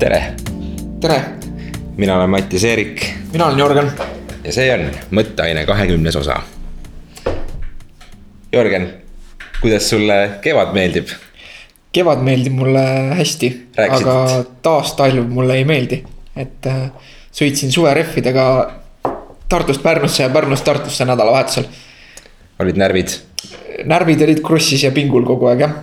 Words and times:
tere, 0.00 0.20
tere, 1.00 1.16
mina 1.96 2.14
olen 2.16 2.30
Mattias 2.30 2.64
Eerik 2.64 3.02
mina 3.32 3.46
olen 3.46 3.58
Jörgen. 3.58 3.90
ja 4.44 4.52
see 4.52 4.70
on 4.72 4.86
Mõtteaine 5.12 5.66
kahekümnes 5.68 6.16
osa. 6.16 6.38
Jörgen, 8.52 8.86
kuidas 9.60 9.90
sulle 9.90 10.16
kevad 10.40 10.72
meeldib? 10.72 11.12
kevad 11.92 12.22
meeldib 12.24 12.56
mulle 12.56 12.84
hästi, 13.18 13.50
aga 13.90 14.14
taastalv 14.64 15.28
mulle 15.28 15.58
ei 15.60 15.66
meeldi. 15.68 16.00
et 16.36 16.66
äh, 16.66 16.86
sõitsin 17.36 17.72
suverehvidega 17.74 18.46
Tartust 19.48 19.82
Pärnusse 19.82 20.22
ja 20.22 20.30
Pärnust 20.30 20.64
Tartusse 20.64 21.04
nädalavahetusel. 21.04 21.68
olid 22.58 22.80
närvid? 22.80 23.18
närvid 23.84 24.22
olid 24.22 24.40
krussis 24.46 24.82
ja 24.88 24.94
pingul 24.96 25.28
kogu 25.28 25.52
aeg 25.52 25.66
jah. 25.66 25.76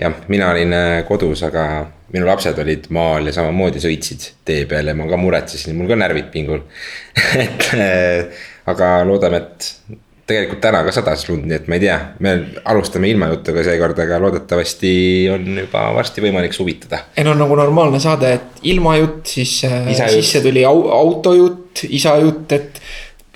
jah, 0.00 0.20
mina 0.32 0.50
olin 0.54 0.74
äh, 0.76 0.90
kodus, 1.08 1.42
aga 1.46 1.64
minu 2.10 2.26
lapsed 2.26 2.58
olid 2.58 2.88
maal 2.94 3.28
ja 3.28 3.34
samamoodi 3.36 3.82
sõitsid 3.82 4.30
tee 4.46 4.64
peal 4.70 4.90
ja 4.90 4.96
ma 4.98 5.06
ka 5.10 5.18
muretsesin, 5.20 5.76
mul 5.78 5.90
ka 5.90 5.98
närvid 6.00 6.30
pingul. 6.34 6.64
et 7.44 7.72
äh, 7.76 8.46
aga 8.70 8.94
loodame, 9.06 9.42
et 9.44 9.98
tegelikult 10.30 10.62
täna 10.62 10.82
ka 10.86 10.94
sadas 10.94 11.24
lund, 11.28 11.46
nii 11.48 11.58
et 11.58 11.68
ma 11.70 11.76
ei 11.76 11.84
tea, 11.84 11.98
me 12.22 12.34
alustame 12.70 13.10
ilmajutuga 13.10 13.64
seekord, 13.66 13.98
aga 14.04 14.20
loodetavasti 14.22 14.92
on 15.34 15.62
juba 15.64 15.84
varsti 15.96 16.24
võimalik 16.24 16.54
suvitada. 16.56 17.04
ei 17.16 17.26
no 17.26 17.34
nagu 17.38 17.58
normaalne 17.58 18.00
saade, 18.02 18.34
et 18.38 18.66
ilmajutt, 18.72 19.22
siis 19.34 19.56
äh, 19.68 19.92
Isajutt. 19.94 20.18
sisse 20.18 20.42
tuli 20.44 20.64
au, 20.66 20.84
autojutt, 21.00 21.84
isajutt, 21.90 22.58
et 22.58 22.82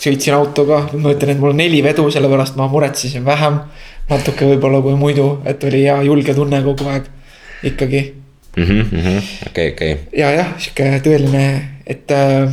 sõitsin 0.05 0.35
autoga, 0.37 0.85
ma 0.99 1.15
ütlen, 1.15 1.35
et 1.35 1.43
mul 1.43 1.55
on 1.55 1.61
neli 1.63 1.83
vedu, 1.85 2.07
sellepärast 2.11 2.59
ma 2.59 2.69
muretsesin 2.71 3.27
vähem. 3.27 3.61
Natuke 4.11 4.49
võib-olla 4.53 4.83
kui 4.85 4.99
muidu, 4.99 5.31
et 5.49 5.65
oli 5.65 5.85
hea 5.87 5.97
julge 6.09 6.35
tunne 6.37 6.61
kogu 6.65 6.89
aeg 6.93 7.09
ikkagi 7.71 8.03
okei, 9.49 9.73
okei, 9.73 9.97
ja 10.17 10.31
jah, 10.35 10.53
sihuke 10.63 10.91
tõeline, 11.05 11.45
et 11.91 12.13
äh, 12.15 12.53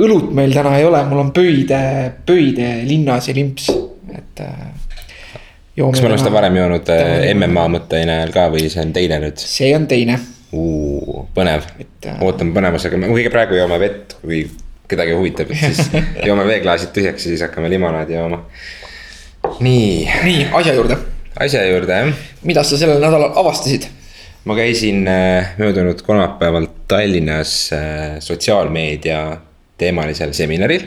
õlut 0.00 0.30
meil 0.34 0.54
täna 0.54 0.76
ei 0.78 0.86
ole, 0.88 1.02
mul 1.08 1.24
on 1.26 1.32
Pöide, 1.36 1.82
Pöide 2.26 2.70
linnas 2.88 3.28
ja 3.28 3.36
limps, 3.36 3.68
et 4.14 4.44
äh,. 4.44 4.70
kas 5.76 6.00
me 6.00 6.08
oleme 6.08 6.20
seda 6.20 6.34
varem 6.34 6.56
joonud 6.56 6.92
äh, 6.94 7.28
MMA 7.34 7.68
mõtteaine 7.76 8.18
ajal 8.20 8.34
ka 8.34 8.48
või 8.54 8.68
see 8.72 8.84
on 8.86 8.94
teine 8.96 9.20
nüüd? 9.22 9.44
see 9.44 9.72
on 9.76 9.86
teine, 9.90 10.18
põnev 11.36 11.68
äh,, 11.68 12.22
ootame 12.24 12.56
põnevusega, 12.56 13.00
me 13.00 13.12
kõige 13.12 13.32
praegu 13.34 13.60
joome 13.60 13.80
vett, 13.82 14.16
kui 14.24 14.46
kedagi 14.92 15.16
huvitab, 15.16 15.52
et 15.52 15.76
siis 15.76 15.92
joome 16.28 16.46
veeklaasid 16.48 16.94
tühjaks 16.96 17.26
ja 17.26 17.34
siis 17.34 17.44
hakkame 17.44 17.70
limonaadi 17.72 18.16
jooma. 18.16 18.42
nii, 19.60 20.10
nii 20.24 20.46
asja 20.52 20.74
juurde, 20.74 20.96
asja 21.40 21.64
juurde 21.66 21.98
jah. 22.04 22.22
mida 22.46 22.64
sa 22.66 22.78
sellel 22.78 23.02
nädalal 23.02 23.34
avastasid? 23.42 23.88
ma 24.44 24.56
käisin 24.58 25.06
äh, 25.08 25.54
möödunud 25.58 26.02
kolmapäeval 26.02 26.66
Tallinnas 26.88 27.72
äh, 27.72 28.18
sotsiaalmeedia 28.18 29.36
teemalisel 29.78 30.32
seminaril. 30.32 30.82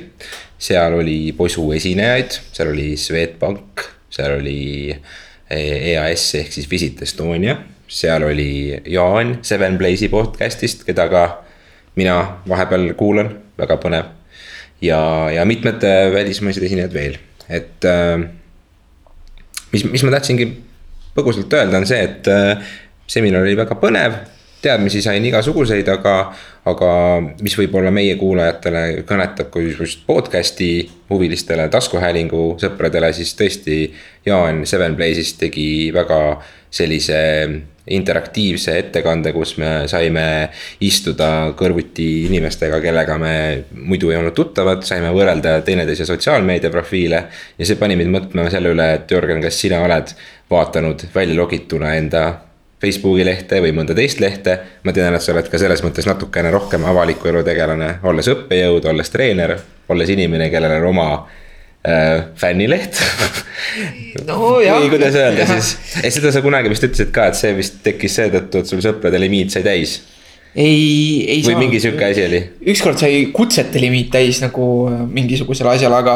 seal 0.57 0.93
oli 0.93 1.33
posu 1.37 1.71
esinejaid, 1.71 2.39
seal 2.51 2.71
oli 2.71 2.97
Swedbank, 2.97 3.81
seal 4.09 4.39
oli 4.39 4.91
äh, 4.91 5.95
EAS 5.95 6.35
ehk 6.35 6.51
siis 6.51 6.69
Visit 6.71 7.01
Estonia, 7.01 7.57
seal 7.87 8.23
oli 8.23 8.81
Jaan 8.85 9.39
Seven 9.41 9.77
Blaze'i 9.77 10.09
podcast'ist, 10.09 10.83
keda 10.87 11.07
ka 11.11 11.25
mina 11.95 12.41
vahepeal 12.49 12.93
kuulan, 12.99 13.35
väga 13.57 13.77
põnev. 13.79 14.11
ja, 14.81 15.31
ja 15.31 15.45
mitmed 15.45 15.83
välismaised 16.13 16.63
esinejad 16.63 16.93
veel, 16.93 17.15
et 17.49 17.87
mis, 19.75 19.85
mis 19.91 20.05
ma 20.07 20.15
tahtsingi 20.15 20.47
põgusalt 21.15 21.51
öelda, 21.55 21.79
on 21.79 21.87
see, 21.89 22.01
et 22.07 22.31
äh, 22.31 22.73
seminar 23.11 23.45
oli 23.45 23.55
väga 23.59 23.77
põnev, 23.79 24.17
teadmisi 24.65 25.01
sain 25.05 25.25
igasuguseid, 25.29 25.87
aga, 25.93 26.15
aga 26.65 26.89
mis 27.45 27.53
võib-olla 27.59 27.91
meie 27.93 28.15
kuulajatele 28.17 29.03
kõnetab 29.07 29.51
kui 29.53 29.69
just 29.69 30.05
podcast'i 30.07 30.87
huvilistele, 31.11 31.67
taskuhäälingu 31.73 32.55
sõpradele, 32.61 33.11
siis 33.13 33.35
tõesti 33.37 33.79
Jaan 34.25 34.63
Seven 34.65 34.97
Blaze'ist 34.97 35.37
tegi 35.43 35.67
väga 35.93 36.19
sellise 36.75 37.17
interaktiivse 37.85 38.77
ettekande, 38.79 39.31
kus 39.33 39.55
me 39.61 39.85
saime 39.89 40.25
istuda 40.83 41.51
kõrvuti 41.57 42.25
inimestega, 42.25 42.79
kellega 42.81 43.17
me 43.21 43.35
muidu 43.77 44.09
ei 44.09 44.17
olnud 44.17 44.33
tuttavad, 44.37 44.81
saime 44.87 45.11
võrrelda 45.13 45.59
teineteise 45.65 46.07
sotsiaalmeedia 46.09 46.73
profiile. 46.73 47.25
ja 47.57 47.65
see 47.65 47.77
pani 47.77 47.95
mind 47.99 48.13
mõtlema 48.15 48.49
selle 48.49 48.73
üle, 48.73 48.89
et 48.97 49.11
Jörgen, 49.11 49.43
kas 49.43 49.61
sina 49.61 49.83
oled 49.85 50.15
vaadanud 50.49 51.05
välja 51.13 51.37
logituna 51.37 51.93
enda 51.95 52.25
Facebooki 52.81 53.23
lehte 53.25 53.61
või 53.61 53.71
mõnda 53.73 53.95
teist 53.95 54.19
lehte. 54.19 54.59
ma 54.83 54.93
tean, 54.93 55.13
et 55.13 55.21
sa 55.21 55.33
oled 55.33 55.49
ka 55.49 55.61
selles 55.61 55.83
mõttes 55.85 56.09
natukene 56.09 56.51
rohkem 56.51 56.85
avaliku 56.85 57.29
elu 57.29 57.43
tegelane, 57.45 57.99
olles 58.03 58.27
õppejõud, 58.33 58.89
olles 58.89 59.09
treener, 59.09 59.57
olles 59.89 60.09
inimene, 60.09 60.49
kellel 60.49 60.79
on 60.81 60.89
oma 60.89 61.09
äh, 61.85 62.25
fännileht 62.41 62.99
no 64.27 64.57
või 64.57 64.89
kuidas 64.91 65.15
öelda 65.19 65.47
siis, 65.53 65.75
seda 66.17 66.33
sa 66.33 66.43
kunagi 66.45 66.73
vist 66.73 66.85
ütlesid 66.87 67.13
ka, 67.15 67.29
et 67.31 67.39
see 67.39 67.53
vist 67.57 67.79
tekkis 67.85 68.19
seetõttu, 68.19 68.61
et 68.61 68.73
sul 68.73 68.83
sõprade 68.85 69.21
limiit 69.21 69.53
sai 69.53 69.65
täis 69.65 69.99
ei, 70.55 71.25
ei 71.27 71.43
või 71.45 71.65
mingi 71.65 71.79
sihuke 71.83 72.07
asi 72.07 72.25
oli. 72.25 72.41
ükskord 72.73 72.99
sai 72.99 73.25
kutsete 73.35 73.81
limiit 73.81 74.11
täis 74.13 74.39
nagu 74.43 74.87
mingisugusele 75.11 75.73
asjale, 75.73 75.97
aga, 75.99 76.15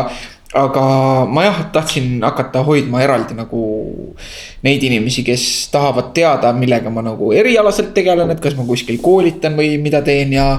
aga 0.56 0.84
ma 1.28 1.46
jah, 1.50 1.60
tahtsin 1.76 2.24
hakata 2.24 2.64
hoidma 2.68 3.04
eraldi 3.04 3.36
nagu 3.38 3.64
neid 4.66 4.84
inimesi, 4.88 5.26
kes 5.28 5.44
tahavad 5.74 6.14
teada, 6.16 6.54
millega 6.56 6.92
ma 6.94 7.04
nagu 7.06 7.34
erialaselt 7.36 7.92
tegelen, 7.96 8.32
et 8.32 8.40
kas 8.44 8.56
ma 8.58 8.68
kuskil 8.68 9.02
koolitan 9.04 9.60
või 9.60 9.76
mida 9.82 10.04
teen 10.06 10.34
ja. 10.40 10.54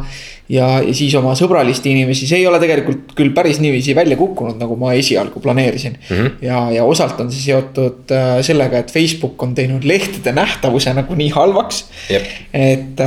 ja, 0.50 0.68
siis 0.96 1.14
oma 1.18 1.34
sõbralisi 1.38 1.84
inimesi, 1.92 2.28
see 2.28 2.40
ei 2.42 2.46
ole 2.50 2.60
tegelikult 2.62 3.14
küll 3.18 3.32
päris 3.36 3.60
niiviisi 3.62 3.94
välja 3.96 4.18
kukkunud, 4.20 4.58
nagu 4.60 4.76
ma 4.80 4.94
esialgu 4.98 5.42
planeerisin 5.42 5.96
mm. 5.98 6.16
-hmm. 6.16 6.32
ja, 6.46 6.62
ja 6.74 6.86
osalt 6.88 7.20
on 7.22 7.30
see 7.32 7.44
seotud 7.50 8.14
äh, 8.14 8.40
sellega, 8.46 8.82
et 8.82 8.90
Facebook 8.92 9.42
on 9.42 9.54
teinud 9.54 9.86
lehtede 9.86 10.32
nähtavuse 10.36 10.94
nagu 10.96 11.14
nii 11.14 11.30
halvaks. 11.36 11.84
Jep. 12.10 12.26
et, 12.52 13.00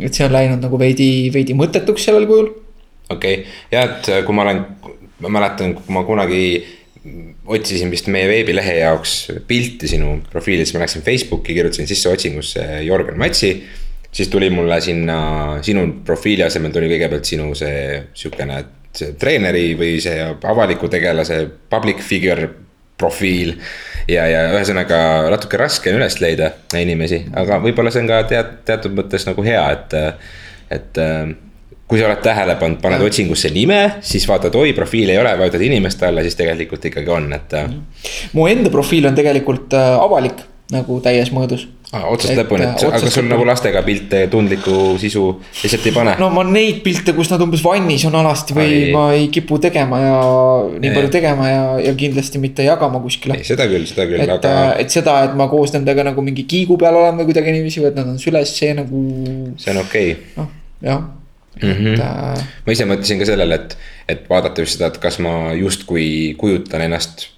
et 0.00 0.14
see 0.14 0.26
on 0.26 0.34
läinud 0.34 0.62
nagu 0.62 0.78
veidi, 0.78 1.30
veidi 1.34 1.54
mõttetuks 1.54 2.10
sellel 2.10 2.26
kujul 2.30 2.50
okei 3.10 3.34
okay., 3.40 3.46
ja 3.72 3.86
et 3.86 4.10
äh, 4.10 4.24
kui 4.26 4.34
ma 4.34 4.46
olen, 4.46 4.64
ma 5.24 5.32
mäletan, 5.38 5.74
kui 5.78 5.94
ma 5.94 6.04
kunagi 6.08 6.44
otsisin 7.50 7.90
vist 7.92 8.10
meie 8.12 8.28
veebilehe 8.28 8.76
jaoks 8.82 9.14
pilti 9.48 9.88
sinu 9.90 10.18
profiili, 10.32 10.66
siis 10.66 10.76
ma 10.76 10.84
läksin 10.84 11.04
Facebooki, 11.06 11.54
kirjutasin 11.56 11.88
sisse 11.88 12.10
otsingusse 12.12 12.66
Jörgen 12.84 13.18
Matsi. 13.18 13.54
Siis 14.12 14.28
tuli 14.28 14.50
mulle 14.50 14.80
sinna 14.80 15.18
sinu 15.62 15.86
profiili 16.04 16.42
asemel 16.42 16.72
tuli 16.74 16.90
kõigepealt 16.90 17.28
sinu 17.28 17.52
see 17.54 18.02
sihukene 18.14 18.64
see 18.96 19.14
treeneri 19.18 19.74
või 19.78 20.00
see 20.02 20.18
avaliku 20.26 20.90
tegelase 20.90 21.44
public 21.70 22.02
figure 22.02 22.48
profiil. 23.00 23.54
ja, 24.08 24.26
ja 24.28 24.40
ühesõnaga 24.54 25.30
natuke 25.32 25.60
raske 25.60 25.92
on 25.92 26.00
üles 26.00 26.18
leida 26.20 26.50
inimesi, 26.76 27.22
aga 27.36 27.60
võib-olla 27.62 27.92
see 27.94 28.02
on 28.02 28.10
ka 28.10 28.24
tead, 28.30 28.50
teatud 28.66 28.96
mõttes 28.96 29.26
nagu 29.28 29.44
hea, 29.46 29.62
et, 29.76 29.96
et 30.76 31.00
äh, 31.00 31.30
kui 31.90 32.00
sa 32.00 32.08
oled 32.08 32.22
tähele 32.24 32.56
pannud, 32.60 32.80
paned 32.82 33.02
otsingusse 33.06 33.52
nime, 33.54 33.80
siis 34.06 34.26
vaatad, 34.30 34.54
oi, 34.58 34.72
profiili 34.76 35.14
ei 35.14 35.20
ole, 35.22 35.32
vajutad 35.38 35.64
inimeste 35.66 36.06
alla, 36.06 36.24
siis 36.26 36.38
tegelikult 36.38 36.86
ikkagi 36.90 37.10
on, 37.14 37.30
et 37.36 37.56
äh, 37.58 37.70
mu 38.36 38.46
enda 38.50 38.72
profiil 38.72 39.08
on 39.10 39.18
tegelikult 39.18 39.78
äh, 39.78 39.92
avalik 39.98 40.44
nagu 40.74 41.00
täies 41.02 41.32
mõõdus. 41.34 41.66
Ah, 41.92 42.06
otsast 42.12 42.32
Et, 42.32 42.38
lõpuni, 42.38 42.64
äh, 42.66 42.74
et 42.74 42.84
aga 42.86 42.98
otsast 42.98 43.16
sul 43.18 43.28
nagu 43.30 43.44
lastega 43.46 43.82
pilte, 43.86 44.22
tundlikku 44.32 44.96
sisu 45.00 45.24
lihtsalt 45.62 45.88
ei 45.90 45.94
pane 45.94 46.14
no.? 46.20 46.30
ma 46.34 46.44
neid 46.46 46.80
pilte, 46.84 47.14
kus 47.16 47.30
nad 47.32 47.42
umbes 47.44 47.62
vannis 47.64 48.04
on 48.08 48.18
alasti 48.20 48.56
või. 48.56 48.68
Ai. 48.70 48.90
ma 48.94 49.04
ei 49.16 49.28
kipu 49.34 49.58
tegema 49.62 50.00
ja 50.02 50.18
nii 50.74 50.90
Ei. 50.90 50.96
palju 50.96 51.12
tegema 51.16 51.48
ja, 51.50 51.62
ja 51.88 51.94
kindlasti 51.98 52.42
mitte 52.42 52.66
jagama 52.66 53.02
kuskile 53.02 53.40
ei, 53.40 53.46
seda 53.46 53.66
küll, 53.70 53.88
seda 53.90 54.06
küll, 54.10 54.22
et 54.24 54.34
aga, 54.36 54.54
et 54.82 54.92
seda, 54.94 55.16
et 55.28 55.38
ma 55.38 55.48
koos 55.52 55.74
nendega 55.76 56.06
nagu 56.10 56.24
mingi 56.26 56.46
kiigu 56.50 56.78
peal 56.80 57.00
olen 57.00 57.22
või 57.22 57.30
kuidagi 57.32 57.56
niiviisi 57.56 57.82
või 57.82 57.90
et 57.92 57.98
nad 57.98 58.12
on 58.14 58.20
süles, 58.22 58.54
see 58.60 58.76
nagu 58.76 59.02
see 59.60 59.74
on 59.74 59.82
okei 59.82 60.14
okay. 60.14 60.36
noh, 60.38 60.54
jah 60.86 61.02
mm. 61.62 61.70
et 61.70 61.78
-hmm. 61.78 62.00
äh, 62.00 62.46
ma 62.66 62.72
ise 62.72 62.86
mõtlesin 62.86 63.20
ka 63.20 63.28
sellele, 63.28 63.58
et, 63.60 63.76
et 64.08 64.24
vaadata 64.30 64.62
just 64.62 64.78
seda, 64.78 64.92
et 64.92 65.02
kas 65.02 65.18
ma 65.18 65.52
justkui 65.58 66.34
kujutan 66.38 66.86
ennast 66.86 67.28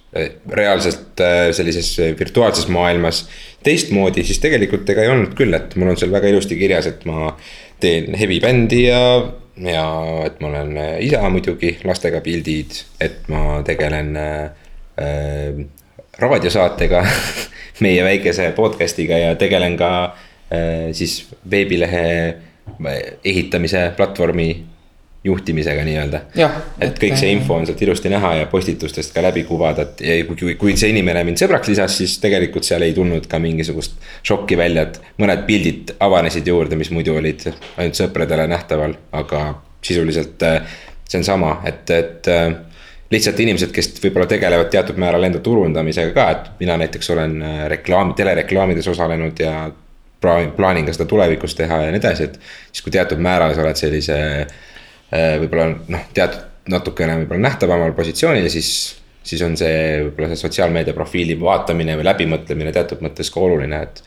reaalselt 0.49 1.19
eh, 1.19 1.49
sellises 1.55 1.97
virtuaalses 2.19 2.67
maailmas. 2.67 3.27
Teistmoodi, 3.63 4.23
siis 4.27 4.41
tegelikult 4.43 4.89
ega 4.89 5.05
ei 5.05 5.11
olnud 5.13 5.33
küll, 5.37 5.53
et 5.55 5.75
mul 5.79 5.93
on 5.93 5.99
seal 5.99 6.11
väga 6.13 6.29
ilusti 6.29 6.57
kirjas, 6.59 6.89
et 6.89 7.05
ma 7.09 7.31
teen 7.83 8.13
heavy 8.19 8.39
bändi 8.43 8.83
ja, 8.85 8.99
ja 9.63 9.85
et 10.25 10.41
ma 10.43 10.51
olen 10.51 10.77
isa 11.03 11.23
muidugi, 11.31 11.77
lastega 11.87 12.21
pildid, 12.23 12.83
et 13.01 13.27
ma 13.31 13.61
tegelen 13.67 14.13
äh, 14.19 14.43
äh, 15.01 15.63
raadiosaatega 16.19 17.03
meie 17.85 18.03
väikese 18.05 18.51
podcast'iga 18.55 19.19
ja 19.19 19.35
tegelen 19.39 19.77
ka 19.79 19.93
äh, 20.05 20.91
siis 20.91 21.23
veebilehe 21.49 22.05
ehitamise 23.25 23.89
platvormi 23.97 24.49
juhtimisega 25.23 25.83
nii-öelda. 25.87 26.19
Et 26.83 26.97
kõik 26.99 27.15
see 27.19 27.31
info 27.31 27.55
on 27.55 27.67
sealt 27.67 27.81
ilusti 27.85 28.11
näha 28.11 28.33
ja 28.41 28.47
postitustest 28.51 29.13
ka 29.15 29.23
läbi 29.23 29.45
kuvada, 29.47 29.85
et 29.87 30.01
ja 30.03 30.17
kui, 30.27 30.55
kui, 30.59 30.75
see 30.79 30.91
inimene 30.91 31.23
mind 31.23 31.39
sõbraks 31.39 31.71
lisas, 31.71 31.95
siis 32.01 32.17
tegelikult 32.23 32.67
seal 32.67 32.83
ei 32.83 32.95
tulnud 32.95 33.29
ka 33.31 33.39
mingisugust 33.39 33.95
šokki 34.27 34.59
välja, 34.59 34.87
et. 34.89 34.99
mõned 35.21 35.45
pildid 35.47 35.93
avanesid 36.03 36.47
juurde, 36.47 36.75
mis 36.79 36.91
muidu 36.91 37.15
olid 37.15 37.45
ainult 37.77 37.99
sõpradele 37.99 38.49
nähtaval, 38.51 38.97
aga 39.15 39.45
sisuliselt 39.83 40.43
äh, 40.43 40.75
see 41.07 41.21
on 41.21 41.27
sama, 41.27 41.53
et, 41.69 41.87
et 41.89 42.27
äh, 42.31 42.49
lihtsalt 43.13 43.39
inimesed, 43.39 43.71
kes 43.75 43.93
võib-olla 44.03 44.27
tegelevad 44.27 44.71
teatud 44.73 44.99
määral 44.99 45.23
enda 45.23 45.39
turundamisega 45.43 46.11
ka, 46.17 46.27
et 46.35 46.51
mina 46.59 46.75
näiteks 46.83 47.13
olen 47.15 47.39
äh, 47.39 47.63
reklaam, 47.77 48.11
telereklaamides 48.19 48.91
osalenud 48.91 49.39
ja 49.39 49.71
plaan, 50.19 50.51
plaanin 50.57 50.85
ka 50.89 50.99
seda 50.99 51.07
tulevikus 51.07 51.55
teha 51.55 51.85
ja 51.85 51.95
nii 51.95 52.03
edasi, 52.03 52.27
et 52.27 52.39
siis 52.73 52.83
kui 52.83 52.91
teatud 52.91 53.23
määral 53.23 53.55
sa 53.55 53.63
oled 53.63 53.79
sellise 53.79 54.19
äh, 54.41 54.61
võib-olla 55.13 55.69
noh, 55.93 56.09
teatud 56.13 56.49
natukene 56.71 57.17
võib-olla 57.21 57.49
nähtavamal 57.49 57.93
positsioonil, 57.97 58.47
siis, 58.51 58.71
siis 59.23 59.41
on 59.45 59.55
see 59.59 60.03
võib-olla 60.07 60.31
see 60.31 60.43
sotsiaalmeedia 60.45 60.95
profiili 60.95 61.35
vaatamine 61.39 61.97
või 61.99 62.07
läbimõtlemine 62.07 62.73
teatud 62.75 63.03
mõttes 63.03 63.31
ka 63.33 63.41
oluline, 63.43 63.81
et 63.83 64.03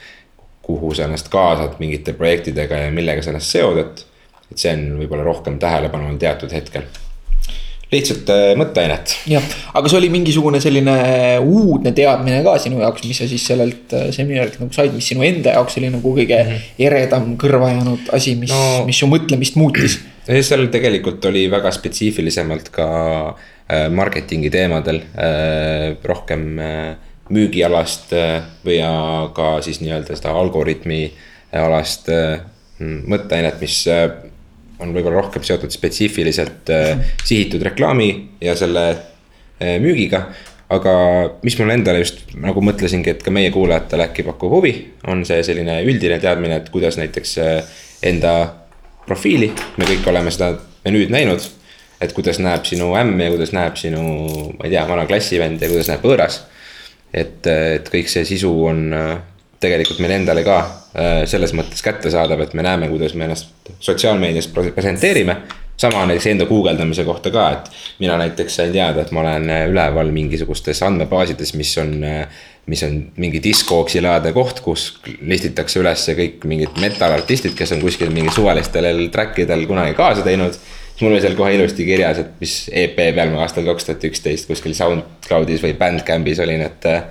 kuhu 0.67 0.95
sa 0.97 1.07
ennast 1.07 1.29
kaasad 1.33 1.77
mingite 1.83 2.17
projektidega 2.17 2.87
ja 2.87 2.93
millega 2.95 3.23
sa 3.23 3.35
ennast 3.35 3.53
seod, 3.53 3.83
et, 3.83 4.07
et 4.51 4.63
see 4.63 4.73
on 4.73 4.87
võib-olla 5.03 5.27
rohkem 5.27 5.61
tähelepanu 5.63 6.09
all 6.09 6.23
teatud 6.23 6.55
hetkel. 6.57 6.89
lihtsalt 7.93 8.33
äh, 8.35 8.49
mõtteainet 8.59 9.13
jah, 9.31 9.45
aga 9.79 9.93
see 9.93 10.01
oli 10.01 10.09
mingisugune 10.11 10.59
selline 10.65 10.97
uudne 11.45 11.93
teadmine 11.95 12.41
ka 12.43 12.57
sinu 12.59 12.81
jaoks, 12.81 13.05
mis 13.07 13.21
sa 13.21 13.29
siis 13.31 13.45
sellelt 13.47 13.95
äh, 13.95 14.09
seminarilt 14.17 14.59
nagu 14.59 14.75
said, 14.75 14.97
mis 14.97 15.13
sinu 15.13 15.23
enda 15.29 15.55
jaoks 15.55 15.77
oli 15.79 15.93
nagu 15.93 16.17
kõige 16.17 16.41
mm 16.41 16.51
-hmm. 16.51 16.83
eredam 16.89 17.31
kõrva 17.39 17.71
jäänud 17.77 18.11
asi, 18.17 18.35
mis 18.41 18.51
No- 18.51 18.85
mis 18.89 18.99
su 18.99 19.07
mõtlemist 19.13 19.61
muutis? 19.61 20.01
Ja 20.29 20.43
seal 20.43 20.67
tegelikult 20.73 21.25
oli 21.31 21.47
väga 21.51 21.71
spetsiifilisemalt 21.75 22.71
ka 22.75 22.89
äh, 23.31 23.87
marketingi 23.95 24.51
teemadel 24.51 25.03
äh, 25.03 25.97
rohkem 26.05 26.49
äh, 26.59 26.97
müügialast 27.27 28.13
või 28.63 28.77
ka 29.35 29.57
siis 29.59 29.81
nii-öelda 29.83 30.15
seda 30.15 30.31
algoritmi 30.39 31.01
alast 31.59 32.07
mm, 32.07 33.01
mõtteainet, 33.11 33.57
mis 33.59 33.81
on 34.79 34.93
võib-olla 34.95 35.25
rohkem 35.25 35.43
seotud 35.43 35.75
spetsiifiliselt 35.75 36.71
sihitud 37.27 37.65
reklaami 37.67 38.07
ja 38.47 38.55
selle 38.55 38.85
müügiga. 39.83 40.29
aga 40.71 40.93
mis 41.43 41.59
mulle 41.59 41.75
endale 41.81 42.05
just 42.05 42.23
nagu 42.39 42.63
mõtlesingi, 42.63 43.11
et 43.11 43.27
ka 43.27 43.35
meie 43.35 43.51
kuulajatele 43.51 44.07
äkki 44.07 44.23
pakub 44.23 44.55
huvi, 44.61 44.77
on 45.11 45.27
see 45.27 45.43
selline 45.43 45.81
üldine 45.83 46.21
teadmine, 46.23 46.63
et 46.63 46.71
kuidas 46.71 46.95
näiteks 47.03 47.35
enda 48.07 48.37
profiili, 49.07 49.53
me 49.77 49.89
kõik 49.89 50.09
oleme 50.11 50.33
seda 50.35 50.55
menüüd 50.85 51.13
näinud. 51.15 51.53
et 52.01 52.13
kuidas 52.13 52.37
näeb 52.39 52.67
sinu 52.69 52.91
ämm 52.93 53.21
ja 53.21 53.31
kuidas 53.33 53.55
näeb 53.57 53.79
sinu, 53.81 54.03
ma 54.59 54.67
ei 54.67 54.75
tea, 54.75 54.83
vana 54.89 55.07
klassivend 55.09 55.63
ja 55.63 55.69
kuidas 55.69 55.89
näeb 55.89 56.05
võõras. 56.05 56.43
et, 57.15 57.47
et 57.47 57.89
kõik 57.93 58.11
see 58.13 58.25
sisu 58.25 58.53
on 58.67 58.93
äh, 58.93 59.19
tegelikult 59.61 60.03
meile 60.05 60.19
endale 60.21 60.43
ka 60.45 60.57
äh, 60.59 61.23
selles 61.31 61.55
mõttes 61.57 61.83
kättesaadav, 61.85 62.43
et 62.45 62.55
me 62.55 62.67
näeme, 62.67 62.89
kuidas 62.89 63.15
me 63.15 63.25
ennast 63.25 63.73
sotsiaalmeedias 63.81 64.51
pre- 64.53 64.75
presenteerime. 64.75 65.37
sama 65.77 66.07
näiteks 66.07 66.27
enda 66.27 66.45
guugeldamise 66.49 67.05
kohta 67.05 67.31
ka, 67.31 67.51
et 67.53 67.67
mina 67.99 68.17
näiteks 68.17 68.55
sain 68.57 68.73
teada, 68.73 69.03
et 69.03 69.11
ma 69.13 69.21
olen 69.21 69.51
äh, 69.51 69.67
üleval 69.69 70.11
mingisugustes 70.13 70.83
andmebaasides, 70.83 71.55
mis 71.55 71.79
on 71.79 72.05
mis 72.67 72.83
on 72.83 72.97
mingi 73.23 73.41
diskooksi 73.43 74.01
laadne 74.03 74.33
koht, 74.35 74.61
kus 74.65 74.89
listitakse 75.21 75.81
üles 75.81 76.07
kõik 76.19 76.47
mingid 76.51 76.81
metal-artistid, 76.83 77.55
kes 77.59 77.77
on 77.77 77.85
kuskil 77.85 78.11
mingi 78.15 78.35
suvalistel 78.35 79.07
track 79.15 79.39
idel 79.45 79.67
kunagi 79.71 79.95
kaasa 79.99 80.25
teinud. 80.27 80.57
siis 80.57 81.05
mul 81.05 81.15
oli 81.15 81.23
seal 81.23 81.37
kohe 81.39 81.55
ilusti 81.55 81.87
kirjas, 81.87 82.23
et 82.25 82.41
mis 82.43 82.57
EP 82.73 82.97
peal 82.97 83.31
ma 83.35 83.45
aastal 83.45 83.69
kaks 83.69 83.87
tuhat 83.87 84.09
üksteist 84.11 84.51
kuskil 84.51 84.75
SoundCloudis 84.75 85.63
või 85.63 85.77
Bandcampis 85.79 86.43
olin, 86.43 86.67
et 86.67 86.91
äh, 86.91 87.07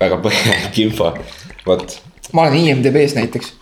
väga 0.00 0.18
põhjalik 0.24 0.82
info, 0.86 1.12
vot. 1.66 2.00
ma 2.32 2.48
olen 2.48 2.58
IMDB-s 2.64 3.14
näiteks 3.20 3.54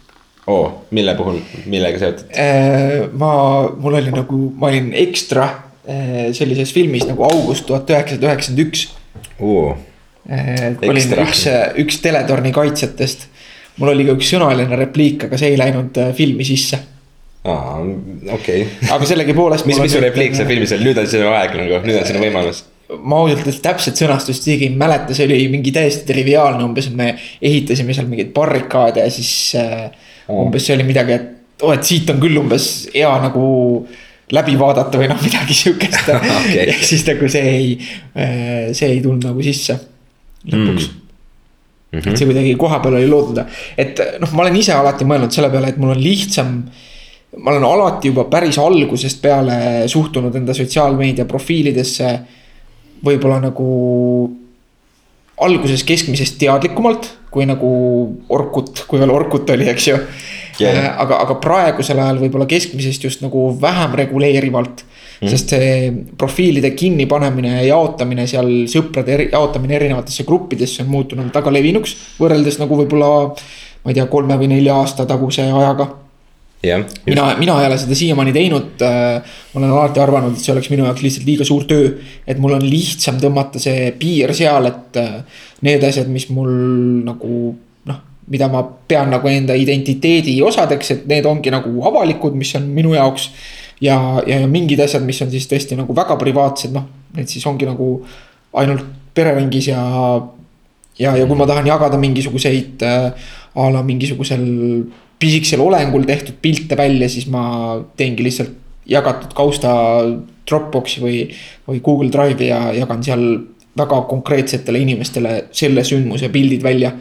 oo, 0.47 0.85
mille 0.91 1.15
puhul, 1.15 1.39
millega 1.67 2.01
seotud? 2.01 2.29
Äh, 2.37 3.07
ma, 3.13 3.33
mul 3.81 4.01
oli 4.01 4.13
nagu, 4.15 4.41
ma 4.61 4.71
olin 4.73 4.93
ekstra 5.05 5.49
äh, 5.85 6.31
sellises 6.37 6.73
filmis 6.73 7.07
nagu 7.09 7.27
August 7.29 7.67
tuhat 7.69 7.91
üheksasada 7.91 8.33
üheksakümmend 8.33 8.65
üks. 8.67 8.87
Oo, 10.25 10.91
olin 10.91 11.15
üks, 11.27 11.45
üks 11.85 12.01
teletorni 12.05 12.53
kaitsjatest. 12.55 13.29
mul 13.81 13.93
oli 13.93 14.07
ka 14.09 14.17
üks 14.17 14.31
sõnaline 14.35 14.79
repliik, 14.79 15.27
aga 15.29 15.41
see 15.41 15.53
ei 15.53 15.61
läinud 15.61 15.99
äh, 16.01 16.13
filmi 16.17 16.47
sisse. 16.49 16.81
aa, 17.45 17.81
okei 17.81 18.63
okay. 18.65 18.93
aga 18.95 19.11
sellegipoolest. 19.11 19.69
mis, 19.69 19.81
mis 19.83 19.93
su 19.93 20.01
repliik 20.05 20.37
seal 20.37 20.49
filmis 20.49 20.73
oli, 20.77 20.89
nüüd 20.89 21.03
on 21.03 21.11
sinu 21.11 21.35
aeg 21.35 21.59
nagu, 21.61 21.83
nüüd 21.85 22.01
on 22.01 22.09
sinu 22.09 22.25
võimalus 22.25 22.65
ma 22.95 23.21
ausalt 23.21 23.41
öeldes 23.43 23.61
täpset 23.65 24.01
sõnastust 24.01 24.45
isegi 24.45 24.69
ei 24.69 24.75
mäleta, 24.79 25.17
see 25.17 25.25
oli 25.29 25.47
mingi 25.53 25.73
täiesti 25.75 26.05
triviaalne, 26.09 26.65
umbes 26.67 26.91
me 26.95 27.15
ehitasime 27.41 27.97
seal 27.97 28.09
mingeid 28.11 28.33
barrikaade 28.37 29.05
ja 29.05 29.13
siis 29.13 29.31
äh, 29.61 29.89
umbes 30.33 30.69
see 30.69 30.77
oli 30.77 30.89
midagi, 30.89 31.17
et 31.17 31.65
oh, 31.65 31.73
et 31.75 31.85
siit 31.85 32.09
on 32.13 32.21
küll 32.23 32.41
umbes 32.41 32.69
hea 32.95 33.13
nagu 33.25 33.47
läbi 34.35 34.57
vaadata 34.61 35.01
või 35.01 35.09
noh, 35.11 35.21
midagi 35.21 35.57
siukest 35.57 36.09
Okei. 36.13 36.69
ja 36.71 36.77
siis 36.81 37.05
nagu 37.09 37.29
see 37.33 37.51
ei, 37.51 37.75
see 38.73 38.89
ei 38.89 39.03
tulnud 39.05 39.29
nagu 39.29 39.45
sisse 39.45 39.77
lõpuks 40.51 40.89
mm.. 40.89 41.01
Mhm. 41.95 42.09
et 42.11 42.19
see 42.19 42.27
kuidagi 42.27 42.57
koha 42.59 42.81
peal 42.83 42.99
oli 42.99 43.11
loodud, 43.11 43.39
et 43.79 44.01
noh, 44.21 44.33
ma 44.35 44.43
olen 44.47 44.57
ise 44.59 44.75
alati 44.75 45.07
mõelnud 45.07 45.35
selle 45.35 45.51
peale, 45.53 45.71
et 45.71 45.79
mul 45.79 45.95
on 45.95 46.03
lihtsam 46.03 46.57
ma 47.39 47.51
olen 47.51 47.67
alati 47.67 48.11
juba 48.11 48.27
päris 48.31 48.59
algusest 48.63 49.21
peale 49.23 49.89
suhtunud 49.91 50.35
enda 50.39 50.55
sotsiaalmeedia 50.55 51.27
profiilidesse 51.31 52.11
võib-olla 53.05 53.41
nagu 53.43 53.69
alguses 55.45 55.83
keskmisest 55.87 56.39
teadlikumalt 56.39 57.11
kui 57.35 57.47
nagu 57.49 57.69
Orkut, 58.35 58.85
kui 58.89 59.03
veel 59.03 59.13
Orkut 59.15 59.51
oli, 59.55 59.69
eks 59.73 59.91
ju 59.91 59.99
Jah. 60.55 60.93
aga, 61.03 61.19
aga 61.25 61.35
praegusel 61.43 61.99
ajal 61.99 62.21
võib-olla 62.23 62.47
keskmisest 62.47 63.03
just 63.09 63.25
nagu 63.25 63.49
vähem 63.59 63.97
reguleerivalt 63.99 64.85
mm.. 64.85 65.31
sest 65.33 65.51
see 65.51 65.89
profiilide 66.21 66.71
kinnipanemine 66.79 67.57
ja 67.57 67.65
jaotamine 67.73 68.29
seal 68.31 68.53
sõprade 68.71 69.17
eri, 69.17 69.27
jaotamine 69.33 69.75
erinevatesse 69.81 70.27
gruppidesse 70.29 70.85
on 70.85 70.93
muutunud 70.95 71.35
väga 71.35 71.57
levinuks. 71.57 71.97
võrreldes 72.23 72.61
nagu 72.63 72.79
võib-olla 72.85 73.11
ma 73.35 73.91
ei 73.91 73.99
tea, 73.99 74.07
kolme 74.11 74.39
või 74.39 74.53
nelja 74.55 74.79
aasta 74.79 75.09
taguse 75.11 75.49
ajaga 75.51 75.91
jah, 76.69 76.85
mina, 77.07 77.27
mina 77.39 77.57
ei 77.61 77.69
ole 77.69 77.79
seda 77.81 77.97
siiamaani 77.99 78.33
teinud. 78.35 78.83
ma 78.85 79.61
olen 79.61 79.71
alati 79.71 80.01
arvanud, 80.03 80.35
et 80.35 80.45
see 80.45 80.53
oleks 80.55 80.71
minu 80.73 80.87
jaoks 80.89 81.05
lihtsalt 81.05 81.29
liiga 81.29 81.47
suur 81.47 81.67
töö. 81.71 81.93
et 82.27 82.41
mul 82.41 82.57
on 82.57 82.65
lihtsam 82.65 83.21
tõmmata 83.23 83.63
see 83.63 83.93
piir 83.99 84.35
seal, 84.37 84.69
et 84.71 84.99
äh, 85.01 85.21
need 85.67 85.85
asjad, 85.85 86.11
mis 86.13 86.29
mul 86.35 86.51
nagu 87.07 87.55
noh, 87.91 88.01
mida 88.31 88.49
ma 88.53 88.65
pean 88.65 89.13
nagu 89.13 89.29
enda 89.31 89.57
identiteedi 89.59 90.37
osadeks, 90.43 90.91
et 90.97 91.07
need 91.11 91.27
ongi 91.29 91.53
nagu 91.55 91.73
avalikud, 91.91 92.37
mis 92.39 92.55
on 92.59 92.69
minu 92.75 92.95
jaoks. 92.97 93.31
ja, 93.81 93.99
ja 94.27 94.41
ja 94.41 94.51
mingid 94.51 94.81
asjad, 94.81 95.05
mis 95.05 95.21
on 95.23 95.33
siis 95.33 95.49
tõesti 95.51 95.77
nagu 95.79 95.97
väga 95.97 96.17
privaatsed, 96.21 96.73
noh, 96.75 96.89
need 97.17 97.31
siis 97.31 97.47
ongi 97.47 97.67
nagu 97.69 97.99
ainult 98.55 98.87
pereringis 99.15 99.69
ja 99.71 99.83
ja, 100.99 101.17
ja 101.17 101.27
kui 101.27 101.37
ma 101.39 101.47
tahan 101.47 101.67
jagada 101.67 101.99
mingisuguseid 101.99 102.83
äh, 102.87 103.33
a 103.55 103.71
la 103.71 103.83
mingisugusel 103.87 104.45
pisikesel 105.25 105.63
olengul 105.65 106.05
tehtud 106.09 106.37
pilte 106.43 106.77
välja, 106.77 107.09
siis 107.09 107.27
ma 107.33 107.45
teengi 107.97 108.27
lihtsalt 108.27 108.61
jagatud 108.91 109.33
kausta 109.37 109.73
Dropboxi 110.45 111.01
või, 111.01 111.19
või 111.69 111.81
Google 111.85 112.13
Drive'i 112.13 112.51
ja 112.51 112.61
jagan 112.77 113.05
seal 113.05 113.23
väga 113.79 114.01
konkreetsetele 114.11 114.83
inimestele 114.85 115.37
selle 115.57 115.85
sündmuse 115.87 116.29
pildid 116.33 116.63
välja. 116.63 116.93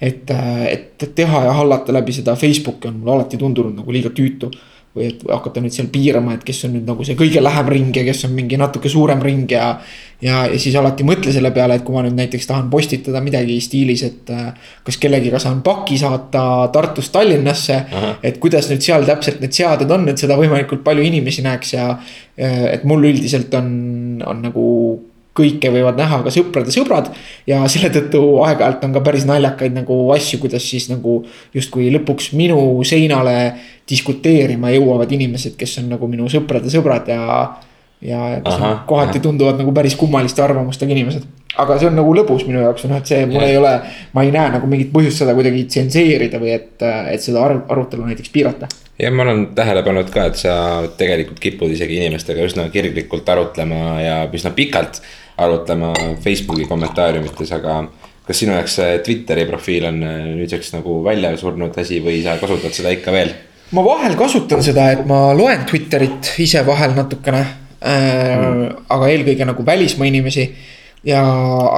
et, 0.00 0.30
et 0.70 1.04
teha 1.14 1.44
ja 1.44 1.52
hallata 1.52 1.92
läbi 1.92 2.12
seda 2.14 2.36
Facebooki 2.38 2.86
on 2.88 3.00
mulle 3.00 3.16
alati 3.16 3.38
tundunud 3.38 3.74
nagu 3.80 3.92
liiga 3.92 4.10
tüütu. 4.14 4.50
Või 4.98 5.08
et 5.12 5.24
hakata 5.28 5.62
nüüd 5.64 5.74
seal 5.74 5.88
piirama, 5.92 6.36
et 6.36 6.44
kes 6.46 6.64
on 6.68 6.74
nüüd 6.76 6.86
nagu 6.88 7.06
see 7.06 7.16
kõige 7.18 7.42
lähem 7.44 7.70
ring 7.72 7.96
ja 7.96 8.04
kes 8.06 8.26
on 8.28 8.34
mingi 8.36 8.58
natuke 8.60 8.90
suurem 8.92 9.22
ring 9.24 9.50
ja. 9.50 9.70
ja, 10.24 10.44
ja 10.50 10.60
siis 10.60 10.76
alati 10.78 11.06
mõtle 11.08 11.32
selle 11.34 11.52
peale, 11.56 11.78
et 11.78 11.86
kui 11.86 11.96
ma 11.96 12.04
nüüd 12.06 12.18
näiteks 12.18 12.50
tahan 12.50 12.70
postitada 12.72 13.22
midagi 13.24 13.58
stiilis, 13.64 14.04
et 14.08 14.32
äh, 14.34 14.70
kas 14.86 15.00
kellegiga 15.00 15.40
saan 15.42 15.62
paki 15.66 15.98
saata 16.00 16.44
Tartust 16.74 17.14
Tallinnasse. 17.14 17.82
et 18.22 18.38
kuidas 18.42 18.70
nüüd 18.72 18.84
seal 18.84 19.06
täpselt 19.08 19.40
need 19.40 19.56
seaded 19.56 19.90
on, 19.94 20.08
et 20.12 20.20
seda 20.20 20.36
võimalikult 20.38 20.84
palju 20.84 21.06
inimesi 21.06 21.46
näeks 21.46 21.74
ja. 21.74 21.92
et 22.36 22.84
mul 22.84 23.08
üldiselt 23.08 23.54
on, 23.58 23.70
on 24.26 24.42
nagu 24.50 24.66
kõike 25.38 25.70
võivad 25.74 25.98
näha 26.00 26.20
ka 26.24 26.32
sõprade 26.34 26.74
sõbrad 26.74 27.10
ja 27.48 27.62
selle 27.70 27.90
tõttu 27.94 28.20
aeg-ajalt 28.46 28.84
on 28.88 28.96
ka 28.96 29.02
päris 29.06 29.26
naljakaid 29.28 29.76
nagu 29.76 29.96
asju, 30.14 30.40
kuidas 30.42 30.66
siis 30.66 30.88
nagu 30.90 31.20
justkui 31.54 31.88
lõpuks 31.94 32.32
minu 32.38 32.58
seinale 32.88 33.38
diskuteerima 33.88 34.72
jõuavad 34.74 35.12
inimesed, 35.16 35.56
kes 35.58 35.78
on 35.82 35.92
nagu 35.94 36.10
minu 36.10 36.28
sõprade 36.32 36.70
sõbrad 36.72 37.08
ja. 37.10 37.22
ja 38.04 38.22
kes 38.44 38.58
on 38.58 38.66
Ahah, 38.66 38.82
kohati 38.88 39.16
ahah. 39.16 39.24
tunduvad 39.28 39.60
nagu 39.60 39.72
päris 39.76 39.96
kummaliste 39.98 40.42
arvamustega 40.44 40.94
inimesed. 40.94 41.24
aga 41.58 41.78
see 41.78 41.88
on 41.88 41.96
nagu 41.98 42.12
lõbus 42.14 42.44
minu 42.46 42.60
jaoks, 42.62 42.84
noh, 42.90 43.00
et 43.00 43.08
see 43.08 43.24
mul 43.30 43.46
ei 43.46 43.56
ole, 43.58 43.72
ma 44.14 44.26
ei 44.26 44.34
näe 44.34 44.52
nagu 44.58 44.68
mingit 44.70 44.92
põhjust 44.94 45.24
seda 45.24 45.34
kuidagi 45.38 45.64
tsenseerida 45.70 46.42
või 46.42 46.52
et, 46.58 46.76
et 47.14 47.24
seda 47.24 47.46
aru- 47.46 47.64
arutelu 47.68 48.06
näiteks 48.10 48.34
piirata. 48.34 48.68
Ja 48.98 49.10
ma 49.14 49.22
olen 49.22 49.46
tähele 49.54 49.82
pannud 49.86 50.10
ka, 50.12 50.26
et 50.30 50.40
sa 50.40 50.54
tegelikult 50.98 51.40
kipud 51.42 51.72
isegi 51.74 52.00
inimestega 52.00 52.46
üsna 52.48 52.68
kirglikult 52.72 53.28
arutlema 53.28 53.98
ja 54.02 54.18
üsna 54.34 54.52
pikalt 54.56 55.00
arutlema 55.38 55.92
Facebooki 56.24 56.66
kommentaariumites, 56.66 57.52
aga 57.54 57.82
kas 58.26 58.42
sinu 58.42 58.56
jaoks 58.56 58.78
see 58.80 58.96
Twitteri 59.06 59.46
profiil 59.48 59.86
on 59.88 60.02
äh, 60.04 60.16
nüüdseks 60.40 60.74
nagu 60.74 60.98
välja 61.04 61.32
surnud 61.40 61.78
asi 61.80 62.02
või 62.04 62.20
sa 62.24 62.36
kasutad 62.40 62.74
seda 62.76 62.92
ikka 62.94 63.14
veel? 63.14 63.32
ma 63.72 63.84
vahel 63.84 64.16
kasutan 64.18 64.64
seda, 64.64 64.90
et 64.96 65.06
ma 65.08 65.28
loen 65.36 65.64
Twitterit 65.68 66.34
ise 66.42 66.64
vahel 66.66 66.96
natukene 66.96 67.44
äh, 67.44 68.34
mm.. 68.34 68.66
aga 68.96 69.12
eelkõige 69.14 69.48
nagu 69.48 69.64
välismaa 69.66 70.10
inimesi 70.10 70.48
ja, 71.06 71.20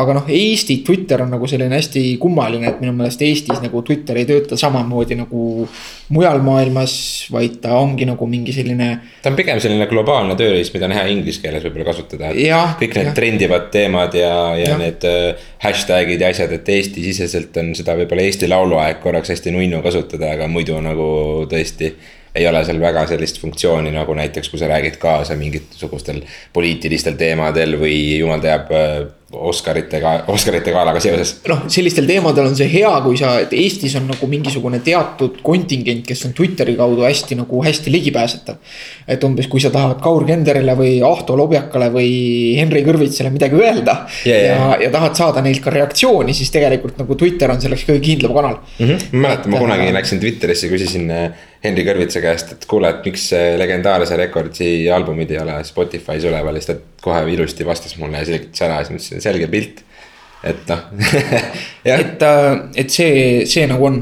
aga 0.01 0.15
noh, 0.17 0.29
Eesti 0.33 0.79
Twitter 0.87 1.23
on 1.25 1.33
nagu 1.35 1.49
selline 1.51 1.77
hästi 1.77 2.03
kummaline, 2.21 2.69
et 2.71 2.81
minu 2.83 2.95
meelest 2.97 3.23
Eestis 3.25 3.61
nagu 3.63 3.83
Twitter 3.87 4.17
ei 4.21 4.27
tööta 4.29 4.57
samamoodi 4.61 5.19
nagu 5.19 5.67
mujal 6.15 6.41
maailmas, 6.45 6.95
vaid 7.33 7.59
ta 7.63 7.77
ongi 7.79 8.09
nagu 8.09 8.29
mingi 8.31 8.55
selline. 8.57 8.91
ta 9.23 9.33
on 9.33 9.39
pigem 9.39 9.61
selline 9.63 9.87
globaalne 9.91 10.37
tööriist, 10.41 10.75
mida 10.77 10.89
on 10.89 10.97
hea 10.97 11.07
inglise 11.13 11.43
keeles 11.43 11.65
võib-olla 11.67 11.91
kasutada. 11.91 12.33
kõik 12.81 12.97
need 12.97 13.11
ja. 13.11 13.17
trendivad 13.17 13.69
teemad 13.75 14.17
ja, 14.19 14.35
ja, 14.59 14.71
ja 14.73 14.79
need 14.81 15.05
äh, 15.09 15.51
hashtag'id 15.65 16.23
ja 16.23 16.33
asjad, 16.33 16.55
et 16.57 16.73
Eesti-siseselt 16.77 17.61
on 17.61 17.75
seda 17.79 17.99
võib-olla 17.99 18.25
Eesti 18.25 18.49
lauluaeg 18.51 19.03
korraks 19.05 19.35
hästi 19.35 19.53
nunnu 19.55 19.83
kasutada, 19.85 20.33
aga 20.37 20.49
muidu 20.51 20.81
nagu 20.85 21.11
tõesti 21.51 21.93
ei 22.35 22.47
ole 22.47 22.65
seal 22.65 22.81
väga 22.81 23.07
sellist 23.11 23.41
funktsiooni 23.43 23.93
nagu 23.95 24.15
näiteks, 24.15 24.51
kui 24.51 24.61
sa 24.61 24.69
räägid 24.71 24.99
kaasa 25.03 25.37
mingisugustel 25.39 26.23
poliitilistel 26.53 27.19
teemadel 27.19 27.79
või 27.81 27.97
jumal 28.21 28.43
teab 28.45 28.71
äh, 28.75 29.01
Oscaritega, 29.31 30.25
Oscarite 30.27 30.73
galaga 30.75 30.99
seoses. 31.01 31.37
noh, 31.47 31.61
sellistel 31.71 32.07
teemadel 32.09 32.49
on 32.51 32.57
see 32.59 32.67
hea, 32.73 32.91
kui 33.05 33.19
sa, 33.19 33.37
et 33.39 33.53
Eestis 33.55 33.95
on 34.01 34.09
nagu 34.11 34.27
mingisugune 34.27 34.81
teatud 34.83 35.37
kontingent, 35.47 36.03
kes 36.09 36.25
on 36.27 36.33
Twitteri 36.35 36.75
kaudu 36.79 37.05
hästi 37.07 37.39
nagu 37.39 37.61
hästi 37.63 37.93
ligipääsetav. 37.95 38.59
et 39.07 39.23
umbes, 39.25 39.47
kui 39.47 39.63
sa 39.63 39.71
tahad 39.71 40.01
Kaur 40.03 40.27
Kenderile 40.27 40.75
või 40.75 40.97
Ahto 41.07 41.37
Lobjakale 41.39 41.93
või 41.95 42.11
Henri 42.59 42.83
Kõrvitsale 42.87 43.31
midagi 43.31 43.55
öelda 43.55 44.01
yeah,. 44.27 44.43
Yeah. 44.43 44.51
ja, 44.51 44.83
ja 44.87 44.91
tahad 44.99 45.15
saada 45.15 45.47
neilt 45.47 45.63
ka 45.63 45.71
reaktsiooni, 45.71 46.35
siis 46.35 46.51
tegelikult 46.51 46.99
nagu 46.99 47.15
Twitter 47.15 47.55
on 47.55 47.63
selleks 47.63 47.87
kõige 47.87 48.03
kindlam 48.11 48.35
kanal 48.35 48.59
mm. 48.59 48.85
-hmm. 48.85 49.09
ma 49.13 49.29
mäletan, 49.29 49.55
ma 49.55 49.63
kunagi 49.63 49.87
äh, 49.87 49.95
läksin 49.95 50.21
Twitterisse, 50.27 50.75
küsisin 50.75 51.07
äh, 51.15 51.47
Henri 51.63 51.87
Kõrvitsa 51.87 52.23
käest, 52.25 52.55
et 52.57 52.67
kuule, 52.67 52.91
et 52.91 53.07
miks 53.07 53.31
legendaarse 53.63 54.17
Recordsi 54.17 54.91
albumid 54.91 55.31
ei 55.31 55.39
ole 55.43 55.61
Spotify's 55.69 56.27
üleval 56.27 56.59
siis 56.59 56.73
ta 56.73 56.81
kohe 57.01 57.21
ilusti 57.33 57.67
vastas 57.67 57.97
mulle 58.01 58.21
ja 58.21 58.29
selgitas 58.29 58.63
ära 58.65 58.81
ja 58.81 58.85
siis 58.85 58.93
ma 58.93 59.01
ütlesin, 59.01 59.20
selge 59.23 59.49
pilt. 59.53 59.85
et 60.45 60.69
noh 60.69 60.87
et, 61.99 62.23
äh, 62.23 62.51
et 62.75 62.91
see, 62.91 63.47
see 63.47 63.67
nagu 63.69 63.87
on 63.87 64.01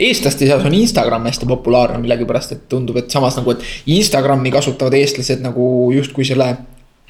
eestlaste 0.00 0.46
seas 0.48 0.64
on 0.64 0.74
Instagram 0.74 1.26
hästi 1.28 1.48
populaarne 1.50 2.00
millegipärast, 2.00 2.56
et 2.56 2.66
tundub, 2.72 2.96
et 3.00 3.10
samas 3.12 3.36
nagu, 3.36 3.52
et 3.52 3.64
Instagrami 3.98 4.52
kasutavad 4.54 4.96
eestlased 4.96 5.42
nagu 5.44 5.64
justkui 5.92 6.24
selle 6.24 6.54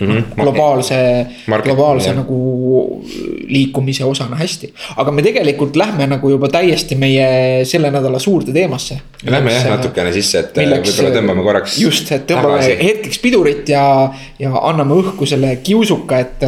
mm 0.01 0.09
-hmm. 0.09 0.25
globaalse, 0.41 1.27
globaalse 1.63 2.09
jah. 2.09 2.17
nagu 2.17 3.03
liikumise 3.49 4.05
osana 4.05 4.37
hästi. 4.37 4.73
aga 4.97 5.11
me 5.11 5.23
tegelikult 5.23 5.77
lähme 5.77 6.07
nagu 6.07 6.31
juba 6.31 6.49
täiesti 6.49 6.95
meie 6.95 7.65
selle 7.65 7.91
nädala 7.91 8.19
suurde 8.19 8.53
teemasse. 8.53 9.01
Lähme 9.27 9.53
jah 9.53 9.71
natukene 9.71 10.13
sisse, 10.13 10.39
et 10.39 10.57
võib-olla 10.57 11.17
tõmbame 11.21 11.43
korraks. 11.43 11.79
just, 11.79 12.13
et 12.13 12.31
tõmbame 12.31 12.59
tagasi. 12.59 12.77
hetkeks 12.85 13.19
pidurit 13.19 13.69
ja, 13.69 14.13
ja 14.39 14.51
anname 14.63 14.95
õhku 14.95 15.27
selle 15.27 15.57
kiusuka, 15.57 16.19
et 16.19 16.43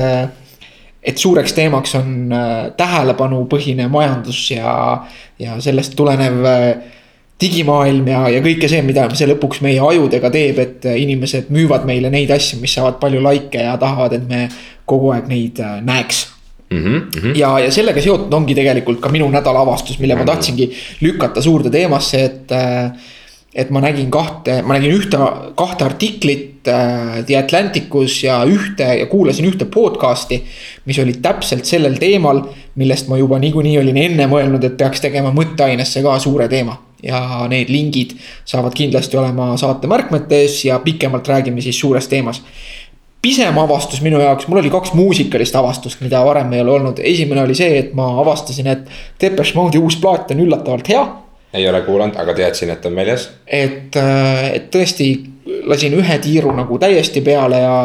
et 1.02 1.18
suureks 1.18 1.52
teemaks 1.56 1.94
on 1.98 2.32
äh, 2.32 2.56
tähelepanupõhine 2.78 3.88
majandus 3.90 4.50
ja, 4.50 4.74
ja 5.38 5.60
sellest 5.60 5.96
tulenev 5.98 6.44
äh, 6.46 6.66
digimaailm 7.42 8.06
ja, 8.06 8.26
ja 8.36 8.42
kõike 8.44 8.68
see, 8.70 8.82
mida 8.86 9.08
see 9.18 9.26
lõpuks 9.32 9.62
meie 9.64 9.80
ajudega 9.82 10.30
teeb, 10.32 10.60
et 10.62 10.86
inimesed 10.86 11.50
müüvad 11.54 11.86
meile 11.88 12.10
neid 12.12 12.30
asju, 12.34 12.60
mis 12.62 12.76
saavad 12.78 13.00
palju 13.02 13.22
likee 13.24 13.64
ja 13.66 13.74
tahavad, 13.80 14.14
et 14.18 14.28
me 14.28 14.44
kogu 14.88 15.10
aeg 15.16 15.26
neid 15.30 15.58
äh, 15.62 15.80
näeks. 15.84 16.28
Mm 16.72 16.84
-hmm. 16.84 17.34
ja, 17.36 17.58
ja 17.60 17.70
sellega 17.70 18.00
seotud 18.00 18.32
ongi 18.32 18.54
tegelikult 18.56 19.00
ka 19.00 19.10
minu 19.12 19.26
nädala 19.28 19.60
avastus, 19.60 19.98
mille 19.98 20.14
mm 20.14 20.20
-hmm. 20.20 20.24
ma 20.24 20.32
tahtsingi 20.32 20.70
lükata 21.00 21.42
suurde 21.42 21.70
teemasse, 21.70 22.24
et. 22.24 22.52
Äh, 22.52 22.92
et 23.54 23.70
ma 23.70 23.82
nägin 23.84 24.10
kahte, 24.10 24.62
ma 24.64 24.78
nägin 24.78 24.94
ühte, 24.96 25.18
kahte 25.56 25.84
artiklit 25.84 26.68
äh, 26.68 27.18
The 27.26 27.36
Atlanticus 27.36 28.22
ja 28.24 28.38
ühte 28.48 28.86
ja 29.00 29.06
kuulasin 29.06 29.48
ühte 29.50 29.68
podcast'i. 29.68 30.42
mis 30.84 30.98
oli 30.98 31.18
täpselt 31.22 31.68
sellel 31.68 31.98
teemal, 32.00 32.46
millest 32.74 33.08
ma 33.08 33.18
juba 33.20 33.38
niikuinii 33.38 33.76
olin 33.78 33.96
enne 33.96 34.26
mõelnud, 34.26 34.64
et 34.64 34.76
peaks 34.76 35.04
tegema 35.04 35.34
mõtteainesse 35.36 36.02
ka 36.02 36.18
suure 36.18 36.48
teema 36.48 36.78
ja 37.02 37.46
need 37.50 37.70
lingid 37.70 38.14
saavad 38.46 38.74
kindlasti 38.78 39.18
olema 39.18 39.52
saate 39.60 39.90
märkmetes 39.90 40.64
ja 40.64 40.78
pikemalt 40.78 41.28
räägime 41.28 41.60
siis 41.60 41.80
suurest 41.80 42.10
teemas. 42.10 42.42
pisem 43.22 43.58
avastus 43.58 44.00
minu 44.02 44.18
jaoks, 44.18 44.48
mul 44.48 44.58
oli 44.58 44.70
kaks 44.70 44.92
muusikalist 44.98 45.56
avastust, 45.56 46.00
mida 46.00 46.24
varem 46.24 46.52
ei 46.52 46.60
ole 46.60 46.70
olnud, 46.70 46.98
esimene 46.98 47.42
oli 47.42 47.54
see, 47.54 47.76
et 47.78 47.92
ma 47.94 48.08
avastasin, 48.20 48.66
et 48.66 48.88
Depeche 49.20 49.54
Mode'i 49.54 49.78
uus 49.78 49.96
plaat 49.96 50.30
on 50.34 50.40
üllatavalt 50.42 50.88
hea. 50.88 51.04
Ei 51.52 51.68
ole 51.68 51.80
kuulanud, 51.86 52.16
aga 52.16 52.34
teadsin, 52.34 52.70
et 52.72 52.86
on 52.86 52.96
väljas. 52.96 53.28
et, 53.46 53.96
äh, 53.96 54.44
et 54.56 54.70
tõesti 54.74 55.08
lasin 55.68 55.94
ühe 55.98 56.18
tiiru 56.22 56.52
nagu 56.56 56.78
täiesti 56.78 57.20
peale 57.24 57.60
ja 57.62 57.78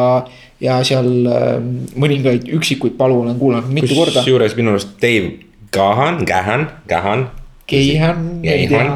ja 0.60 0.78
seal 0.84 1.10
äh, 1.30 1.50
mõningaid 1.94 2.48
üksikuid 2.56 2.96
palu 2.98 3.20
olen 3.22 3.36
kuulanud 3.38 3.70
mitu 3.72 3.92
Kus 3.92 3.98
korda. 3.98 4.22
kusjuures 4.24 4.56
minu 4.58 4.74
arust 4.74 4.96
Dave 5.02 5.36
Gahan, 5.72 6.24
Gahan, 6.26 6.70
Gahan 6.88 7.28
Keihan. 7.68 8.40
Keihan. 8.40 8.86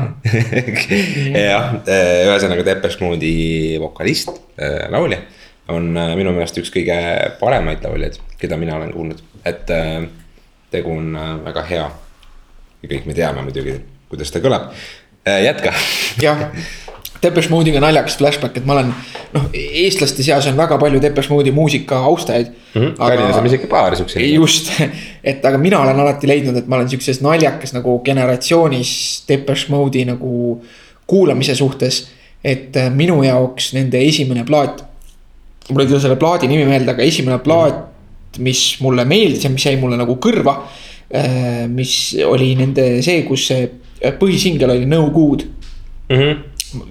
jah, 1.50 1.66
äh, 1.84 2.22
ühesõnaga 2.24 2.64
Depeche 2.64 3.04
Mode'i 3.04 3.76
vokalist, 3.82 4.32
laulja. 4.88 5.18
on 5.68 5.92
minu 5.92 6.32
meelest 6.32 6.56
üks 6.62 6.72
kõige 6.72 6.96
paremaid 7.36 7.84
lauljaid, 7.84 8.16
keda 8.40 8.56
mina 8.56 8.78
olen 8.78 8.94
kuulnud, 8.96 9.20
et 9.44 9.68
tegu 10.72 10.96
on 10.96 11.12
väga 11.44 11.66
hea. 11.68 11.84
ja 12.82 12.90
kõik 12.94 13.04
me 13.06 13.14
teame 13.14 13.44
muidugi, 13.44 13.76
kuidas 14.12 14.30
ta 14.30 14.44
kõlab, 14.44 14.70
jätka. 15.24 15.72
jah 16.20 16.50
Depeche 17.22 17.52
Mode'iga 17.52 17.78
naljakas 17.82 18.16
flashback, 18.18 18.56
et 18.58 18.64
ma 18.66 18.74
olen 18.74 18.88
noh, 19.36 19.44
eestlaste 19.54 20.24
seas 20.26 20.46
on 20.50 20.56
väga 20.58 20.78
palju 20.82 20.98
Depeche 21.02 21.30
Mode'i 21.30 21.52
muusika 21.54 22.00
austajaid 22.08 22.48
mm. 22.50 22.80
-hmm. 22.80 22.94
Tallinnas 22.98 23.36
on 23.38 23.46
isegi 23.46 23.68
paar 23.70 23.96
siukseid. 23.96 24.34
just, 24.34 24.72
et 25.24 25.44
aga 25.44 25.58
mina 25.58 25.80
olen 25.80 26.00
alati 26.00 26.28
leidnud, 26.28 26.56
et 26.56 26.66
ma 26.66 26.80
olen 26.80 26.88
siukses 26.90 27.20
naljakas 27.22 27.76
nagu 27.76 28.00
generatsioonis 28.04 29.24
Depeche 29.28 29.70
Mode'i 29.70 30.04
nagu 30.04 30.62
kuulamise 31.06 31.54
suhtes. 31.54 32.08
et 32.44 32.76
äh, 32.76 32.90
minu 32.90 33.22
jaoks 33.22 33.72
nende 33.72 34.00
esimene 34.02 34.42
plaat, 34.44 34.84
mul 35.70 35.80
ei 35.80 35.86
tule 35.86 36.00
selle 36.00 36.16
plaadi 36.16 36.48
nimi 36.50 36.64
meelde, 36.66 36.90
aga 36.90 37.02
esimene 37.02 37.38
plaat, 37.38 37.84
mis 38.38 38.80
mulle 38.80 39.04
meeldis 39.04 39.44
ja 39.44 39.50
mis 39.50 39.66
jäi 39.66 39.76
mulle 39.76 39.96
nagu 39.96 40.16
kõrva. 40.16 40.56
Äh, 41.14 41.68
mis 41.68 42.16
oli 42.26 42.54
nende 42.58 43.02
see, 43.02 43.22
kus 43.22 43.46
see 43.46 43.68
põhisingel 44.18 44.74
oli 44.74 44.86
No 44.86 45.04
Good 45.10 45.46
mm. 46.08 46.16
-hmm 46.16 46.40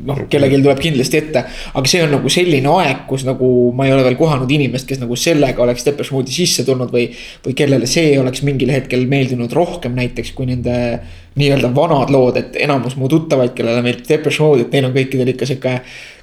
noh, 0.06 0.20
kellelgi 0.30 0.60
tuleb 0.62 0.82
kindlasti 0.82 1.20
ette. 1.22 1.44
aga 1.74 1.90
see 1.90 2.04
on 2.04 2.14
nagu 2.16 2.30
selline 2.32 2.70
aeg, 2.82 3.04
kus 3.10 3.26
nagu 3.28 3.48
ma 3.76 3.88
ei 3.88 3.96
ole 3.96 4.06
veel 4.06 4.18
kohanud 4.20 4.52
inimest, 4.52 4.88
kes 4.90 5.02
nagu 5.02 5.18
sellega 5.18 5.64
oleks 5.64 5.86
Depeche 5.88 6.16
Mode'i 6.16 6.36
sisse 6.36 6.66
tulnud 6.68 6.94
või. 6.94 7.08
või 7.46 7.58
kellele 7.58 7.90
see 7.90 8.14
oleks 8.20 8.44
mingil 8.48 8.72
hetkel 8.74 9.08
meeldinud 9.10 9.54
rohkem 9.58 9.96
näiteks 9.98 10.34
kui 10.38 10.50
nende 10.50 10.78
nii-öelda 11.40 11.72
vanad 11.76 12.12
lood, 12.14 12.38
et 12.38 12.58
enamus 12.60 12.98
mu 13.00 13.10
tuttavaid, 13.12 13.56
kellele 13.58 13.84
meeldib 13.86 14.10
Depeche 14.10 14.44
Mode, 14.44 14.68
et 14.68 14.74
neil 14.76 14.90
on 14.90 14.98
kõikidel 14.98 15.36
ikka 15.36 15.50
sihuke 15.50 15.78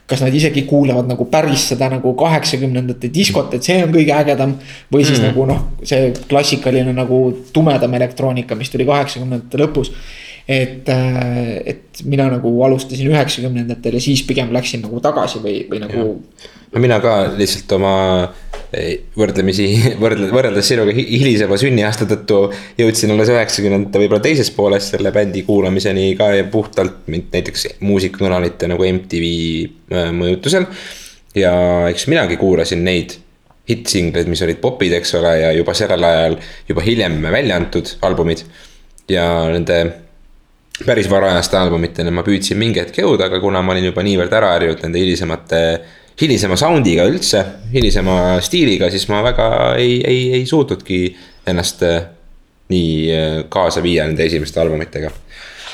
kas 0.08 0.22
nad 0.24 0.32
isegi 0.32 0.62
kuulevad 0.64 1.04
nagu 1.04 1.26
päris 1.28 1.66
seda 1.68 1.90
nagu 1.92 2.14
kaheksakümnendate 2.16 3.10
diskot, 3.12 3.52
et 3.52 3.66
see 3.66 3.82
on 3.84 3.90
kõige 3.92 4.14
ägedam. 4.16 4.54
või 4.92 5.04
siis 5.04 5.18
mm. 5.20 5.26
nagu 5.28 5.44
noh, 5.50 5.66
see 5.84 6.14
klassikaline 6.30 6.94
nagu 6.96 7.18
tumedam 7.52 7.92
elektroonika, 8.00 8.56
mis 8.56 8.72
tuli 8.72 8.88
kaheksakümnendate 8.88 9.60
lõpus 9.60 9.92
et, 10.48 10.88
äh, 10.88 11.60
et 11.66 12.02
mina 12.08 12.28
nagu 12.32 12.50
alustasin 12.64 13.10
üheksakümnendatel 13.10 13.98
ja 13.98 14.00
siis 14.00 14.22
pigem 14.24 14.52
läksin 14.54 14.80
nagu 14.86 15.00
tagasi 15.04 15.42
või, 15.44 15.58
või 15.68 15.82
nagu. 15.82 16.04
no 16.72 16.80
mina 16.82 16.96
ka 17.04 17.16
lihtsalt 17.36 17.74
oma 17.76 17.92
eh, 18.72 19.10
võrdlemisi, 19.18 19.68
võrdle-, 20.02 20.30
võrreldes 20.32 20.70
sinuga 20.72 20.94
hilisema 20.96 21.58
sünniaasta 21.60 22.08
tõttu 22.08 22.40
jõudsin 22.80 23.12
alles 23.12 23.34
üheksakümnendate 23.34 24.00
võib-olla 24.00 24.24
teises 24.24 24.50
pooles 24.56 24.88
selle 24.94 25.12
bändi 25.12 25.44
kuulamiseni 25.44 26.14
ka 26.16 26.32
ja 26.38 26.48
puhtalt 26.48 27.04
näiteks 27.12 27.68
muusikakanalite 27.84 28.72
nagu 28.72 28.88
MTV 28.88 29.30
äh, 29.92 30.10
mõjutusel. 30.16 30.64
ja 31.36 31.52
eks 31.92 32.08
minagi 32.08 32.40
kuulasin 32.40 32.88
neid 32.88 33.18
hittsingleid, 33.68 34.32
mis 34.32 34.40
olid 34.40 34.62
popid, 34.64 34.94
eks 34.96 35.12
ole, 35.18 35.34
ja 35.42 35.52
juba 35.52 35.74
sellel 35.76 36.04
ajal 36.08 36.40
juba 36.70 36.88
hiljem 36.88 37.20
välja 37.20 37.60
antud 37.60 37.98
albumid. 38.00 38.46
ja 39.12 39.28
nende 39.52 40.07
päris 40.86 41.08
varajaste 41.10 41.58
albumiteni 41.58 42.12
ma 42.14 42.24
püüdsin 42.26 42.58
mingi 42.58 42.82
hetk 42.82 43.00
jõuda, 43.02 43.28
aga 43.28 43.40
kuna 43.42 43.62
ma 43.64 43.74
olin 43.74 43.88
juba 43.88 44.04
niivõrd 44.06 44.34
ära 44.38 44.52
harjunud 44.54 44.84
nende 44.84 45.00
hilisemate, 45.02 45.62
hilisema 46.20 46.58
sound'iga 46.58 47.06
üldse, 47.10 47.42
hilisema 47.72 48.38
stiiliga, 48.44 48.90
siis 48.92 49.08
ma 49.10 49.22
väga 49.26 49.48
ei, 49.80 49.98
ei, 50.06 50.22
ei 50.38 50.46
suutnudki 50.46 51.02
ennast 51.50 51.82
äh, 51.86 52.00
nii 52.72 52.92
äh, 53.14 53.28
kaasa 53.50 53.82
viia 53.82 54.06
nende 54.06 54.26
esimeste 54.26 54.60
albumitega. 54.62 55.10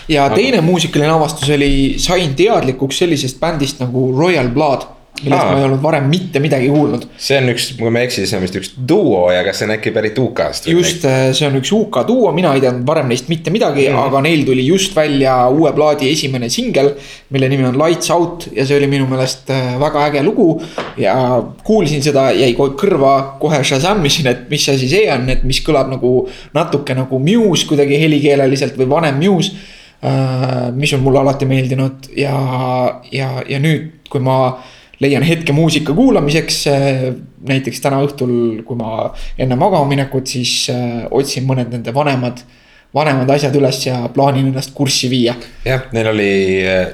ja 0.08 0.28
teine 0.32 0.60
muusikaline 0.60 1.12
avastus 1.12 1.50
oli, 1.50 1.96
sain 1.98 2.34
teadlikuks 2.36 2.98
sellisest 3.04 3.40
bändist 3.40 3.80
nagu 3.80 4.10
Royal 4.16 4.48
Blood 4.52 4.88
millest 5.22 5.44
Aa. 5.44 5.52
ma 5.52 5.58
ei 5.60 5.64
olnud 5.68 5.82
varem 5.82 6.06
mitte 6.10 6.40
midagi 6.42 6.68
kuulnud. 6.72 7.04
see 7.22 7.36
on 7.38 7.52
üks, 7.52 7.68
kui 7.78 7.90
ma 7.94 8.00
ei 8.02 8.08
eksi, 8.08 8.24
see 8.26 8.38
on 8.38 8.42
vist 8.42 8.56
üks 8.58 8.72
duo 8.90 9.20
ja 9.30 9.44
kas 9.46 9.60
see 9.60 9.68
on 9.68 9.74
äkki 9.76 9.92
pärit 9.94 10.18
UK-st? 10.18 10.66
just, 10.72 11.06
see 11.06 11.46
on 11.46 11.58
üks 11.60 11.70
UK 11.76 12.00
duo, 12.08 12.32
mina 12.34 12.54
ei 12.56 12.64
teadnud 12.64 12.82
varem 12.88 13.12
neist 13.12 13.30
mitte 13.30 13.52
midagi 13.54 13.86
mm, 13.86 13.94
-hmm. 13.94 14.08
aga 14.10 14.24
neil 14.26 14.42
tuli 14.48 14.66
just 14.66 14.96
välja 14.96 15.36
uue 15.54 15.72
plaadi 15.76 16.10
esimene 16.10 16.50
singel. 16.50 16.94
mille 17.30 17.48
nimi 17.48 17.68
on 17.70 17.78
Lights 17.78 18.10
Out 18.10 18.48
ja 18.56 18.66
see 18.66 18.76
oli 18.80 18.90
minu 18.90 19.06
meelest 19.06 19.50
äh, 19.50 19.78
väga 19.80 20.06
äge 20.08 20.22
lugu. 20.22 20.62
ja 20.98 21.14
kuulsin 21.64 22.02
seda, 22.02 22.30
jäi 22.32 22.52
kõrva, 22.58 23.38
kohe 23.38 23.62
Shazam 23.64 24.04
isin, 24.04 24.26
et 24.26 24.50
mis 24.50 24.68
asi 24.68 24.88
see 24.88 25.06
on, 25.12 25.28
et 25.30 25.44
mis 25.44 25.62
kõlab 25.62 25.94
nagu 25.94 26.28
natuke 26.54 26.94
nagu 26.94 27.18
Muse 27.18 27.66
kuidagi 27.70 28.00
helikeeleliselt 28.02 28.76
või 28.78 28.90
vanem 28.90 29.22
Muse 29.22 29.52
äh, 30.02 30.72
mis 30.74 30.92
on 30.92 31.06
mulle 31.06 31.22
alati 31.22 31.46
meeldinud 31.46 32.10
ja, 32.16 32.34
ja, 33.12 33.36
ja 33.48 33.58
nüüd, 33.62 33.92
kui 34.10 34.20
ma 34.20 34.56
leian 35.00 35.22
hetke 35.22 35.52
muusika 35.52 35.94
kuulamiseks. 35.94 36.64
näiteks 37.48 37.80
täna 37.80 38.00
õhtul, 38.04 38.62
kui 38.64 38.76
ma 38.76 39.10
enne 39.38 39.56
magama 39.60 39.88
minekut, 39.90 40.26
siis 40.26 40.70
äh, 40.72 41.04
otsin 41.10 41.46
mõned 41.48 41.72
nende 41.72 41.94
vanemad, 41.94 42.40
vanemad 42.94 43.30
asjad 43.34 43.56
üles 43.58 43.82
ja 43.86 44.00
plaanin 44.14 44.48
ennast 44.52 44.74
kurssi 44.74 45.10
viia. 45.10 45.34
jah, 45.64 45.88
neil 45.92 46.12
oli, 46.14 46.32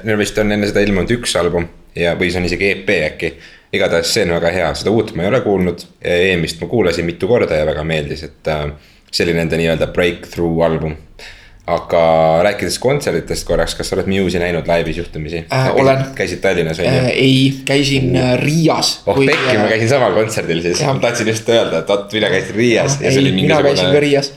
neil 0.03 0.19
vist 0.19 0.37
on 0.41 0.51
enne 0.51 0.69
seda 0.69 0.83
ilmunud 0.83 1.11
üks 1.17 1.35
album 1.39 1.67
ja, 1.95 2.15
või 2.19 2.31
see 2.31 2.41
on 2.41 2.47
isegi 2.49 2.71
EP 2.75 2.95
äkki. 3.11 3.33
igatahes 3.73 4.13
see 4.13 4.25
on 4.27 4.35
väga 4.35 4.51
hea, 4.51 4.71
seda 4.75 4.91
uut 4.91 5.13
ma 5.15 5.23
ei 5.23 5.31
ole 5.31 5.41
kuulnud, 5.45 5.85
eelmist 6.03 6.61
ma 6.61 6.67
kuulasin 6.71 7.07
mitu 7.07 7.29
korda 7.29 7.61
ja 7.61 7.67
väga 7.69 7.83
meeldis, 7.87 8.25
et 8.27 8.51
äh, 8.51 8.65
see 9.11 9.27
oli 9.27 9.37
nende 9.37 9.59
nii-öelda 9.59 9.91
breakthrough 9.95 10.65
album 10.65 10.97
aga 11.69 12.03
rääkides 12.43 12.79
kontsertidest 12.81 13.45
korraks, 13.45 13.75
kas 13.77 13.91
sa 13.91 13.95
oled 13.95 14.09
Muse'i 14.09 14.41
näinud 14.41 14.67
laivis 14.67 14.97
juhtumisi 14.97 15.43
äh,? 15.45 15.69
olen. 15.75 16.03
käisid 16.17 16.41
Tallinnas 16.41 16.79
on 16.79 16.85
ju 16.85 16.91
äh,? 16.91 17.09
ei, 17.13 17.61
käisin 17.65 18.15
äh, 18.15 18.33
Riias. 18.41 19.01
oh 19.05 19.19
pekki, 19.25 19.57
ma 19.57 19.67
käisin 19.69 19.89
samal 19.89 20.15
kontserdil 20.17 20.61
siis, 20.61 20.81
ma 20.85 20.97
tahtsin 21.03 21.29
just 21.29 21.49
öelda, 21.49 21.83
et 21.83 21.93
vot 21.93 22.13
mina 22.13 22.33
käisin 22.33 22.55
Riias 22.55 22.97
ja, 22.99 23.05
ja 23.05 23.11
see 23.13 23.21
oli 23.21 23.31
mingisugune. 23.37 23.63
mina 23.63 23.75
käisin 23.75 23.93
ka 23.93 24.03
Riias. 24.07 24.33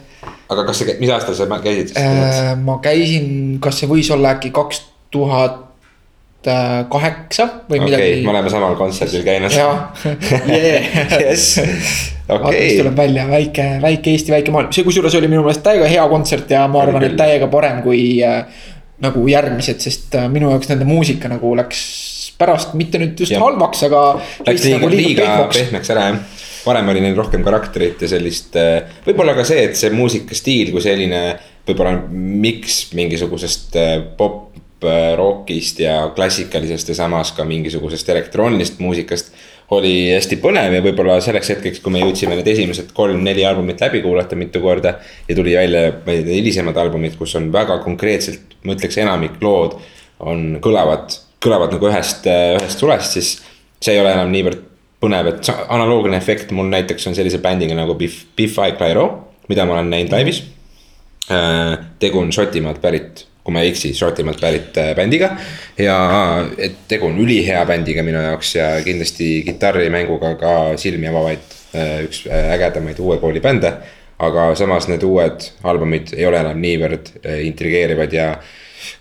aga 0.48 0.66
kas 0.68 0.82
sa, 0.82 0.96
mis 1.00 1.14
aastal 1.16 1.38
sa 1.38 1.60
käisid 1.64 1.96
äh,? 1.96 2.54
ma 2.60 2.78
käisin, 2.84 3.30
kas 3.64 3.80
see 3.80 3.88
võis 3.88 4.12
olla 4.12 4.36
äkki 4.36 4.52
kaks 4.52 4.84
tuhat 5.14 5.63
kaheksa 6.90 7.46
või 7.70 7.78
okay, 7.80 7.86
midagi. 7.86 8.20
me 8.26 8.32
oleme 8.34 8.52
samal 8.52 8.76
kontserdil 8.78 9.24
käinud. 9.26 9.54
jah, 9.54 10.04
jess. 11.24 11.58
okei. 12.28 12.76
tuleb 12.78 12.96
välja 12.98 13.26
väike, 13.30 13.68
väike 13.82 14.14
Eesti, 14.14 14.34
väike 14.34 14.54
maailm, 14.54 14.72
see 14.74 14.86
kusjuures 14.86 15.16
oli 15.20 15.30
minu 15.32 15.44
meelest 15.46 15.64
täiega 15.64 15.88
hea 15.90 16.06
kontsert 16.10 16.52
ja 16.52 16.66
ma 16.70 16.84
arvan, 16.84 17.08
et 17.08 17.16
täiega 17.18 17.48
parem 17.52 17.80
kui 17.86 18.04
äh, 18.24 18.44
nagu 19.04 19.26
järgmised, 19.28 19.80
sest 19.84 20.16
äh, 20.20 20.28
minu 20.32 20.52
jaoks 20.52 20.70
nende 20.72 20.88
muusika 20.88 21.32
nagu 21.32 21.54
läks 21.58 21.84
pärast 22.38 22.74
mitte 22.78 23.00
nüüd 23.00 23.20
just 23.20 23.32
ja. 23.32 23.40
halvaks, 23.42 23.84
aga. 23.86 24.06
Läks 24.46 24.64
liiga, 24.66 24.78
nagu 24.80 24.90
liiga 24.90 25.26
pehmeks. 25.28 25.60
pehmeks 25.60 25.94
ära 25.94 26.08
jah 26.10 26.24
varem 26.64 26.88
oli 26.88 27.02
neil 27.04 27.16
rohkem 27.18 27.42
karakterit 27.44 28.00
ja 28.04 28.08
sellist, 28.08 28.54
äh, 28.56 28.94
võib-olla 29.06 29.34
ka 29.36 29.44
see, 29.44 29.66
et 29.68 29.78
see 29.78 29.92
muusikastiil 29.94 30.72
kui 30.72 30.84
selline 30.84 31.20
võib-olla 31.68 31.96
miks 32.08 32.86
mingisugusest 32.96 33.78
äh, 33.80 33.94
pop 34.18 34.53
rockist 35.16 35.80
ja 35.80 36.10
klassikalisest 36.14 36.88
ja 36.88 36.94
samas 36.98 37.32
ka 37.32 37.44
mingisugusest 37.44 38.08
elektroonilisest 38.08 38.80
muusikast. 38.84 39.34
oli 39.70 40.12
hästi 40.12 40.36
põnev 40.42 40.74
ja 40.76 40.82
võib-olla 40.84 41.14
selleks 41.24 41.48
hetkeks, 41.54 41.80
kui 41.80 41.92
me 41.94 42.02
jõudsime 42.02 42.36
need 42.36 42.48
esimesed 42.52 42.90
kolm-neli 42.94 43.46
albumit 43.48 43.80
läbi 43.80 44.02
kuulata 44.04 44.36
mitu 44.36 44.60
korda. 44.60 44.94
ja 45.28 45.34
tuli 45.34 45.56
välja, 45.56 45.92
ma 46.06 46.12
ei 46.12 46.22
tea, 46.22 46.34
hilisemad 46.34 46.76
albumid, 46.76 47.16
kus 47.18 47.34
on 47.40 47.50
väga 47.52 47.78
konkreetselt, 47.84 48.58
ma 48.64 48.76
ütleks, 48.76 48.98
enamik 49.00 49.40
lood 49.42 49.78
on, 50.20 50.58
kõlavad, 50.62 51.16
kõlavad 51.42 51.74
nagu 51.74 51.88
ühest, 51.90 52.28
ühest 52.28 52.78
sulest, 52.84 53.18
siis. 53.18 53.34
see 53.84 53.92
ei 53.92 54.00
ole 54.00 54.14
enam 54.14 54.30
niivõrd 54.32 54.62
põnev, 55.04 55.28
et 55.34 55.50
analoogne 55.68 56.16
efekt 56.16 56.52
mul 56.56 56.70
näiteks 56.72 57.10
on 57.10 57.16
sellise 57.16 57.40
bändiga 57.42 57.76
nagu 57.76 57.96
Biff, 57.98 58.24
Biff 58.36 58.60
Clyro, 58.78 59.06
mida 59.48 59.66
ma 59.68 59.78
olen 59.78 59.90
näinud 59.92 60.12
laivis. 60.12 60.42
tegu 61.98 62.20
on 62.20 62.32
Šotimaalt 62.32 62.80
pärit 62.80 63.26
kui 63.44 63.52
ma 63.52 63.60
ei 63.60 63.72
eksi, 63.74 63.92
Šotimaalt 63.96 64.40
pärit 64.40 64.78
äh, 64.80 64.94
bändiga. 64.96 65.34
ja 65.78 65.96
et 66.58 66.86
tegu 66.88 67.10
on 67.10 67.18
ülihea 67.20 67.64
bändiga 67.68 68.02
minu 68.02 68.22
jaoks 68.22 68.54
ja 68.56 68.68
kindlasti 68.84 69.42
kitarrimänguga 69.44 70.34
ka 70.40 70.54
silmi 70.80 71.10
avavaid 71.10 71.44
äh, 71.76 71.98
üks 72.06 72.24
äh, 72.26 72.54
ägedamaid 72.56 73.00
uue 73.04 73.18
kooli 73.20 73.44
bände. 73.44 73.74
aga 74.18 74.54
samas 74.56 74.86
need 74.88 75.02
uued 75.02 75.50
albumid 75.66 76.14
ei 76.16 76.24
ole 76.26 76.38
enam 76.38 76.60
niivõrd 76.62 77.08
intrigeerivad 77.44 78.12
ja 78.14 78.28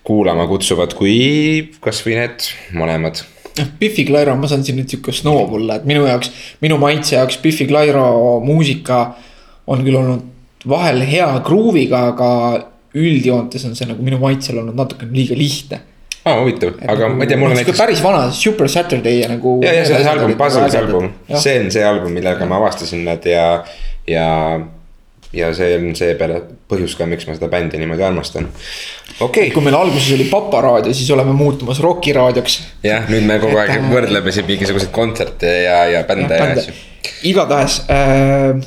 kuulama 0.04 0.48
kutsuvad, 0.50 0.96
kui 0.98 1.70
kasvõi 1.84 2.18
need 2.18 2.48
mõlemad 2.74 3.22
noh, 3.60 3.70
Biffi 3.80 4.08
Clyro, 4.08 4.34
ma 4.36 4.50
saan 4.50 4.66
siin 4.66 4.80
nüüd 4.82 4.90
sihuke 4.90 5.14
snoob 5.16 5.54
olla, 5.60 5.78
et 5.78 5.86
minu 5.88 6.08
jaoks, 6.10 6.34
minu 6.66 6.80
maitse 6.82 7.16
jaoks 7.16 7.38
Biffi 7.46 7.70
Clyro 7.70 8.42
muusika 8.44 9.04
on 9.70 9.86
küll 9.86 10.00
olnud 10.02 10.26
vahel 10.68 11.06
hea 11.08 11.30
gruuviga, 11.46 12.08
aga 12.14 12.30
üldjoontes 12.98 13.66
on 13.68 13.76
see 13.78 13.90
nagu 13.90 14.06
minu 14.06 14.20
maitsel 14.22 14.62
olnud 14.62 14.78
natukene 14.78 15.16
liiga 15.16 15.38
lihtne. 15.38 15.80
aa, 16.24 16.38
huvitav, 16.40 16.78
aga 16.82 17.08
nagu, 17.08 17.18
ma 17.18 17.26
ei 17.26 17.32
tea, 17.32 17.40
mul 17.42 17.52
on 17.52 17.58
näiteks. 17.60 17.80
päris 17.80 18.04
vana, 18.04 18.28
Super 18.32 18.70
Saturday 18.70 19.20
ja 19.22 19.32
nagu. 19.32 19.58
ja, 19.66 19.74
ja 19.80 19.88
see, 19.88 19.98
see 19.98 20.12
album, 20.12 20.36
Puzzle's 20.40 20.78
album, 20.80 21.10
see 21.34 21.58
on 21.64 21.74
see 21.74 21.84
album, 21.88 22.14
millega 22.16 22.48
ma 22.50 22.62
avastasin 22.62 23.04
nad 23.08 23.26
ja, 23.28 23.48
ja. 24.08 24.28
ja 25.34 25.50
see 25.58 25.80
on 25.80 25.96
see 25.98 26.14
peale 26.20 26.44
põhjus 26.70 26.94
ka, 27.00 27.08
miks 27.10 27.26
ma 27.28 27.36
seda 27.38 27.50
bändi 27.52 27.82
niimoodi 27.82 28.06
armastan. 28.06 28.48
okei 28.54 29.26
okay.. 29.26 29.50
kui 29.56 29.66
meil 29.66 29.80
alguses 29.80 30.14
oli 30.16 30.30
Papa 30.30 30.62
raadio, 30.64 30.94
siis 30.94 31.10
oleme 31.16 31.34
muutumas 31.38 31.82
Rocki 31.84 32.14
raadioks. 32.16 32.60
jah, 32.86 33.10
nüüd 33.10 33.26
me 33.28 33.42
kogu 33.42 33.58
aeg 33.64 33.90
võrdleme 33.90 34.36
siin 34.36 34.48
mingisuguseid 34.48 34.94
kontserte 34.94 35.58
ja, 35.66 35.84
ja 35.98 36.06
bände 36.08 36.38
ja, 36.38 36.54
ja 36.54 36.62
asju. 36.62 36.78
igatahes 37.34 37.82
äh, 37.90 38.64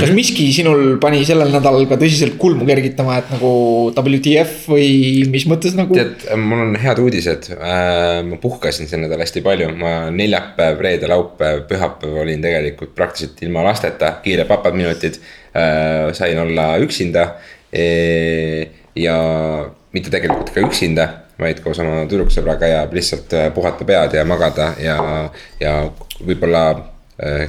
kas 0.00 0.08
-hmm. 0.08 0.18
miski 0.18 0.46
sinul 0.56 0.98
pani 1.02 1.22
sellel 1.28 1.52
nädalal 1.52 1.86
ka 1.90 1.98
tõsiselt 2.00 2.36
kulmu 2.40 2.66
kergitama, 2.68 3.18
et 3.20 3.30
nagu 3.34 3.52
WTF 3.94 4.68
või 4.72 4.88
mis 5.30 5.46
mõttes 5.50 5.76
nagu? 5.78 5.94
tead, 5.94 6.26
mul 6.40 6.64
on 6.66 6.76
head 6.80 7.02
uudised 7.02 7.50
äh,. 7.56 8.20
ma 8.26 8.40
puhkasin 8.42 8.88
see 8.88 9.00
nädal 9.00 9.20
hästi 9.20 9.44
palju, 9.44 9.70
ma 9.76 9.94
neljapäev, 10.14 10.80
reede, 10.80 11.10
laupäev, 11.10 11.64
pühapäev 11.70 12.20
olin 12.24 12.42
tegelikult 12.42 12.94
praktiliselt 12.94 13.42
ilma 13.46 13.64
lasteta, 13.66 14.16
kiire 14.24 14.44
papad 14.48 14.74
minutid 14.78 15.20
äh,. 15.54 16.12
sain 16.12 16.38
olla 16.38 16.76
üksinda 16.78 17.34
e. 17.72 17.86
ja 18.96 19.16
mitte 19.92 20.10
tegelikult 20.10 20.52
ka 20.54 20.62
üksinda, 20.64 21.08
vaid 21.40 21.60
koos 21.64 21.80
oma 21.82 22.04
tüdruksõbraga 22.10 22.68
ja 22.68 22.80
lihtsalt 22.92 23.34
äh, 23.34 23.50
puhata 23.54 23.86
pead 23.88 24.14
ja 24.18 24.24
magada 24.28 24.72
ja, 24.82 24.96
ja 25.60 25.74
võib-olla 26.20 26.64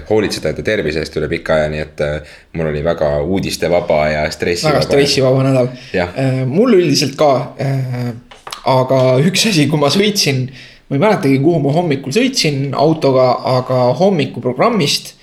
hoolitseda 0.10 0.52
enda 0.52 0.64
tervise 0.66 1.00
eest 1.00 1.16
üle 1.20 1.30
pika 1.32 1.56
aja, 1.56 1.70
nii 1.72 1.84
et 1.84 2.04
äh, 2.04 2.34
mul 2.58 2.72
oli 2.72 2.82
väga 2.84 3.14
uudistevaba 3.24 4.02
ja 4.12 4.26
stressivaba. 4.32 4.82
väga 4.82 4.88
stressivaba 4.90 5.46
nädal. 5.48 5.72
Äh, 5.96 6.42
mul 6.48 6.76
üldiselt 6.80 7.16
ka. 7.20 7.32
aga 8.68 9.00
üks 9.26 9.48
asi, 9.50 9.66
kui 9.72 9.80
ma 9.82 9.90
sõitsin, 9.90 10.44
ma 10.90 10.98
ei 10.98 11.02
mäletagi, 11.02 11.40
kuhu 11.42 11.64
ma 11.64 11.72
hommikul 11.74 12.14
sõitsin 12.14 12.76
autoga, 12.78 13.32
aga 13.56 13.88
hommikuprogrammist 13.98 15.16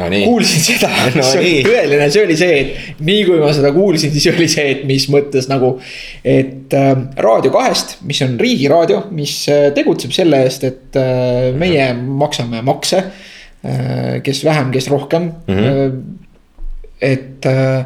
no,. 0.00 0.08
kuulsin 0.08 0.64
seda 0.64 0.88
no,, 1.14 1.22
see 1.22 1.38
oli 1.38 1.52
tõeline, 1.68 2.08
see 2.10 2.24
oli 2.26 2.38
see, 2.40 2.56
et 2.62 3.04
nii 3.06 3.20
kui 3.28 3.38
ma 3.44 3.52
seda 3.54 3.70
kuulsin, 3.76 4.10
siis 4.16 4.26
oli 4.32 4.48
see, 4.50 4.64
et 4.72 4.82
mis 4.88 5.06
mõttes 5.12 5.46
nagu. 5.52 5.76
et 6.24 6.74
äh, 6.74 6.90
Raadio 7.28 7.52
kahest, 7.54 8.00
mis 8.08 8.24
on 8.26 8.34
riigiraadio, 8.40 9.04
mis 9.14 9.36
äh, 9.52 9.68
tegutseb 9.76 10.16
selle 10.16 10.42
eest, 10.48 10.66
et 10.66 10.98
äh, 10.98 11.52
meie 11.60 11.92
maksame 11.94 12.64
makse 12.66 13.04
äh, 13.04 13.12
Äh, 13.14 13.33
kes 14.22 14.44
vähem, 14.44 14.70
kes 14.74 14.88
rohkem 14.92 15.30
mm. 15.46 15.56
-hmm. 15.56 15.92
et 17.00 17.46
äh, 17.46 17.84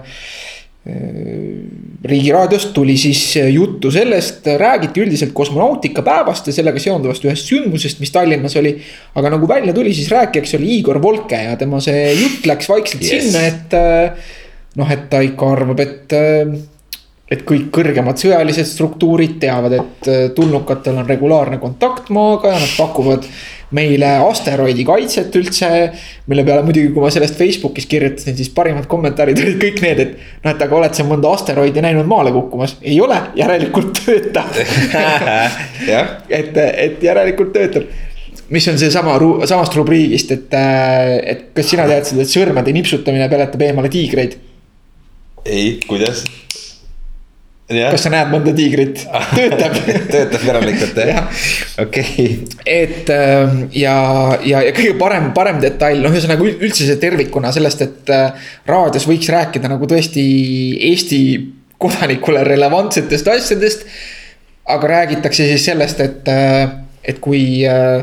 Riigi 2.04 2.30
raadiost 2.32 2.70
tuli 2.72 2.94
siis 2.96 3.20
juttu 3.52 3.90
sellest, 3.92 4.46
räägiti 4.56 5.02
üldiselt 5.02 5.34
kosmonautikapäevast 5.36 6.46
ja 6.48 6.54
sellega 6.56 6.80
seonduvast 6.80 7.26
ühest 7.26 7.50
sündmusest, 7.50 8.00
mis 8.00 8.12
Tallinnas 8.14 8.56
oli. 8.56 8.72
aga 9.14 9.30
nagu 9.34 9.48
välja 9.48 9.74
tuli, 9.74 9.92
siis 9.94 10.08
rääkijaks 10.10 10.54
oli 10.54 10.78
Igor 10.78 11.02
Volke 11.02 11.42
ja 11.42 11.56
tema 11.56 11.80
see 11.84 12.14
jutt 12.14 12.46
läks 12.46 12.68
vaikselt 12.68 13.04
yes. 13.04 13.10
sinna, 13.10 13.44
et. 13.46 13.76
noh, 14.80 14.90
et 14.90 15.10
ta 15.10 15.20
ikka 15.20 15.50
arvab, 15.58 15.80
et, 15.82 16.16
et 17.28 17.44
kõik 17.44 17.68
kõrgemad 17.74 18.16
sõjalised 18.20 18.70
struktuurid 18.70 19.36
teavad, 19.42 19.76
et 19.82 20.10
tulnukatel 20.36 21.02
on 21.02 21.08
regulaarne 21.08 21.58
kontakt 21.60 22.08
maaga 22.14 22.54
ja 22.54 22.62
nad 22.62 22.76
pakuvad 22.78 23.28
meile 23.76 24.14
asteroidi 24.24 24.84
kaitset 24.88 25.34
üldse. 25.36 25.68
mille 26.26 26.44
peale 26.44 26.64
muidugi, 26.64 26.92
kui 26.94 27.04
ma 27.04 27.10
sellest 27.12 27.36
Facebookis 27.38 27.86
kirjutasin, 27.88 28.36
siis 28.36 28.50
parimad 28.54 28.88
kommentaarid 28.88 29.38
olid 29.42 29.60
kõik 29.62 29.80
need, 29.84 30.02
et 30.04 30.16
noh, 30.44 30.52
et 30.52 30.64
aga 30.64 30.76
oled 30.80 30.96
sa 30.96 31.06
mõnda 31.08 31.32
asteroidi 31.36 31.84
näinud 31.84 32.08
maale 32.08 32.32
kukkumas? 32.34 32.76
ei 32.82 33.00
ole, 33.04 33.18
järelikult 33.36 34.02
töötab 34.04 34.56
et, 36.40 36.56
et 36.56 37.02
järelikult 37.04 37.52
töötab 37.56 37.88
mis 38.48 38.68
on 38.68 38.78
seesama, 38.80 39.18
samast 39.48 39.76
rubriigist, 39.76 40.32
et, 40.32 40.58
et 41.32 41.48
kas 41.56 41.72
sina 41.74 41.84
teadsid, 41.88 42.20
et 42.22 42.32
sõrmede 42.32 42.72
nipsutamine 42.72 43.28
peletab 43.28 43.64
eemale 43.68 43.92
tiigreid? 43.92 44.38
ei, 45.44 45.78
kuidas? 45.88 46.24
Jah. 47.68 47.90
kas 47.92 48.06
sa 48.06 48.10
näed 48.12 48.30
mõnda 48.32 48.54
tiigrit? 48.56 49.02
töötab 49.36 49.74
töötab 50.08 50.44
järelikult 50.46 50.96
jah 51.02 51.10
Jah. 51.10 51.42
okei 51.84 52.28
et 52.64 53.10
ähm, 53.12 53.66
ja, 53.76 53.96
ja, 54.40 54.62
ja 54.64 54.72
kõige 54.76 54.94
parem, 55.00 55.26
parem 55.36 55.60
detail, 55.60 56.00
noh, 56.00 56.14
ühesõnaga 56.16 56.46
üld- 56.46 56.64
üldse 56.64 56.86
see 56.88 56.96
tervikuna 57.02 57.52
sellest, 57.52 57.84
et 57.84 58.12
äh, 58.14 58.48
raadios 58.68 59.04
võiks 59.10 59.28
rääkida 59.34 59.68
nagu 59.68 59.84
tõesti 59.90 60.24
Eesti 60.88 61.20
kodanikule 61.78 62.40
relevantsetest 62.48 63.28
asjadest. 63.34 63.84
aga 64.68 64.88
räägitakse 64.88 65.44
siis 65.48 65.64
sellest, 65.68 66.00
et, 66.04 66.26
äh, 66.28 66.72
et 67.04 67.20
kui 67.24 67.64
äh, 67.68 68.00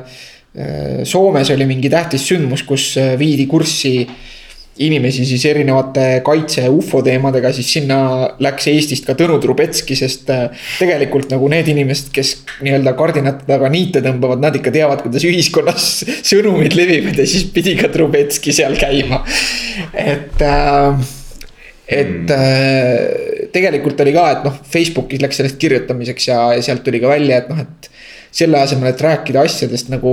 äh, 0.57 1.03
Soomes 1.05 1.49
oli 1.53 1.65
mingi 1.69 1.89
tähtis 1.89 2.25
sündmus, 2.29 2.63
kus 2.63 2.91
äh, 3.01 3.15
viidi 3.19 3.45
kurssi 3.49 4.07
inimesi 4.83 5.23
siis 5.27 5.45
erinevate 5.47 6.19
kaitse 6.25 6.65
ja 6.65 6.71
ufo 6.73 6.99
teemadega, 7.05 7.51
siis 7.55 7.69
sinna 7.77 7.97
läks 8.43 8.67
Eestist 8.67 9.05
ka 9.07 9.15
Tõnu 9.15 9.37
Trubetski, 9.43 9.95
sest 9.95 10.31
äh, 10.33 10.49
tegelikult 10.81 11.31
nagu 11.31 11.47
need 11.51 11.69
inimesed, 11.71 12.09
kes 12.15 12.33
nii-öelda 12.65 12.95
kardinate 12.99 13.47
taga 13.47 13.69
niite 13.71 14.03
tõmbavad, 14.03 14.43
nad 14.43 14.57
ikka 14.59 14.73
teavad, 14.75 15.03
kuidas 15.05 15.23
ühiskonnas 15.27 15.89
sõnumid 16.31 16.75
levivad 16.75 17.21
ja 17.21 17.27
siis 17.29 17.47
pidi 17.55 17.77
ka 17.79 17.91
Trubetski 17.93 18.55
seal 18.55 18.75
käima. 18.79 19.21
et 19.93 20.43
äh, 20.43 21.05
et 21.85 22.31
äh, 22.33 23.47
tegelikult 23.53 23.99
oli 24.01 24.15
ka, 24.15 24.25
et 24.33 24.47
noh, 24.47 24.55
Facebookis 24.73 25.21
läks 25.21 25.39
sellest 25.39 25.59
kirjutamiseks 25.61 26.27
ja, 26.31 26.39
ja 26.57 26.65
sealt 26.65 26.83
tuli 26.83 26.99
ka 26.99 27.11
välja, 27.13 27.43
et 27.43 27.51
noh, 27.53 27.61
et 27.61 27.89
selle 28.35 28.59
asemel, 28.59 28.91
et 28.91 29.05
rääkida 29.05 29.45
asjadest 29.45 29.93
nagu 29.93 30.11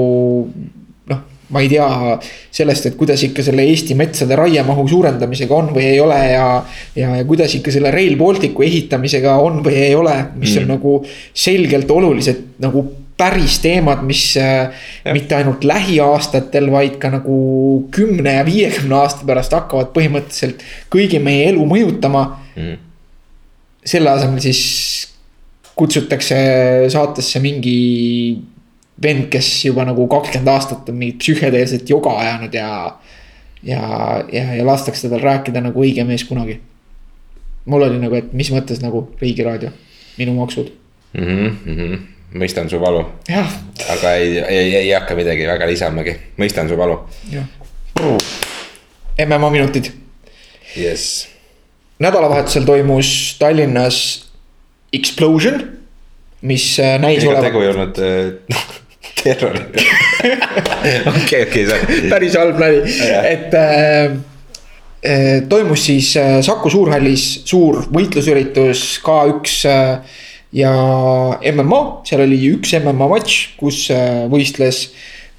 ma 1.53 1.61
ei 1.61 1.69
tea 1.69 1.87
sellest, 2.51 2.87
et 2.89 2.97
kuidas 2.97 3.23
ikka 3.27 3.43
selle 3.45 3.63
Eesti 3.69 3.95
metsade 3.99 4.37
raiemahu 4.37 4.87
suurendamisega 4.89 5.55
on 5.55 5.69
või 5.77 5.85
ei 5.91 6.01
ole 6.01 6.19
ja. 6.33 6.47
ja, 6.97 7.11
ja 7.21 7.25
kuidas 7.29 7.55
ikka 7.59 7.71
selle 7.75 7.91
Rail 7.93 8.17
Balticu 8.17 8.65
ehitamisega 8.65 9.37
on 9.37 9.61
või 9.65 9.77
ei 9.85 9.95
ole, 9.95 10.17
mis 10.35 10.57
on 10.57 10.63
Mm. 10.65 10.75
nagu 10.75 10.97
selgelt 11.35 11.91
olulised 11.91 12.43
nagu 12.63 12.85
päris 13.19 13.59
teemad, 13.63 14.01
mis 14.09 14.37
äh, 14.41 14.73
mitte 15.13 15.37
ainult 15.37 15.63
lähiaastatel, 15.69 16.71
vaid 16.73 16.97
ka 16.99 17.11
nagu 17.13 17.37
kümne 17.95 18.33
ja 18.39 18.45
viiekümne 18.47 18.97
aasta 18.99 19.27
pärast 19.29 19.53
hakkavad 19.55 19.93
põhimõtteliselt 19.95 20.65
kõigi 20.91 21.21
meie 21.23 21.51
elu 21.53 21.67
mõjutama 21.69 22.25
Mhm. 22.57 22.75
selle 23.85 24.11
asemel 24.11 24.41
siis 24.41 24.63
kutsutakse 25.77 26.37
saatesse 26.93 27.41
mingi 27.41 27.77
vend, 29.03 29.29
kes 29.33 29.49
juba 29.67 29.87
nagu 29.89 30.07
kakskümmend 30.11 30.53
aastat 30.53 30.89
on 30.89 30.99
mingit 30.99 31.19
psühhedeelset 31.23 31.91
joga 31.91 32.15
ajanud 32.21 32.55
ja. 32.55 32.69
ja, 33.63 33.81
ja, 34.33 34.45
ja 34.59 34.67
lastakse 34.67 35.11
tal 35.11 35.23
rääkida 35.23 35.63
nagu 35.65 35.83
õige 35.83 36.05
mees 36.09 36.25
kunagi. 36.29 36.61
mul 37.65 37.89
oli 37.89 37.99
nagu, 38.03 38.19
et 38.19 38.33
mis 38.33 38.51
mõttes 38.51 38.83
nagu 38.83 39.05
Riigiraadio, 39.21 39.71
minu 40.19 40.35
maksud. 40.35 40.73
Mhm, 41.13 41.99
mõistan 42.41 42.71
su 42.73 42.81
valu 42.81 43.05
aga 43.93 44.15
ei, 44.17 44.39
ei, 44.41 44.71
ei 44.85 44.93
hakka 44.93 45.15
midagi 45.19 45.47
väga 45.47 45.69
lisamagi, 45.69 46.17
mõistan 46.41 46.71
su 46.71 46.79
valu. 46.79 47.03
MMA 49.21 49.51
minutid. 49.53 49.93
jess 50.77 51.33
nädalavahetusel 52.03 52.65
toimus 52.65 53.37
Tallinnas 53.39 53.99
Explosion, 54.93 55.63
mis 56.43 56.81
äh, 56.81 56.99
näis 57.01 57.25
olevat 57.25 57.47
tegu 57.49 57.63
ei 57.63 57.71
olnud 57.71 57.99
äh, 58.03 58.57
terroriga 59.23 59.87
okei, 61.13 61.47
okei, 61.47 61.65
sorry. 61.69 62.03
päris 62.11 62.37
halb 62.39 62.61
nali, 62.61 62.83
et 63.29 63.57
äh, 63.59 64.17
äh, 65.03 65.39
toimus 65.51 65.87
siis 65.89 66.13
äh, 66.21 66.41
Saku 66.45 66.71
Suurhallis 66.73 67.43
suur 67.49 67.83
võitlusüritus 67.95 69.01
K1 69.05 69.57
äh, 69.71 70.21
ja 70.63 70.75
MMA, 71.55 71.81
seal 72.09 72.27
oli 72.27 72.39
üks 72.53 72.75
MMA 72.77 73.09
matš, 73.15 73.41
kus 73.57 73.87
võistles 74.29 74.85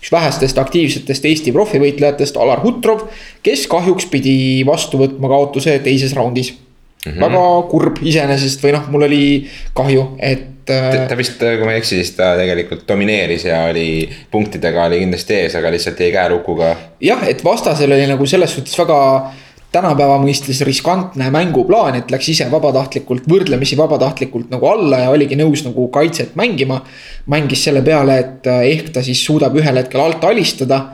üks 0.03 0.09
vähestest 0.11 0.57
aktiivsetest 0.59 1.27
Eesti 1.29 1.53
profivõitlejatest, 1.55 2.35
Alar 2.41 2.63
Hutrov, 2.65 3.05
kes 3.45 3.67
kahjuks 3.71 4.09
pidi 4.11 4.35
vastu 4.67 4.99
võtma 4.99 5.29
kaotuse 5.31 5.77
teises 5.85 6.15
raundis 6.17 6.49
mm. 7.05 7.11
-hmm. 7.11 7.19
väga 7.21 7.67
kurb 7.71 8.01
iseenesest 8.01 8.63
või 8.63 8.73
noh, 8.77 8.89
mul 8.89 9.07
oli 9.09 9.23
kahju, 9.75 10.07
et 10.19 10.69
äh, 10.69 11.07
ta 11.07 11.17
vist, 11.19 11.39
kui 11.39 11.65
ma 11.65 11.75
ei 11.75 11.81
eksi, 11.83 12.01
siis 12.01 12.15
ta 12.17 12.33
tegelikult 12.39 12.87
domineeris 12.87 13.45
ja 13.45 13.63
oli 13.69 14.09
punktidega 14.31 14.87
oli 14.89 14.99
kindlasti 15.03 15.39
ees, 15.43 15.55
aga 15.59 15.71
lihtsalt 15.71 15.99
jäi 15.99 16.11
käelukuga. 16.11 16.75
jah, 17.01 17.23
et 17.27 17.43
vastasel 17.43 17.91
oli 17.91 18.07
nagu 18.07 18.25
selles 18.25 18.55
suhtes 18.55 18.77
väga 18.79 18.99
tänapäeva 19.73 20.19
mõistes 20.21 20.61
riskantne 20.65 21.29
mänguplaan, 21.33 21.97
et 21.97 22.11
läks 22.13 22.29
ise 22.29 22.45
vabatahtlikult, 22.51 23.25
võrdlemisi 23.29 23.77
vabatahtlikult 23.77 24.51
nagu 24.53 24.69
alla 24.69 24.99
ja 25.05 25.13
oligi 25.13 25.37
nõus 25.39 25.65
nagu 25.65 25.87
kaitset 25.93 26.35
mängima. 26.39 26.83
mängis 27.27 27.63
selle 27.63 27.81
peale, 27.81 28.19
et 28.19 28.47
äh, 28.47 28.67
ehk 28.75 28.91
ta 28.93 29.03
siis 29.03 29.25
suudab 29.25 29.55
ühel 29.57 29.77
hetkel 29.77 30.01
alt 30.01 30.23
alistada. 30.23 30.85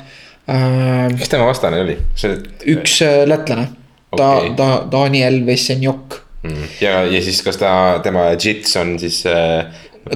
kes 1.17 1.29
tema 1.29 1.45
vastane 1.45 1.81
oli? 1.81 1.97
see 2.15 2.39
üks 2.75 3.01
äh, 3.05 3.27
lätlane. 3.27 3.67
Okay., 4.11 4.55
ta, 4.57 4.71
Daniel 4.91 5.45
Vessenjok. 5.45 6.19
Mm. 6.43 6.67
ja, 6.79 7.03
ja 7.03 7.21
siis, 7.21 7.41
kas 7.43 7.57
ta, 7.59 7.71
tema 8.03 8.29
jits 8.39 8.77
on 8.79 8.93
siis 8.99 9.25
äh, 9.27 9.67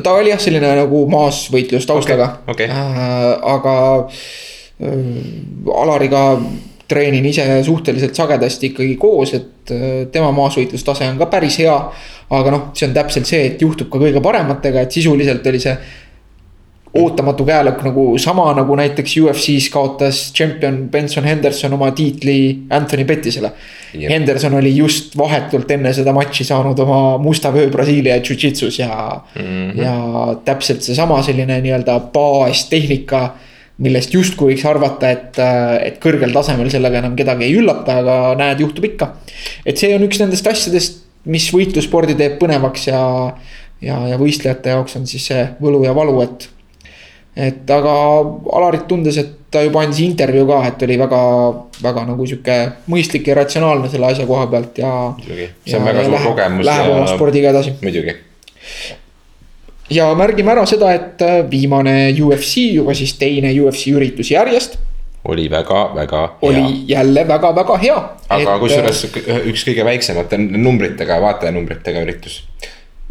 ta 0.04 0.14
oli 0.16 0.32
jah, 0.32 0.40
selline 0.40 0.70
nagu 0.80 1.04
maasvõitlus 1.12 1.88
taustaga 1.90 2.30
Okei, 2.48 2.54
okei. 2.54 2.70
äh, 2.72 3.26
aga 3.54 3.74
äh, 4.08 5.74
Alariga 5.84 6.24
treenin 6.88 7.26
ise 7.26 7.46
suhteliselt 7.66 8.16
sagedasti 8.16 8.72
ikkagi 8.72 8.96
koos, 9.02 9.34
et 9.38 9.74
äh, 9.74 9.92
tema 10.14 10.32
maasvõitlustase 10.36 11.08
on 11.12 11.20
ka 11.22 11.30
päris 11.32 11.60
hea. 11.64 11.76
aga 12.34 12.52
noh, 12.54 12.64
see 12.74 12.88
on 12.88 12.96
täpselt 12.96 13.30
see, 13.30 13.44
et 13.52 13.62
juhtub 13.62 13.92
ka 13.94 14.00
kõige 14.02 14.22
parematega, 14.24 14.86
et 14.86 14.96
sisuliselt 14.96 15.46
oli 15.48 15.60
see 15.62 15.76
ootamatu 16.94 17.46
käelõkk 17.48 17.82
nagu 17.88 18.04
sama 18.22 18.52
nagu 18.54 18.76
näiteks 18.78 19.16
UFC-s 19.18 19.72
kaotas 19.74 20.28
tšempion 20.36 20.76
Benson 20.94 21.26
Henderson 21.26 21.74
oma 21.74 21.90
tiitli 21.96 22.36
Anthony 22.70 23.06
Pettisele. 23.10 23.50
Henderson 23.98 24.54
oli 24.60 24.76
just 24.76 25.18
vahetult 25.18 25.72
enne 25.74 25.94
seda 25.94 26.14
matši 26.14 26.46
saanud 26.50 26.80
oma 26.86 27.18
musta 27.22 27.50
vöö 27.54 27.72
Brasiilia 27.74 28.20
jujitsus 28.22 28.80
ja 28.80 28.94
mm. 29.36 29.42
-hmm. 29.42 29.82
ja 29.82 30.36
täpselt 30.46 30.82
seesama 30.82 31.22
selline 31.24 31.62
nii-öelda 31.62 32.00
baastehnika. 32.14 33.34
millest 33.78 34.14
justkui 34.14 34.54
võiks 34.54 34.68
arvata, 34.70 35.10
et, 35.10 35.38
et 35.82 35.96
kõrgel 36.00 36.32
tasemel 36.34 36.70
sellega 36.70 36.98
enam 36.98 37.16
kedagi 37.16 37.44
ei 37.44 37.56
üllata, 37.58 37.96
aga 38.04 38.36
näed, 38.38 38.60
juhtub 38.60 38.86
ikka. 38.86 39.16
et 39.66 39.78
see 39.78 39.96
on 39.96 40.04
üks 40.06 40.20
nendest 40.22 40.48
asjadest, 40.48 41.02
mis 41.26 41.50
võitlusspordi 41.54 42.14
teeb 42.16 42.38
põnevaks 42.40 42.88
ja, 42.88 43.34
ja, 43.82 43.98
ja 44.08 44.18
võistlejate 44.18 44.70
jaoks 44.70 44.96
on 44.96 45.08
siis 45.08 45.26
see 45.26 45.48
võlu 45.62 45.84
ja 45.84 45.96
valu, 45.96 46.22
et 46.22 46.54
et 47.36 47.69
aga 47.69 47.93
Alarit 48.54 48.86
tundes, 48.88 49.17
et 49.17 49.32
ta 49.54 49.62
juba 49.65 49.84
andis 49.86 50.02
intervjuu 50.06 50.46
ka, 50.50 50.60
et 50.69 50.84
oli 50.86 50.98
väga, 51.02 51.22
väga 51.84 52.06
nagu 52.10 52.28
sihuke 52.30 52.58
mõistlik 52.89 53.30
ja 53.30 53.38
ratsionaalne 53.41 53.89
selle 53.91 54.10
asja 54.10 54.28
koha 54.30 54.48
pealt 54.52 54.82
ja. 54.82 54.91
muidugi, 55.17 55.50
see 55.65 55.80
on 55.80 55.88
väga 55.89 56.06
suur 56.08 56.28
kogemus. 56.30 56.67
Läheb 56.69 56.93
oma 56.93 57.10
spordiga 57.10 57.54
edasi. 57.54 57.76
muidugi. 57.82 58.15
ja 59.93 60.10
märgime 60.17 60.56
ära 60.56 60.65
seda, 60.69 60.93
et 60.93 61.22
äh, 61.26 61.41
viimane 61.50 61.98
UFC, 62.13 62.69
juba 62.80 62.98
siis 62.98 63.15
teine 63.22 63.54
UFC 63.54 63.93
üritus 63.93 64.34
järjest. 64.34 64.78
oli 65.30 65.50
väga-väga 65.50 66.24
oli 66.41 66.62
hea. 66.62 66.72
jälle 66.98 67.28
väga-väga 67.28 67.78
hea. 67.86 68.00
aga 68.30 68.58
kusjuures 68.62 69.06
üks 69.50 69.65
kõige 69.69 69.86
väiksemate 69.89 70.38
numbritega, 70.38 71.22
vaatajanumbritega 71.30 72.06
üritus 72.06 72.41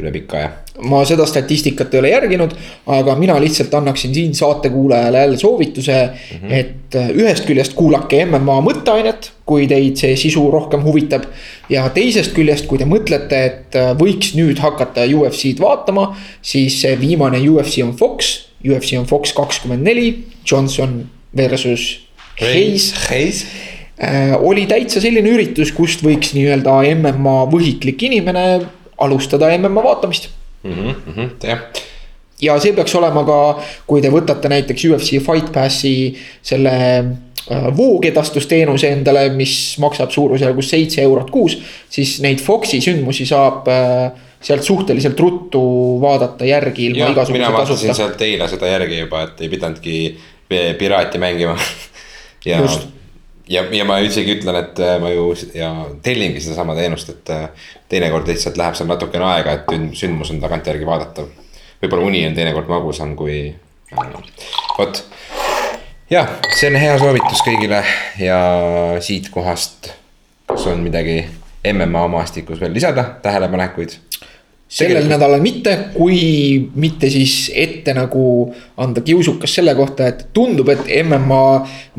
üle 0.00 0.12
pika 0.12 0.38
aja. 0.38 0.50
ma 0.88 1.02
seda 1.08 1.26
statistikat 1.28 1.92
ei 1.92 2.00
ole 2.00 2.12
järginud, 2.14 2.54
aga 2.96 3.14
mina 3.20 3.36
lihtsalt 3.40 3.74
annaksin 3.76 4.14
siin 4.14 4.34
saatekuulajale 4.34 5.18
jälle 5.18 5.38
soovituse 5.38 5.96
mm, 6.02 6.38
-hmm. 6.38 6.52
et 6.52 6.96
äh, 6.96 7.10
ühest 7.10 7.44
küljest 7.46 7.74
kuulake 7.76 8.24
MMA 8.24 8.58
mõtteainet, 8.68 9.30
kui 9.46 9.66
teid 9.68 10.00
see 10.00 10.16
sisu 10.16 10.48
rohkem 10.50 10.84
huvitab. 10.84 11.28
ja 11.68 11.88
teisest 11.88 12.32
küljest, 12.32 12.66
kui 12.66 12.78
te 12.78 12.88
mõtlete, 12.88 13.44
et 13.44 13.76
äh, 13.76 13.92
võiks 13.98 14.32
nüüd 14.38 14.58
hakata 14.58 15.04
UFC-d 15.04 15.60
vaatama, 15.60 16.16
siis 16.42 16.80
see 16.80 16.96
viimane 17.00 17.42
UFC 17.48 17.84
on 17.84 17.92
Fox, 17.96 18.48
UFC 18.64 18.96
on 18.98 19.06
Fox 19.06 19.32
kakskümmend 19.32 19.84
neli, 19.84 20.24
Johnson 20.50 21.04
versus 21.36 22.08
Hayes 22.40 22.92
Hayes. 23.10 23.46
äh, 24.00 24.32
oli 24.40 24.66
täitsa 24.66 25.00
selline 25.00 25.28
üritus, 25.28 25.72
kust 25.72 26.00
võiks 26.02 26.32
nii-öelda 26.32 26.80
MMA 26.96 27.42
võhiklik 27.52 28.08
inimene 28.08 28.62
alustada 29.04 29.50
MMA 29.58 29.82
vaatamist 29.84 30.30
Mhm, 30.62 31.30
jah, 31.42 31.58
ja 32.42 32.54
see 32.62 32.70
peaks 32.76 32.94
olema 32.94 33.24
ka, 33.26 33.38
kui 33.86 34.02
te 34.02 34.10
võtate 34.14 34.50
näiteks 34.50 34.84
UFC 34.90 35.18
Fight 35.26 35.48
Passi 35.54 36.12
selle 36.42 36.74
äh, 37.50 37.64
voogedastusteenuse 37.76 38.92
endale, 38.94 39.24
mis 39.34 39.56
maksab 39.82 40.14
suurusjärgus 40.14 40.70
seitse 40.70 41.02
eurot 41.02 41.30
kuus. 41.34 41.58
siis 41.90 42.20
neid 42.22 42.38
Foxi 42.42 42.78
sündmusi 42.84 43.26
saab 43.26 43.66
äh, 43.70 44.12
sealt 44.42 44.62
suhteliselt 44.66 45.20
ruttu 45.20 45.62
vaadata 46.02 46.46
järgi 46.46 46.86
ilma 46.90 46.98
ja 46.98 47.10
mina 47.10 47.16
igasuguse 47.16 47.52
vaatasin 47.52 47.76
tasuta. 47.90 47.94
sealt 47.98 48.22
eile 48.26 48.48
seda 48.50 48.70
järgi 48.70 48.98
juba, 49.04 49.22
et 49.26 49.40
ei 49.42 49.48
pidanudki 49.52 49.98
pi- 50.48 50.74
piraati 50.78 51.18
mängima. 51.22 51.58
ja 52.50 52.58
Just. 52.62 52.88
Ja, 53.48 53.64
ja 53.72 53.84
ma 53.88 53.98
isegi 54.04 54.36
ütlen, 54.38 54.58
et 54.60 54.80
äh, 54.82 54.96
ma 55.02 55.10
ju 55.12 55.32
ja 55.56 55.70
tellingi 56.02 56.40
sedasama 56.42 56.76
teenust, 56.78 57.10
et 57.12 57.32
äh, 57.32 57.48
teinekord 57.92 58.28
lihtsalt 58.30 58.58
läheb 58.60 58.78
seal 58.78 58.90
natukene 58.90 59.26
aega, 59.28 59.56
et 59.58 59.96
sündmus 59.98 60.32
on 60.34 60.40
tagantjärgi 60.42 60.88
vaadatav. 60.88 61.30
võib-olla 61.82 62.06
uni 62.06 62.26
on 62.26 62.36
teinekord 62.36 62.70
magusam 62.70 63.16
kui, 63.18 63.54
vot. 64.78 65.02
jah, 66.10 66.36
see 66.54 66.70
on 66.70 66.78
hea 66.78 66.94
soovitus 67.00 67.44
kõigile 67.46 67.82
ja 68.20 68.38
siitkohast, 69.00 69.92
kas 70.46 70.66
on 70.70 70.84
midagi 70.84 71.22
MMA 71.72 72.06
maastikus 72.08 72.60
veel 72.62 72.74
lisada, 72.74 73.04
tähelepanekuid? 73.22 73.98
Sellel 74.72 75.04
nädalal 75.04 75.42
mitte, 75.44 75.74
kui 75.92 76.70
mitte 76.80 77.10
siis 77.12 77.50
ette 77.54 77.92
nagu 77.96 78.24
anda 78.80 79.02
kiusukas 79.04 79.58
selle 79.58 79.74
kohta, 79.76 80.06
et 80.08 80.24
tundub, 80.32 80.70
et 80.72 80.88
MMA 81.02 81.42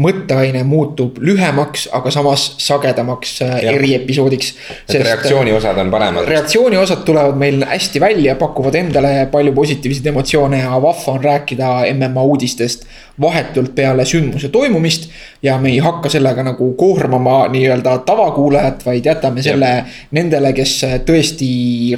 mõtteaine 0.02 0.64
muutub 0.66 1.20
lühemaks, 1.22 1.86
aga 1.94 2.14
samas 2.14 2.48
sagedamaks 2.64 3.36
äh, 3.46 3.54
ja. 3.68 3.76
eriepisoodiks. 3.78 4.54
et 4.88 5.06
reaktsiooniosad 5.06 5.84
on 5.86 5.94
paremad. 5.94 6.28
reaktsiooniosad 6.30 7.06
tulevad 7.06 7.38
meil 7.38 7.62
hästi 7.70 8.02
välja, 8.02 8.36
pakuvad 8.42 8.80
endale 8.82 9.14
palju 9.32 9.54
positiivseid 9.54 10.10
emotsioone 10.14 10.64
ja 10.66 10.82
vahva 10.82 11.18
on 11.18 11.24
rääkida 11.24 11.74
MMA 11.94 12.26
uudistest 12.34 12.88
vahetult 13.22 13.76
peale 13.76 14.06
sündmuse 14.06 14.50
toimumist. 14.50 15.10
ja 15.44 15.58
me 15.58 15.70
ei 15.70 15.78
hakka 15.78 16.10
sellega 16.10 16.44
nagu 16.44 16.74
koormama 16.74 17.48
nii-öelda 17.48 17.98
tavakuulajat, 18.06 18.86
vaid 18.86 19.06
jätame 19.06 19.42
selle 19.42 19.70
ja. 19.70 19.84
nendele, 20.12 20.54
kes 20.54 20.80
tõesti 21.06 21.50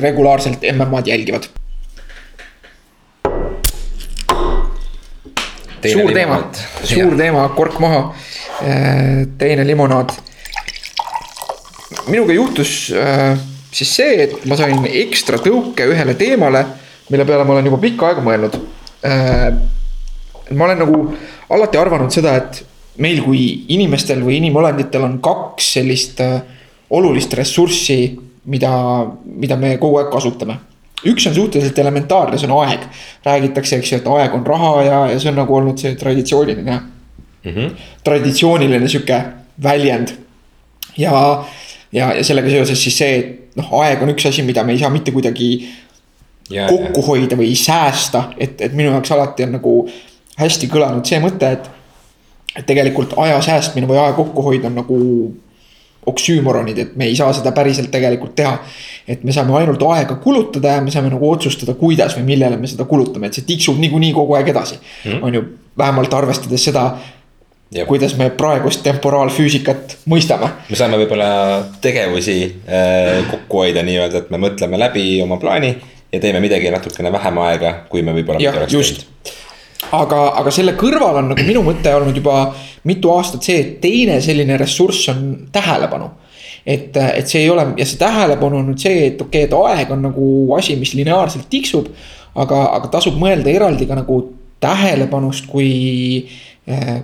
regulaarselt 0.02 0.66
MM-ad 0.74 1.08
jälgivad. 1.08 1.48
suur 5.86 6.14
teema, 6.14 6.40
suur 6.84 7.12
ja. 7.14 7.18
teema, 7.18 7.50
kork 7.50 7.80
maha. 7.80 8.16
Äh, 8.64 9.28
teine 9.38 9.68
limonaad. 9.68 10.10
minuga 12.08 12.34
juhtus 12.34 12.94
äh, 12.96 13.38
siis 13.76 13.96
see, 13.96 14.16
et 14.24 14.46
ma 14.48 14.58
sain 14.60 14.86
ekstra 14.88 15.40
tõuke 15.44 15.88
ühele 15.92 16.16
teemale, 16.20 16.64
mille 17.10 17.26
peale 17.28 17.46
ma 17.48 17.56
olen 17.56 17.68
juba 17.70 17.80
pikka 17.84 18.10
aega 18.10 18.24
mõelnud 18.24 18.56
äh, 19.06 19.50
ma 20.52 20.66
olen 20.66 20.82
nagu 20.84 21.02
alati 21.50 21.78
arvanud 21.78 22.14
seda, 22.14 22.36
et 22.36 22.62
meil 23.02 23.22
kui 23.26 23.42
inimestel 23.76 24.22
või 24.24 24.38
inimolenditel 24.40 25.04
on 25.04 25.18
kaks 25.24 25.74
sellist 25.78 26.22
äh, 26.24 26.38
olulist 26.96 27.34
ressurssi, 27.34 28.00
mida, 28.52 28.72
mida 29.26 29.58
me 29.60 29.76
kogu 29.82 30.00
aeg 30.00 30.12
kasutame. 30.14 30.60
üks 31.06 31.28
on 31.28 31.36
suhteliselt 31.36 31.80
elementaarne, 31.80 32.38
see 32.38 32.50
on 32.50 32.66
aeg. 32.66 32.86
räägitakse, 33.26 33.78
eks 33.78 33.92
ju, 33.92 33.98
et 33.98 34.08
aeg 34.08 34.34
on 34.34 34.46
raha 34.46 34.84
ja, 34.84 35.00
ja 35.12 35.20
see 35.20 35.30
on 35.30 35.42
nagu 35.42 35.56
olnud 35.56 35.80
see 35.80 35.96
traditsiooniline 35.96 36.76
mm, 36.76 37.52
-hmm. 37.52 37.72
traditsiooniline 38.04 38.88
sihuke 38.88 39.22
väljend. 39.64 40.14
ja, 40.98 41.44
ja, 41.92 42.14
ja 42.14 42.24
sellega 42.24 42.50
seoses 42.50 42.84
siis 42.84 42.98
see, 42.98 43.18
et 43.18 43.56
noh, 43.56 43.74
aeg 43.82 44.02
on 44.02 44.10
üks 44.10 44.28
asi, 44.28 44.44
mida 44.44 44.64
me 44.64 44.74
ei 44.74 44.80
saa 44.80 44.90
mitte 44.90 45.12
kuidagi 45.12 45.68
ja, 46.50 46.68
kokku 46.68 47.02
hoida 47.02 47.36
või 47.36 47.56
säästa, 47.56 48.30
et, 48.38 48.62
et 48.62 48.74
minu 48.74 48.92
jaoks 48.92 49.12
alati 49.12 49.44
on 49.44 49.58
nagu 49.58 49.76
hästi 50.40 50.70
kõlanud 50.72 51.08
see 51.08 51.22
mõte, 51.24 51.52
et. 51.58 51.72
et 52.56 52.66
tegelikult 52.66 53.18
aja 53.20 53.42
säästmine 53.44 53.88
või 53.88 54.00
aja 54.00 54.14
kokkuhoid 54.16 54.64
on 54.68 54.78
nagu 54.80 55.00
oksüümoronid, 56.06 56.78
et 56.78 56.96
me 56.96 57.08
ei 57.10 57.16
saa 57.18 57.34
seda 57.34 57.52
päriselt 57.52 57.90
tegelikult 57.92 58.36
teha. 58.36 58.58
et 59.08 59.24
me 59.24 59.34
saame 59.34 59.54
ainult 59.58 59.82
aega 59.86 60.16
kulutada 60.22 60.78
ja 60.78 60.82
me 60.82 60.92
saame 60.92 61.12
nagu 61.14 61.30
otsustada, 61.30 61.76
kuidas 61.78 62.16
või 62.18 62.24
millele 62.32 62.58
me 62.58 62.68
seda 62.68 62.86
kulutame, 62.90 63.28
et 63.28 63.38
see 63.38 63.46
tiksub 63.46 63.78
niikuinii 63.82 64.14
kogu 64.14 64.34
aeg 64.38 64.50
edasi 64.54 64.78
mm.. 64.80 65.20
on 65.22 65.34
ju, 65.34 65.44
vähemalt 65.78 66.14
arvestades 66.14 66.64
seda, 66.66 66.86
kuidas 67.88 68.16
me 68.18 68.30
praegust 68.30 68.84
temporaalfüüsikat 68.86 69.98
mõistame. 70.10 70.52
me 70.70 70.80
saame 70.80 71.00
võib-olla 71.02 71.30
tegevusi 71.82 72.38
äh, 72.46 73.26
kokku 73.32 73.66
hoida 73.66 73.84
nii-öelda, 73.86 74.26
et 74.26 74.34
me 74.34 74.42
mõtleme 74.42 74.80
läbi 74.80 75.08
oma 75.26 75.38
plaani 75.42 75.76
ja 76.14 76.22
teeme 76.22 76.40
midagi 76.40 76.72
natukene 76.74 77.12
vähem 77.14 77.42
aega, 77.46 77.74
kui 77.90 78.06
me 78.06 78.14
võib-olla. 78.16 78.70
just 78.70 79.06
aga, 79.94 80.22
aga 80.40 80.54
selle 80.54 80.76
kõrval 80.80 81.22
on 81.22 81.32
nagu 81.34 81.46
minu 81.48 81.64
mõte 81.66 81.94
olnud 81.96 82.16
juba 82.18 82.54
mitu 82.90 83.12
aastat 83.14 83.46
see, 83.46 83.58
et 83.62 83.74
teine 83.84 84.20
selline 84.24 84.58
ressurss 84.62 85.10
on 85.14 85.26
tähelepanu. 85.54 86.10
et, 86.66 86.98
et 86.98 87.28
see 87.28 87.44
ei 87.44 87.50
ole 87.50 87.68
ja 87.78 87.86
see 87.86 88.00
tähelepanu 88.02 88.58
on 88.58 88.72
nüüd 88.72 88.82
see, 88.82 89.08
et 89.12 89.22
okei 89.22 89.46
okay,, 89.46 89.50
et 89.50 89.80
aeg 89.80 89.92
on 89.94 90.02
nagu 90.08 90.30
asi, 90.58 90.76
mis 90.76 90.96
lineaarselt 90.98 91.50
tiksub. 91.50 91.92
aga, 92.36 92.66
aga 92.80 92.92
tasub 92.98 93.20
mõelda 93.20 93.50
eraldi 93.50 93.86
ka 93.86 93.96
nagu 93.96 94.22
tähelepanust 94.60 95.48
kui 95.48 96.28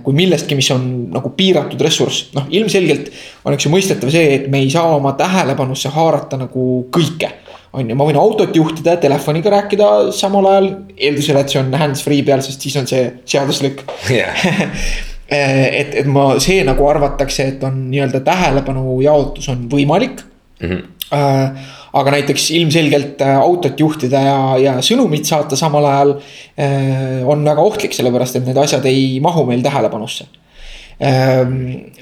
kui 0.02 0.14
millestki, 0.18 0.56
mis 0.58 0.66
on 0.74 0.86
nagu 1.14 1.30
piiratud 1.38 1.78
ressurss, 1.86 2.32
noh 2.34 2.48
ilmselgelt 2.50 3.12
on 3.46 3.54
eks 3.54 3.68
ju 3.68 3.70
mõistetav 3.70 4.10
see, 4.10 4.32
et 4.40 4.48
me 4.50 4.58
ei 4.58 4.70
saa 4.74 4.96
oma 4.96 5.12
tähelepanusse 5.14 5.92
haarata 5.94 6.40
nagu 6.40 6.64
kõike 6.90 7.30
on 7.72 7.88
ju, 7.88 7.96
ma 7.96 8.06
võin 8.08 8.18
autot 8.20 8.56
juhtida 8.56 8.96
telefoniga 9.00 9.52
rääkida 9.54 9.88
samal 10.16 10.48
ajal, 10.50 10.68
eeldusel, 10.96 11.38
et 11.40 11.52
see 11.52 11.60
on 11.62 11.72
hands-free 11.80 12.24
peal, 12.26 12.42
sest 12.44 12.64
siis 12.64 12.76
on 12.80 12.88
see 12.88 13.06
seaduslik 13.28 13.84
yeah. 14.12 14.42
et, 15.32 15.94
et 16.02 16.10
ma, 16.10 16.32
see 16.42 16.60
nagu 16.68 16.88
arvatakse, 16.88 17.48
et 17.54 17.64
on 17.66 17.78
nii-öelda 17.88 18.20
tähelepanu 18.26 18.98
jaotus 19.04 19.48
on 19.52 19.64
võimalik 19.72 20.20
mm. 20.60 20.68
-hmm. 20.68 21.62
aga 22.00 22.14
näiteks 22.16 22.50
ilmselgelt 22.58 23.20
äh, 23.24 23.38
autot 23.40 23.80
juhtida 23.80 24.20
ja, 24.20 24.36
ja 24.58 24.74
sõnumit 24.84 25.28
saata 25.28 25.56
samal 25.56 25.88
ajal 25.88 26.14
äh, 26.16 27.22
on 27.24 27.44
väga 27.44 27.64
ohtlik, 27.64 27.96
sellepärast 27.96 28.36
et 28.36 28.46
need 28.46 28.60
asjad 28.60 28.84
ei 28.90 29.18
mahu 29.20 29.46
meil 29.48 29.64
tähelepanusse. 29.64 30.28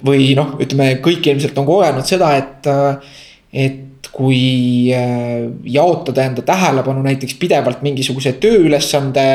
või 0.04 0.34
noh, 0.36 0.58
ütleme 0.60 0.98
kõik 1.00 1.24
ilmselt 1.30 1.56
on 1.58 1.64
kogenud 1.64 2.04
seda, 2.04 2.34
et, 2.36 2.66
et 3.52 3.78
kui 4.08 4.90
äh, 4.94 5.50
jaotada 5.64 6.24
enda 6.28 6.44
tähelepanu 6.46 7.02
näiteks 7.04 7.36
pidevalt 7.40 7.82
mingisuguse 7.86 8.32
tööülesande 8.42 9.26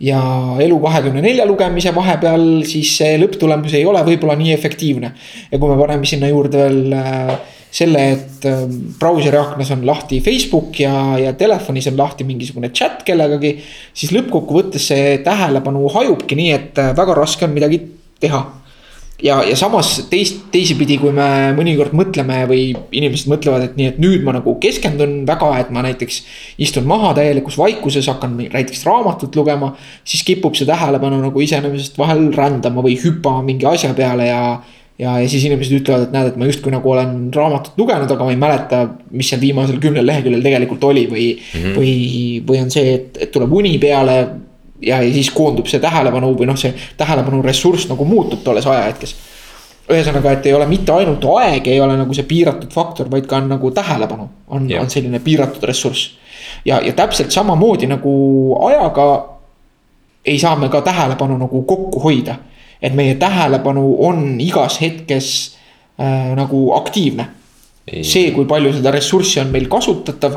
ja 0.00 0.20
Elu24 0.64 1.46
lugemise 1.46 1.92
vahepeal, 1.94 2.64
siis 2.68 2.92
see 3.00 3.16
lõpptulemus 3.20 3.74
ei 3.76 3.86
ole 3.88 4.02
võib-olla 4.06 4.36
nii 4.40 4.52
efektiivne. 4.56 5.12
ja 5.50 5.58
kui 5.58 5.70
me 5.72 5.78
paneme 5.80 6.08
sinna 6.08 6.30
juurde 6.30 6.62
veel 6.64 6.94
äh, 6.96 7.34
selle, 7.70 8.06
et 8.16 8.46
äh, 8.48 8.64
brauseri 9.00 9.38
aknas 9.38 9.70
on 9.76 9.84
lahti 9.86 10.20
Facebook 10.24 10.80
ja, 10.80 10.94
ja 11.20 11.34
telefonis 11.38 11.90
on 11.92 11.98
lahti 12.00 12.24
mingisugune 12.24 12.72
chat 12.74 13.04
kellegagi. 13.06 13.58
siis 13.94 14.12
lõppkokkuvõttes 14.16 14.90
see 14.92 15.18
tähelepanu 15.24 15.88
hajubki 15.94 16.38
nii, 16.38 16.56
et 16.56 16.82
väga 16.96 17.20
raske 17.22 17.46
on 17.46 17.54
midagi 17.56 17.84
teha 18.20 18.44
ja, 19.22 19.40
ja 19.46 19.56
samas 19.58 19.92
teist, 20.10 20.40
teisipidi, 20.52 20.96
kui 21.00 21.12
me 21.14 21.26
mõnikord 21.56 21.94
mõtleme 21.96 22.42
või 22.50 22.70
inimesed 22.96 23.30
mõtlevad, 23.30 23.66
et 23.68 23.78
nii, 23.78 23.92
et 23.92 24.00
nüüd 24.02 24.24
ma 24.26 24.34
nagu 24.36 24.54
keskendun 24.62 25.20
väga, 25.28 25.52
et 25.60 25.70
ma 25.74 25.84
näiteks 25.86 26.20
istun 26.62 26.88
maha 26.90 27.12
täielikus 27.18 27.58
vaikuses, 27.60 28.08
hakkan 28.10 28.36
näiteks 28.40 28.84
raamatut 28.88 29.36
lugema. 29.36 29.74
siis 30.04 30.24
kipub 30.26 30.56
see 30.56 30.68
tähelepanu 30.68 31.20
nagu 31.22 31.40
iseenesest 31.40 31.98
vahel 31.98 32.30
rändama 32.34 32.84
või 32.84 32.98
hüppama 33.00 33.44
mingi 33.46 33.66
asja 33.68 33.94
peale 33.94 34.26
ja. 34.26 34.42
ja, 34.98 35.18
ja 35.20 35.28
siis 35.28 35.44
inimesed 35.48 35.80
ütlevad, 35.80 36.08
et 36.08 36.12
näed, 36.16 36.32
et 36.32 36.36
ma 36.40 36.48
justkui 36.48 36.72
nagu 36.72 36.92
olen 36.92 37.30
raamatut 37.34 37.78
lugenud, 37.78 38.10
aga 38.10 38.26
ma 38.26 38.34
ei 38.34 38.40
mäleta, 38.40 38.84
mis 39.10 39.30
seal 39.30 39.40
viimasel 39.40 39.80
kümnel 39.82 40.06
leheküljel 40.06 40.44
tegelikult 40.44 40.84
oli 40.92 41.06
või 41.10 41.32
mm, 41.34 41.58
-hmm. 41.60 41.74
või, 41.76 41.96
või 42.48 42.62
on 42.64 42.70
see, 42.72 42.94
et, 42.94 43.20
et 43.20 43.34
tuleb 43.34 43.52
uni 43.52 43.76
peale 43.82 44.20
ja, 44.82 45.00
siis 45.12 45.30
koondub 45.34 45.68
see 45.70 45.80
tähelepanu 45.80 46.32
või 46.38 46.48
noh, 46.50 46.58
see 46.58 46.72
tähelepanu 46.96 47.42
ressurss 47.42 47.88
nagu 47.90 48.04
muutub 48.04 48.44
tolles 48.44 48.66
ajahetkes. 48.66 49.16
ühesõnaga, 49.90 50.32
et 50.32 50.46
ei 50.46 50.54
ole 50.54 50.66
mitte 50.70 50.92
ainult 50.92 51.24
aeg, 51.34 51.66
ei 51.66 51.80
ole 51.80 51.96
nagu 51.98 52.14
see 52.14 52.24
piiratud 52.28 52.70
faktor, 52.72 53.10
vaid 53.10 53.26
ka 53.26 53.40
on 53.40 53.48
nagu 53.50 53.70
tähelepanu 53.74 54.28
on, 54.48 54.68
on 54.80 54.90
selline 54.90 55.18
piiratud 55.20 55.64
ressurss. 55.68 56.16
ja, 56.64 56.80
ja 56.80 56.92
täpselt 56.92 57.30
samamoodi 57.30 57.86
nagu 57.90 58.14
ajaga 58.68 59.10
ei 60.24 60.38
saa 60.38 60.56
me 60.56 60.68
ka 60.68 60.80
tähelepanu 60.80 61.38
nagu 61.38 61.62
kokku 61.62 62.00
hoida. 62.00 62.34
et 62.82 62.94
meie 62.94 63.14
tähelepanu 63.14 63.96
on 63.98 64.40
igas 64.40 64.80
hetkes 64.80 65.56
äh, 66.00 66.34
nagu 66.36 66.72
aktiivne. 66.74 67.28
see, 68.02 68.30
kui 68.30 68.44
palju 68.44 68.72
seda 68.72 68.90
ressurssi 68.90 69.40
on 69.40 69.50
meil 69.50 69.66
kasutatav, 69.68 70.36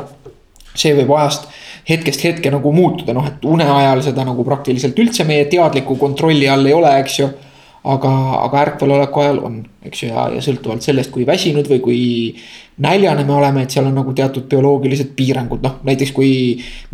see 0.74 0.94
võib 0.96 1.12
ajast 1.16 1.46
hetkest 1.88 2.24
hetke 2.24 2.52
nagu 2.52 2.72
muutuda, 2.72 3.14
noh, 3.16 3.26
et 3.28 3.44
une 3.48 3.66
ajal 3.68 4.02
seda 4.06 4.24
nagu 4.26 4.44
praktiliselt 4.46 4.98
üldse 5.00 5.26
meie 5.28 5.44
teadliku 5.52 5.98
kontrolli 6.00 6.48
all 6.48 6.66
ei 6.66 6.76
ole, 6.76 6.92
eks 7.02 7.18
ju. 7.20 7.32
aga, 7.84 8.10
aga 8.40 8.60
ärkveloleku 8.62 9.20
ajal 9.20 9.38
on, 9.44 9.58
eks 9.84 10.02
ju, 10.02 10.06
ja, 10.08 10.22
ja 10.32 10.40
sõltuvalt 10.40 10.80
sellest, 10.80 11.10
kui 11.12 11.26
väsinud 11.28 11.66
või 11.68 11.82
kui 11.84 11.98
näljane 12.80 13.26
me 13.28 13.34
oleme, 13.36 13.66
et 13.66 13.74
seal 13.74 13.90
on 13.90 13.98
nagu 14.00 14.14
teatud 14.16 14.46
bioloogilised 14.48 15.10
piirangud, 15.18 15.60
noh 15.60 15.82
näiteks 15.84 16.14
kui 16.16 16.30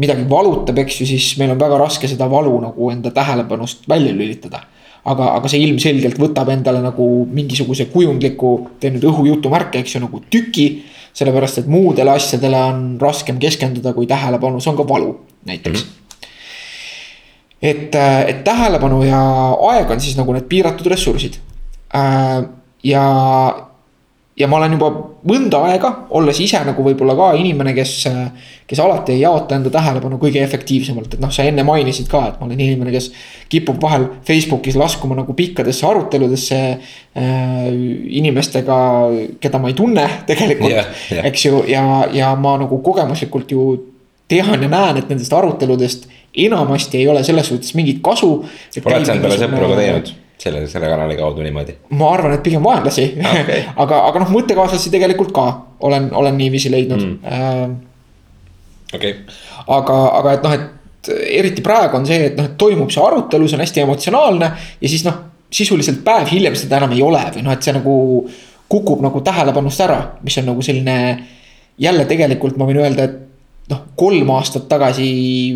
midagi 0.03 0.27
valutab, 0.29 0.83
eks 0.83 0.99
ju, 1.01 1.07
siis 1.13 1.29
meil 1.39 1.55
on 1.55 1.63
väga 1.63 1.79
raske 1.79 2.11
seda 2.11 2.27
valu 2.31 2.57
nagu 2.65 2.91
enda 2.91 3.15
tähelepanust 3.15 3.87
välja 3.89 4.11
lülitada 4.17 4.65
aga, 5.05 5.31
aga 5.39 5.51
see 5.51 5.63
ilmselgelt 5.65 6.19
võtab 6.21 6.51
endale 6.53 6.83
nagu 6.85 7.07
mingisuguse 7.31 7.89
kujundliku, 7.93 8.53
teen 8.81 8.97
nüüd 8.97 9.07
õhujutumärke, 9.11 9.81
eks 9.81 9.97
ju, 9.97 10.03
nagu 10.05 10.23
tüki 10.33 10.67
sellepärast, 11.13 11.63
et 11.63 11.71
muudele 11.71 12.11
asjadele 12.11 12.61
on 12.71 12.85
raskem 13.01 13.39
keskenduda, 13.43 13.93
kui 13.97 14.07
tähelepanu, 14.07 14.61
see 14.61 14.71
on 14.73 14.79
ka 14.79 14.89
valu 14.89 15.15
näiteks 15.47 15.85
mm. 15.85 15.89
-hmm 15.89 16.01
et, 17.63 17.95
et 18.27 18.45
tähelepanu 18.45 19.03
ja 19.05 19.21
aeg 19.71 19.91
on 19.91 20.01
siis 20.01 20.17
nagu 20.17 20.33
need 20.33 20.49
piiratud 20.49 20.87
ressursid 20.91 21.37
äh,. 21.95 22.45
ja, 22.85 23.05
ja 24.41 24.49
ma 24.49 24.57
olen 24.57 24.75
juba 24.77 24.89
mõnda 25.29 25.61
aega, 25.69 25.91
olles 26.17 26.39
ise 26.41 26.61
nagu 26.65 26.85
võib-olla 26.85 27.15
ka 27.19 27.29
inimene, 27.37 27.75
kes, 27.77 27.93
kes 28.69 28.81
alati 28.81 29.15
ei 29.15 29.23
jaota 29.25 29.59
enda 29.59 29.73
tähelepanu 29.73 30.17
kõige 30.23 30.41
efektiivsemalt, 30.45 31.17
et 31.17 31.23
noh, 31.23 31.33
sa 31.35 31.45
enne 31.49 31.65
mainisid 31.67 32.09
ka, 32.11 32.23
et 32.31 32.39
ma 32.41 32.49
olen 32.49 32.61
inimene, 32.61 32.93
kes 32.95 33.11
kipub 33.53 33.81
vahel 33.83 34.07
Facebookis 34.27 34.79
laskuma 34.81 35.19
nagu 35.19 35.37
pikkadesse 35.37 35.87
aruteludesse 35.89 36.61
äh, 36.71 37.69
inimestega, 38.23 38.79
keda 39.43 39.61
ma 39.61 39.73
ei 39.73 39.77
tunne 39.79 40.07
tegelikult 40.31 40.73
Jah, 40.73 40.89
jah. 41.13 41.29
eks 41.29 41.47
ju, 41.47 41.63
ja, 41.69 41.85
ja 42.17 42.33
ma 42.41 42.57
nagu 42.63 42.81
kogemuslikult 42.87 43.53
ju 43.53 43.69
tean 44.31 44.63
ja 44.63 44.71
näen, 44.71 45.03
et 45.03 45.11
nendest 45.11 45.35
aruteludest 45.35 46.09
enamasti 46.41 47.01
ei 47.01 47.09
ole 47.11 47.25
selles 47.27 47.49
suhtes 47.51 47.75
mingit 47.75 47.99
kasu. 48.03 48.37
oled 48.85 49.07
sa 49.07 49.17
endale 49.19 49.39
sõpru 49.41 49.73
ka 49.73 49.79
teinud 49.83 50.13
selle, 50.41 50.65
selle 50.71 50.89
kanali 50.91 51.17
kaudu 51.19 51.45
niimoodi? 51.45 51.77
ma 52.01 52.11
arvan, 52.15 52.35
et 52.37 52.45
pigem 52.47 52.65
vaenlasi 52.65 53.07
Okay. 53.21 53.65
aga, 53.83 54.03
aga 54.09 54.25
noh, 54.25 54.35
mõttekaaslasi 54.35 54.93
tegelikult 54.93 55.33
ka 55.37 55.47
olen, 55.87 56.11
olen 56.17 56.37
niiviisi 56.41 56.73
leidnud 56.73 57.01
mm. 57.01 57.17
Äh, 57.25 57.65
okei 58.95 59.17
okay. 59.17 59.41
aga, 59.79 59.99
aga 60.21 60.37
et 60.37 60.47
noh, 60.47 60.59
et 60.59 61.11
eriti 61.41 61.65
praegu 61.65 61.97
on 61.97 62.07
see, 62.09 62.29
et 62.31 62.39
noh, 62.39 62.51
et 62.51 62.59
toimub 62.61 62.93
see 62.93 63.03
arutelu, 63.03 63.49
see 63.49 63.59
on 63.59 63.65
hästi 63.65 63.85
emotsionaalne 63.87 64.53
ja 64.81 64.93
siis 64.93 65.05
noh, 65.07 65.27
sisuliselt 65.51 66.05
päev 66.07 66.29
hiljem 66.31 66.57
seda 66.59 66.79
enam 66.79 66.93
ei 66.95 67.03
ole 67.03 67.23
või 67.35 67.45
noh, 67.47 67.57
et 67.57 67.67
see 67.67 67.75
nagu 67.75 67.95
kukub 68.71 69.03
nagu 69.03 69.23
tähelepanust 69.27 69.83
ära, 69.83 69.99
mis 70.23 70.39
on 70.39 70.51
nagu 70.53 70.63
selline. 70.63 70.97
jälle 71.81 72.05
tegelikult 72.05 72.59
ma 72.61 72.67
võin 72.69 72.77
öelda, 72.83 73.07
et 73.09 73.71
noh, 73.73 73.83
kolm 73.97 74.31
aastat 74.35 74.67
tagasi 74.69 75.07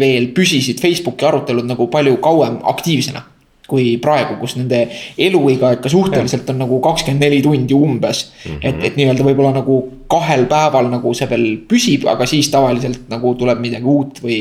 veel 0.00 0.30
püsisid 0.34 0.80
Facebooki 0.80 1.26
arutelud 1.28 1.66
nagu 1.68 1.86
palju 1.92 2.16
kauem 2.24 2.58
aktiivsena. 2.72 3.22
Kui 3.68 3.94
praegu, 4.02 4.36
kus 4.40 4.58
nende 4.58 4.82
eluiga 5.16 5.70
ikka 5.78 5.88
suhteliselt 5.92 6.50
on 6.52 6.58
nagu 6.60 6.80
kakskümmend 6.84 7.24
neli 7.24 7.40
tundi 7.42 7.74
umbes 7.74 8.24
mm. 8.26 8.50
-hmm. 8.50 8.58
et, 8.68 8.82
et 8.90 8.96
nii-öelda 9.00 9.24
võib-olla 9.24 9.54
nagu 9.56 9.78
kahel 10.10 10.44
päeval 10.50 10.90
nagu 10.92 11.14
see 11.16 11.28
veel 11.30 11.46
püsib, 11.68 12.04
aga 12.10 12.26
siis 12.28 12.50
tavaliselt 12.52 13.08
nagu 13.08 13.34
tuleb 13.34 13.60
midagi 13.60 13.84
uut 13.84 14.20
või. 14.24 14.40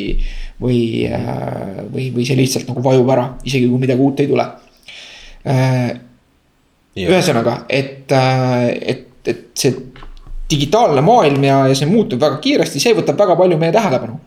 või, 0.63 1.09
või, 1.91 2.03
või 2.15 2.25
see 2.27 2.37
lihtsalt 2.37 2.67
nagu 2.69 2.83
vajub 2.83 3.09
ära, 3.09 3.23
isegi 3.43 3.67
kui 3.67 3.79
midagi 3.81 3.99
uut 4.01 4.19
ei 4.19 4.27
tule 4.27 4.45
Jah. 6.93 7.09
ühesõnaga, 7.09 7.55
et, 7.69 8.11
et, 8.11 9.07
et 9.27 9.41
see 9.57 9.73
digitaalne 10.51 11.01
maailm 11.01 11.43
ja, 11.43 11.57
ja 11.67 11.75
see 11.75 11.89
muutub 11.89 12.21
väga 12.21 12.37
kiiresti, 12.43 12.79
see 12.79 12.93
võtab 12.95 13.17
väga 13.19 13.35
palju 13.39 13.57
meie 13.57 13.73
tähelepanu. 13.73 14.19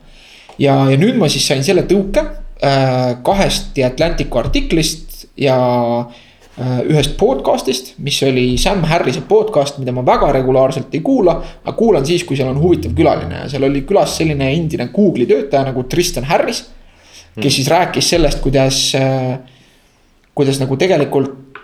ja, 0.59 0.75
ja 0.91 0.97
nüüd 0.99 1.17
ma 1.17 1.29
siis 1.31 1.47
sain 1.47 1.63
selle 1.63 1.87
tõuke 1.89 2.21
äh, 2.25 2.46
kahest 2.57 3.73
The 3.75 3.85
Atlanticu 3.85 4.39
artiklist 4.39 5.07
ja 5.37 5.57
äh, 6.57 6.79
ühest 6.89 7.13
podcast'ist, 7.19 7.93
mis 8.01 8.17
oli 8.25 8.57
Sam 8.57 8.83
Harrise 8.89 9.21
podcast, 9.29 9.77
mida 9.77 9.93
ma 9.93 10.03
väga 10.05 10.31
regulaarselt 10.39 10.95
ei 10.97 11.03
kuula. 11.05 11.37
aga 11.63 11.75
kuulan 11.77 12.05
siis, 12.05 12.23
kui 12.25 12.37
seal 12.37 12.49
on 12.49 12.61
huvitav 12.61 12.95
külaline 12.97 13.43
ja 13.43 13.49
seal 13.51 13.67
oli 13.67 13.83
külas 13.85 14.17
selline 14.17 14.49
endine 14.55 14.89
Google'i 14.93 15.29
töötaja 15.29 15.67
nagu 15.69 15.83
Tristan 15.83 16.25
Harris. 16.25 16.65
kes 17.37 17.55
siis 17.55 17.67
rääkis 17.69 18.09
sellest, 18.09 18.41
kuidas 18.41 18.95
äh,, 18.97 19.37
kuidas 20.33 20.57
nagu 20.59 20.77
tegelikult 20.77 21.61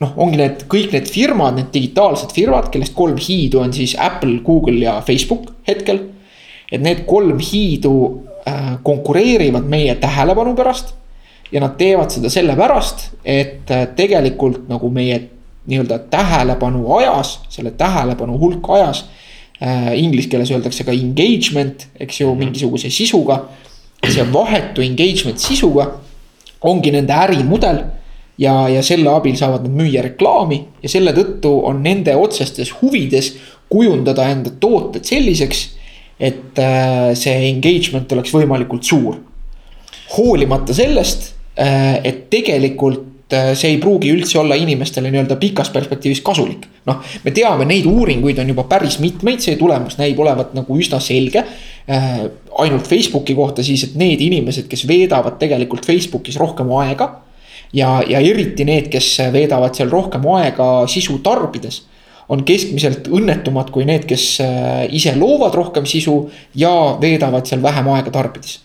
noh, 0.00 0.12
ongi 0.16 0.40
need 0.40 0.64
kõik 0.72 0.92
need 0.92 1.08
firmad, 1.08 1.56
need 1.56 1.68
digitaalsed 1.72 2.32
firmad, 2.32 2.70
kellest 2.72 2.94
kolm 2.96 3.20
hiidu 3.20 3.60
on 3.60 3.72
siis 3.76 3.96
Apple, 4.00 4.40
Google 4.44 4.80
ja 4.80 5.02
Facebook 5.04 5.52
hetkel. 5.68 6.00
et 6.72 6.80
need 6.80 7.04
kolm 7.06 7.38
hiidu 7.38 7.92
äh, 8.06 8.35
konkureerivad 8.82 9.64
meie 9.68 9.94
tähelepanu 9.94 10.54
pärast. 10.54 10.94
ja 11.52 11.60
nad 11.60 11.76
teevad 11.78 12.10
seda 12.10 12.30
sellepärast, 12.30 13.10
et 13.24 13.70
äh, 13.70 13.86
tegelikult 13.96 14.68
nagu 14.68 14.90
meie 14.90 15.20
nii-öelda 15.66 15.98
tähelepanu 16.10 16.88
ajas, 16.96 17.40
selle 17.48 17.70
tähelepanu 17.70 18.38
hulk 18.38 18.70
ajas 18.70 19.04
äh,. 19.62 19.94
Inglise 19.98 20.28
keeles 20.28 20.50
öeldakse 20.50 20.84
ka 20.84 20.92
engagement, 20.92 21.86
eks 22.00 22.20
ju, 22.20 22.34
mingisuguse 22.34 22.90
sisuga. 22.90 23.44
see 24.06 24.22
vahetu 24.32 24.82
engagement 24.82 25.38
sisuga 25.38 25.86
ongi 26.60 26.90
nende 26.94 27.12
ärimudel 27.12 27.80
ja, 28.38 28.68
ja 28.68 28.82
selle 28.82 29.10
abil 29.10 29.36
saavad 29.36 29.64
nad 29.66 29.74
müüa 29.80 30.02
reklaami 30.04 30.60
ja 30.82 30.90
selle 30.90 31.14
tõttu 31.16 31.52
on 31.66 31.82
nende 31.82 32.14
otsestes 32.16 32.70
huvides 32.80 33.32
kujundada 33.72 34.28
enda 34.30 34.52
tooted 34.60 35.04
selliseks, 35.08 35.64
et 36.18 36.58
äh, 36.58 37.10
see 37.18 37.50
engagement 37.50 38.12
oleks 38.16 38.32
võimalikult 38.34 38.86
suur. 38.86 39.18
hoolimata 40.16 40.74
sellest, 40.74 41.32
äh, 41.58 41.98
et 42.04 42.28
tegelikult 42.30 43.34
äh, 43.34 43.52
see 43.58 43.74
ei 43.74 43.80
pruugi 43.82 44.12
üldse 44.14 44.38
olla 44.40 44.56
inimestele 44.56 45.10
nii-öelda 45.10 45.36
pikas 45.36 45.70
perspektiivis 45.74 46.22
kasulik. 46.24 46.66
noh, 46.86 47.02
me 47.24 47.34
teame, 47.36 47.66
neid 47.68 47.86
uuringuid 47.90 48.38
on 48.38 48.48
juba 48.54 48.64
päris 48.70 48.98
mitmeid, 49.02 49.42
see 49.44 49.58
tulemus 49.60 49.98
näib 50.00 50.18
olevat 50.20 50.54
nagu 50.54 50.78
üsna 50.78 51.00
selge. 51.00 51.44
ainult 52.58 52.86
Facebooki 52.88 53.34
kohta 53.34 53.62
siis, 53.62 53.84
et 53.84 53.94
need 53.94 54.20
inimesed, 54.20 54.66
kes 54.68 54.86
veedavad 54.88 55.36
tegelikult 55.38 55.84
Facebookis 55.86 56.38
rohkem 56.40 56.72
aega 56.80 57.10
ja, 57.72 58.00
ja 58.08 58.20
eriti 58.20 58.64
need, 58.64 58.88
kes 58.90 59.18
veedavad 59.32 59.76
seal 59.76 59.90
rohkem 59.92 60.24
aega 60.38 60.86
sisu 60.90 61.18
tarbides. 61.22 61.82
On 62.28 62.44
keskmiselt 62.46 63.10
õnnetumad 63.12 63.70
kui 63.74 63.86
need, 63.88 64.06
kes 64.08 64.24
äh, 64.44 64.86
ise 64.94 65.14
loovad 65.18 65.54
rohkem 65.54 65.86
sisu 65.86 66.18
ja 66.58 66.72
veedavad 67.00 67.46
seal 67.46 67.62
vähem 67.62 67.88
aega 67.94 68.10
tarbides 68.14 68.60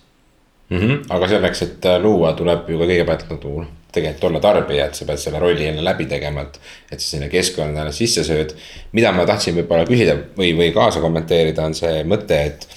mm. 0.69 0.79
-hmm. 0.79 0.97
aga 1.09 1.27
selleks, 1.27 1.61
et 1.61 1.85
äh, 1.85 2.01
luua, 2.01 2.33
tuleb 2.33 2.69
ju 2.69 2.79
ka 2.79 2.89
kõigepealt 2.89 3.29
nagu 3.29 3.65
tegelikult 3.91 4.23
olla 4.29 4.39
tarbija, 4.39 4.85
et 4.85 4.95
sa 4.95 5.05
pead 5.05 5.19
selle 5.19 5.39
rolli 5.39 5.67
enne 5.67 5.83
läbi 5.83 6.05
tegema, 6.05 6.41
et. 6.41 6.59
et 6.91 6.99
sa 6.99 7.09
sinna 7.15 7.27
keskkonda 7.29 7.81
ennast 7.81 7.99
sisse 7.99 8.23
sööd. 8.23 8.55
mida 8.91 9.11
ma 9.11 9.25
tahtsin 9.25 9.55
võib-olla 9.55 9.85
küsida 9.85 10.15
või, 10.37 10.53
või 10.57 10.71
kaasa 10.73 11.01
kommenteerida, 11.03 11.65
on 11.65 11.75
see 11.75 12.03
mõte, 12.03 12.43
et. 12.45 12.67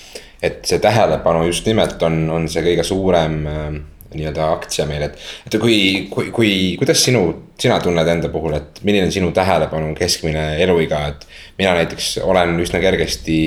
et 0.43 0.65
see 0.67 0.79
tähelepanu 0.79 1.47
just 1.47 1.67
nimelt 1.67 2.03
on, 2.03 2.31
on 2.31 2.49
see 2.49 2.63
kõige 2.63 2.83
suurem 2.85 3.47
äh, 3.47 3.69
nii-öelda 4.19 4.51
aktsia 4.57 4.87
meil, 4.89 5.07
et. 5.09 5.19
et 5.47 5.59
kui, 5.61 5.79
kui, 6.11 6.31
kui, 6.35 6.51
kuidas 6.81 7.05
sinu, 7.07 7.25
sina 7.61 7.79
tunned 7.83 8.09
enda 8.17 8.31
puhul, 8.33 8.57
et 8.59 8.83
milline 8.83 9.09
on 9.09 9.15
sinu 9.15 9.31
tähelepanu 9.37 9.95
keskmine 9.99 10.55
eluiga, 10.65 11.07
et. 11.13 11.27
mina 11.59 11.75
näiteks 11.79 12.19
olen 12.25 12.59
üsna 12.65 12.83
kergesti 12.83 13.39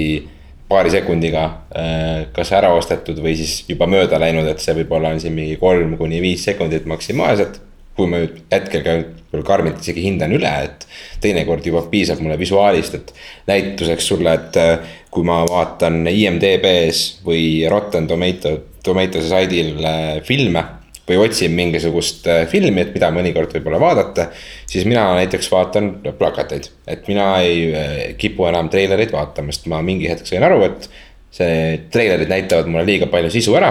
paari 0.68 0.92
sekundiga 0.92 1.44
äh, 1.72 2.26
kas 2.36 2.52
ära 2.56 2.74
ostetud 2.76 3.22
või 3.24 3.38
siis 3.40 3.62
juba 3.70 3.88
mööda 3.90 4.20
läinud, 4.20 4.48
et 4.52 4.64
see 4.64 4.76
võib-olla 4.82 5.14
on 5.16 5.22
siin 5.24 5.36
mingi 5.36 5.56
kolm 5.62 5.96
kuni 6.00 6.20
viis 6.24 6.44
sekundit 6.48 6.86
maksimaalselt. 6.90 7.62
kui 7.98 8.06
ma 8.06 8.20
nüüd 8.22 8.44
hetkel 8.52 8.84
ka 8.86 8.92
küll 9.32 9.42
karmilt 9.42 9.80
isegi 9.82 10.04
hindan 10.06 10.30
üle, 10.38 10.52
et 10.68 10.84
teinekord 11.24 11.66
juba 11.66 11.82
piisab 11.90 12.20
mulle 12.22 12.38
visuaalist, 12.38 12.94
et 12.94 13.14
näituseks 13.50 14.10
sulle, 14.12 14.36
et 14.38 14.60
äh, 14.62 14.92
kui 15.12 15.26
ma 15.26 15.40
vaatan 15.50 16.04
IMDB-s 16.06 17.24
või 17.26 17.66
Rotten 17.70 18.06
Tomato 18.08 18.54
Tomatoese 18.88 19.30
saidil 19.30 19.78
äh, 19.84 20.18
filme 20.26 20.64
või 21.08 21.20
otsin 21.24 21.54
mingisugust 21.56 22.28
äh, 22.28 22.44
filmi, 22.52 22.84
et 22.84 22.94
mida 22.96 23.10
mõnikord 23.16 23.54
võib-olla 23.56 23.80
vaadata. 23.80 24.30
siis 24.68 24.86
mina 24.86 25.06
näiteks 25.16 25.52
vaatan 25.52 25.92
plakateid, 26.18 26.70
et 26.88 27.08
mina 27.08 27.30
ei 27.42 27.68
äh, 27.72 28.00
kipu 28.18 28.48
enam 28.50 28.70
treilereid 28.70 29.14
vaatama, 29.16 29.56
sest 29.56 29.70
ma 29.72 29.82
mingi 29.82 30.10
hetk 30.12 30.28
sain 30.28 30.44
aru, 30.44 30.64
et. 30.68 30.90
see 31.38 31.82
treilerid 31.92 32.30
näitavad 32.32 32.70
mulle 32.72 32.86
liiga 32.88 33.06
palju 33.12 33.30
sisu 33.30 33.52
ära 33.60 33.68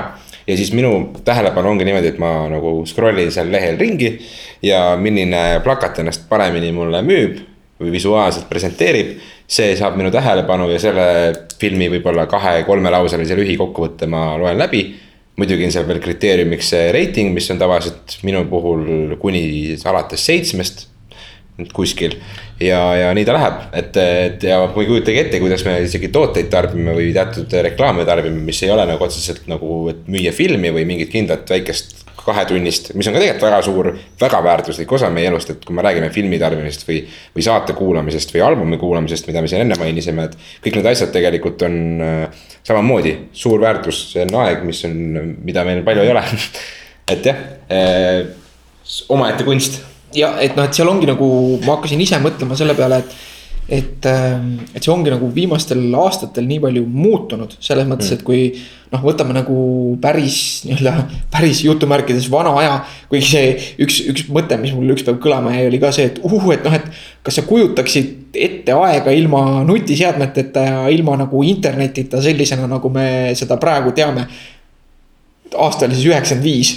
ja 0.47 0.57
siis 0.57 0.73
minu 0.77 1.15
tähelepanu 1.25 1.71
ongi 1.73 1.87
niimoodi, 1.89 2.13
et 2.13 2.19
ma 2.23 2.47
nagu 2.53 2.85
scroll 2.87 3.19
in 3.19 3.33
seal 3.33 3.49
lehel 3.51 3.79
ringi. 3.81 4.19
ja 4.63 4.97
milline 5.01 5.61
plakat 5.65 5.99
ennast 5.99 6.29
paremini 6.29 6.73
mulle 6.73 7.03
müüb 7.03 7.41
või 7.81 7.91
visuaalselt 7.93 8.49
presenteerib. 8.49 9.17
see 9.47 9.77
saab 9.77 9.97
minu 9.97 10.11
tähelepanu 10.11 10.69
ja 10.71 10.79
selle 10.79 11.09
filmi 11.59 11.89
võib-olla 11.91 12.27
kahe-kolmelauselise 12.27 13.37
lühikokkuvõtte 13.39 14.07
ma 14.07 14.37
loen 14.39 14.59
läbi 14.59 14.85
muidugi 15.37 15.67
on 15.69 15.73
seal 15.75 15.87
veel 15.89 16.01
kriteeriumiks 16.05 16.73
see 16.73 16.91
reiting, 16.97 17.35
mis 17.37 17.49
on 17.53 17.61
tavaliselt 17.61 18.19
minu 18.27 18.45
puhul 18.51 19.17
kuni 19.21 19.77
alates 19.85 20.25
seitsmest 20.31 20.87
kuskil. 21.77 22.17
ja, 22.61 22.81
ja 22.97 23.13
nii 23.17 23.25
ta 23.25 23.35
läheb, 23.37 23.61
et, 23.77 23.97
et 24.01 24.45
ja 24.45 24.63
ma 24.65 24.83
ei 24.83 24.89
kujutagi 24.89 25.23
ette, 25.23 25.41
kuidas 25.41 25.65
me 25.65 25.79
isegi 25.85 26.11
tooteid 26.13 26.49
tarbime 26.53 26.95
või 26.97 27.11
teatud 27.17 27.53
reklaame 27.69 28.05
tarbime, 28.09 28.41
mis 28.49 28.63
ei 28.65 28.73
ole 28.73 28.85
nagu 28.89 29.05
otseselt 29.05 29.49
nagu, 29.49 29.87
et 29.93 30.05
müüa 30.09 30.33
filmi 30.37 30.73
või 30.73 30.87
mingit 30.89 31.13
kindlat 31.13 31.49
väikest 31.53 32.06
kahetunnist, 32.27 32.93
mis 32.99 33.07
on 33.09 33.15
ka 33.15 33.23
tegelikult 33.23 33.47
väga 33.47 33.61
suur, 33.65 33.91
väga 34.21 34.41
väärtuslik 34.45 34.93
osa 34.99 35.11
meie 35.15 35.31
elust, 35.31 35.53
et 35.55 35.65
kui 35.65 35.77
me 35.77 35.85
räägime 35.87 36.11
filmi 36.15 36.41
tarbimisest 36.43 36.87
või. 36.89 37.03
või 37.37 37.47
saate 37.47 37.77
kuulamisest 37.79 38.35
või 38.35 38.43
albumi 38.47 38.79
kuulamisest, 38.81 39.29
mida 39.31 39.43
me 39.45 39.51
siin 39.51 39.63
enne 39.65 39.79
mainisime, 39.81 40.27
et 40.27 40.37
kõik 40.65 40.81
need 40.81 40.91
asjad 40.91 41.13
tegelikult 41.15 41.63
on 41.69 41.79
äh, 42.03 42.49
samamoodi 42.67 43.15
suur 43.37 43.63
väärtus, 43.63 44.03
see 44.13 44.27
on 44.27 44.41
aeg, 44.43 44.65
mis 44.67 44.83
on, 44.89 44.97
mida 45.45 45.65
meil 45.67 45.85
palju 45.87 46.03
ei 46.03 46.13
ole 46.15 46.25
et 47.13 47.31
jah 47.31 47.39
eh,, 47.71 48.27
omaette 49.09 49.47
kunst. 49.47 49.81
ja 50.17 50.35
et 50.43 50.57
noh, 50.59 50.67
et 50.67 50.75
seal 50.75 50.91
ongi 50.91 51.09
nagu, 51.09 51.29
ma 51.65 51.77
hakkasin 51.77 52.03
ise 52.03 52.19
mõtlema 52.23 52.59
selle 52.59 52.75
peale, 52.79 53.03
et 53.03 53.17
et, 53.69 54.07
ähm, 54.07 54.59
et 54.75 54.85
see 54.85 54.93
ongi 54.93 55.11
nagu 55.11 55.29
viimastel 55.35 55.83
aastatel 55.99 56.47
nii 56.47 56.61
palju 56.63 56.85
muutunud, 56.87 57.57
selles 57.63 57.89
mõttes, 57.89 58.13
et 58.15 58.23
kui 58.27 58.49
noh, 58.93 59.03
võtame 59.03 59.35
nagu 59.35 59.57
päris 60.03 60.39
nii-öelda, 60.69 60.93
päris 61.35 61.65
jutumärkides 61.67 62.31
vana 62.31 62.55
aja. 62.61 62.77
kuigi 63.11 63.31
see 63.33 63.55
üks, 63.83 64.01
üks 64.13 64.29
mõte, 64.33 64.59
mis 64.63 64.75
mul 64.77 64.95
ükspäev 64.95 65.19
kõlama 65.23 65.57
jäi, 65.57 65.67
oli 65.71 65.83
ka 65.83 65.91
see, 65.95 66.13
et 66.13 66.23
uh, 66.23 66.51
et 66.55 66.67
noh, 66.67 66.79
et 66.79 66.87
kas 67.27 67.41
sa 67.41 67.47
kujutaksid 67.49 68.37
ette 68.37 68.75
aega 68.77 69.15
ilma 69.17 69.65
nutiseadmeteta 69.67 70.67
ja 70.67 70.83
ilma 70.93 71.17
nagu 71.25 71.43
internetita 71.43 72.21
sellisena, 72.23 72.69
nagu 72.71 72.91
me 72.93 73.35
seda 73.39 73.59
praegu 73.59 73.95
teame 73.97 74.29
aasta 75.55 75.87
oli 75.87 75.95
siis 75.95 76.07
üheksakümmend 76.11 76.45
viis. 76.45 76.73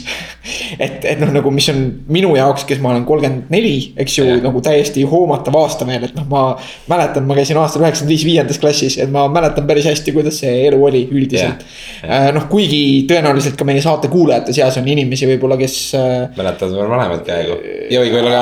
et, 0.79 1.05
et 1.05 1.19
noh, 1.19 1.29
nagu 1.33 1.51
mis 1.53 1.67
on 1.71 1.79
minu 2.11 2.31
jaoks, 2.37 2.63
kes 2.69 2.79
ma 2.83 2.91
olen 2.93 3.03
kolmkümmend 3.07 3.51
neli, 3.53 3.73
eks 3.99 4.17
ju, 4.19 4.25
nagu 4.43 4.61
täiesti 4.65 5.03
hoomatav 5.09 5.57
aasta 5.59 5.87
veel, 5.87 6.05
et 6.07 6.15
noh, 6.17 6.27
ma. 6.29 6.43
mäletan, 6.89 7.25
ma 7.27 7.37
käisin 7.37 7.59
aastal 7.61 7.83
üheksakümmend 7.83 8.13
viis 8.13 8.25
viiendas 8.27 8.61
klassis, 8.61 8.97
et 9.01 9.11
ma 9.13 9.25
mäletan 9.31 9.67
päris 9.69 9.89
hästi, 9.89 10.13
kuidas 10.15 10.39
see 10.43 10.53
elu 10.67 10.79
oli 10.85 11.03
üldiselt. 11.11 11.65
Äh, 12.05 12.29
noh, 12.35 12.47
kuigi 12.51 12.81
tõenäoliselt 13.09 13.57
ka 13.59 13.67
meie 13.67 13.83
saate 13.83 14.11
kuulajate 14.11 14.55
seas 14.55 14.79
on 14.81 14.87
inimesi 14.87 15.27
võib-olla, 15.29 15.59
kes. 15.59 15.77
Äh, 15.99 16.15
mäletavad 16.37 16.77
veel 16.79 16.93
vanemad 16.93 17.25
peaaegu. 17.27 17.59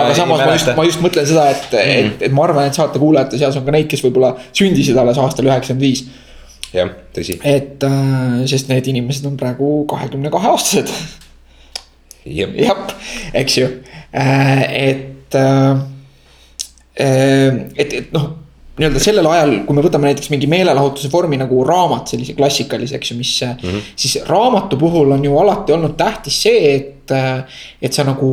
aga 0.04 0.14
samas 0.18 0.46
ma 0.46 0.54
just, 0.54 0.72
ma 0.78 0.88
just 0.88 1.04
mõtlen 1.04 1.28
seda, 1.30 1.50
et 1.56 1.68
mm, 1.72 1.82
-hmm. 1.82 2.14
et, 2.14 2.30
et 2.30 2.38
ma 2.38 2.46
arvan, 2.48 2.70
et 2.70 2.78
saate 2.78 3.02
kuulajate 3.02 3.42
seas 3.42 3.58
on 3.58 3.66
ka 3.66 3.76
neid, 3.76 3.90
kes 3.92 4.06
võib-olla 4.06 4.36
sündisid 4.52 4.98
alles 4.98 5.20
aastal 5.22 5.50
üheksakümmend 5.50 5.88
viis 5.88 6.06
jah, 6.74 6.90
tõsi. 7.16 7.38
et 7.44 7.84
äh, 7.84 8.40
sest 8.50 8.72
need 8.72 8.90
inimesed 8.94 9.28
on 9.30 9.38
praegu 9.40 9.86
kahekümne 9.90 10.32
kahe 10.34 10.52
aastased. 10.54 10.92
jah, 12.26 12.82
eks 13.34 13.62
ju 13.62 13.70
äh,, 14.12 14.66
et 14.90 15.36
äh,, 15.36 15.86
et, 16.98 17.94
et 17.94 18.12
noh 18.16 18.34
nii-öelda 18.78 19.02
sellel 19.02 19.26
ajal, 19.26 19.54
kui 19.66 19.74
me 19.74 19.82
võtame 19.82 20.12
näiteks 20.12 20.30
mingi 20.30 20.50
meelelahutuse 20.50 21.10
vormi 21.10 21.40
nagu 21.40 21.64
raamat, 21.66 22.12
sellise 22.12 22.36
klassikalise, 22.38 23.00
eks 23.00 23.12
ju, 23.12 23.18
mis 23.18 23.32
mm. 23.42 23.70
-hmm. 23.70 23.88
siis 23.96 24.20
raamatu 24.28 24.78
puhul 24.78 25.12
on 25.12 25.26
ju 25.26 25.38
alati 25.40 25.74
olnud 25.74 25.96
tähtis 25.98 26.42
see, 26.44 26.76
et, 26.76 27.14
et 27.82 27.94
sa 27.94 28.06
nagu 28.06 28.30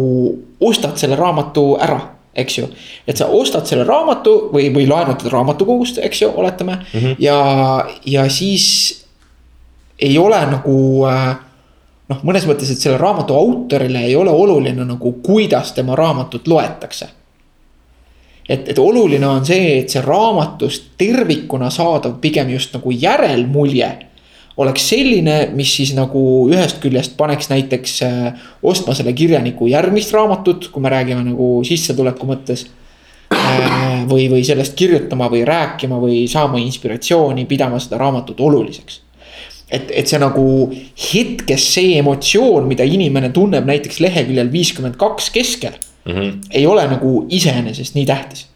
ostad 0.61 1.01
selle 1.01 1.17
raamatu 1.17 1.79
ära 1.81 2.01
eks 2.35 2.59
ju. 2.59 2.69
et 3.07 3.17
sa 3.17 3.27
ostad 3.27 3.67
selle 3.67 3.85
raamatu 3.85 4.51
või, 4.53 4.69
või 4.75 4.89
laenutad 4.91 5.31
raamatukogust, 5.33 5.99
eks 6.03 6.23
ju, 6.23 6.31
oletame 6.35 6.77
mm. 6.77 7.01
-hmm. 7.01 7.17
ja, 7.19 7.87
ja 8.07 8.29
siis 8.31 9.05
ei 9.99 10.19
ole 10.19 10.41
nagu 10.51 11.07
äh, 11.07 11.37
noh, 12.11 12.23
mõnes 12.27 12.47
mõttes, 12.49 12.71
et 12.73 12.81
selle 12.81 12.99
raamatu 13.01 13.37
autorile 13.37 14.05
ei 14.09 14.17
ole 14.17 14.31
oluline 14.31 14.87
nagu, 14.87 15.13
kuidas 15.23 15.73
tema 15.73 15.97
raamatut 15.97 16.49
loetakse. 16.49 17.09
et, 18.49 18.69
et 18.69 18.79
oluline 18.79 19.27
on 19.27 19.47
see, 19.47 19.79
et 19.79 19.89
see 19.91 20.03
raamatust 20.05 20.91
tervikuna 20.99 21.71
saadav 21.71 22.19
pigem 22.21 22.51
just 22.51 22.75
nagu 22.75 22.91
järelmulje 22.91 23.93
oleks 24.57 24.89
selline, 24.89 25.37
mis 25.57 25.73
siis 25.77 25.95
nagu 25.97 26.21
ühest 26.53 26.81
küljest 26.83 27.17
paneks 27.19 27.51
näiteks 27.51 27.97
äh, 28.07 28.47
ostma 28.63 28.95
selle 28.95 29.15
kirjaniku 29.17 29.69
järgmist 29.71 30.15
raamatut, 30.15 30.69
kui 30.73 30.83
me 30.83 30.93
räägime 30.93 31.25
nagu 31.27 31.49
sissetuleku 31.67 32.29
mõttes. 32.29 32.69
Äh, 33.35 34.05
või, 34.09 34.29
või 34.31 34.45
sellest 34.47 34.77
kirjutama 34.79 35.27
või 35.33 35.43
rääkima 35.49 35.99
või 35.99 36.25
saama 36.31 36.61
inspiratsiooni, 36.63 37.49
pidama 37.51 37.81
seda 37.83 37.99
raamatut 37.99 38.41
oluliseks. 38.41 39.01
et, 39.71 39.91
et 39.91 40.07
see 40.07 40.21
nagu 40.21 40.45
hetkes 41.01 41.65
see 41.75 41.97
emotsioon, 41.99 42.69
mida 42.69 42.85
inimene 42.85 43.33
tunneb 43.35 43.67
näiteks 43.67 43.99
leheküljel 44.05 44.53
viiskümmend 44.53 44.97
kaks 45.01 45.31
keskel 45.35 45.73
mm. 46.05 46.13
-hmm. 46.13 46.33
ei 46.51 46.67
ole 46.67 46.85
nagu 46.87 47.27
iseenesest 47.31 47.95
nii 47.95 48.07
tähtis 48.07 48.47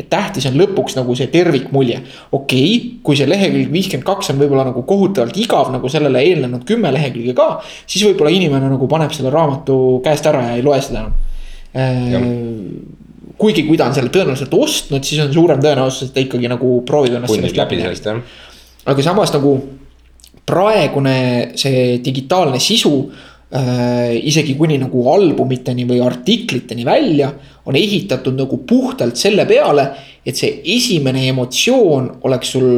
et 0.00 0.08
tähtis 0.10 0.46
on 0.48 0.56
lõpuks 0.58 0.96
nagu 0.98 1.14
see 1.18 1.28
tervikmulje. 1.32 2.00
okei 2.32 2.70
okay,, 2.76 3.00
kui 3.04 3.18
see 3.18 3.28
lehekülg 3.28 3.72
viiskümmend 3.72 4.06
kaks 4.08 4.32
on 4.32 4.40
võib-olla 4.40 4.66
nagu 4.70 4.84
kohutavalt 4.88 5.36
igav 5.40 5.72
nagu 5.74 5.90
sellele 5.92 6.22
eelnenud 6.30 6.64
kümme 6.68 6.92
lehekülge 6.94 7.34
ka. 7.36 7.50
siis 7.86 8.06
võib-olla 8.08 8.32
inimene 8.34 8.70
nagu 8.72 8.88
paneb 8.90 9.12
selle 9.16 9.32
raamatu 9.34 10.00
käest 10.04 10.26
ära 10.30 10.46
ja 10.48 10.56
ei 10.58 10.64
loe 10.66 10.80
seda 10.84 11.04
enam 11.04 11.12
äh,. 11.74 12.30
kuigi, 13.40 13.64
kui 13.68 13.78
ta 13.80 13.88
on 13.88 13.96
selle 13.96 14.12
tõenäoliselt 14.12 14.52
ostnud, 14.56 15.04
siis 15.06 15.22
on 15.24 15.32
suurem 15.32 15.60
tõenäosus, 15.64 16.08
et 16.08 16.16
ta 16.16 16.24
ikkagi 16.24 16.48
nagu 16.50 16.80
proovib 16.88 17.16
ennast. 17.16 17.32
punnib 17.34 17.56
läbi 17.56 17.82
sellest 17.82 18.08
jah. 18.10 18.22
aga 18.90 19.04
samas 19.04 19.34
nagu 19.36 19.58
praegune 20.50 21.18
see 21.60 22.00
digitaalne 22.04 22.58
sisu 22.62 22.94
isegi 23.50 24.54
kuni 24.54 24.76
nagu 24.78 25.00
albumiteni 25.10 25.82
või 25.88 25.98
artikliteni 26.06 26.84
välja 26.86 27.32
on 27.66 27.74
ehitatud 27.74 28.36
nagu 28.38 28.60
puhtalt 28.62 29.18
selle 29.18 29.42
peale, 29.46 29.88
et 30.22 30.38
see 30.38 30.60
esimene 30.76 31.24
emotsioon 31.32 32.12
oleks 32.28 32.52
sul 32.54 32.68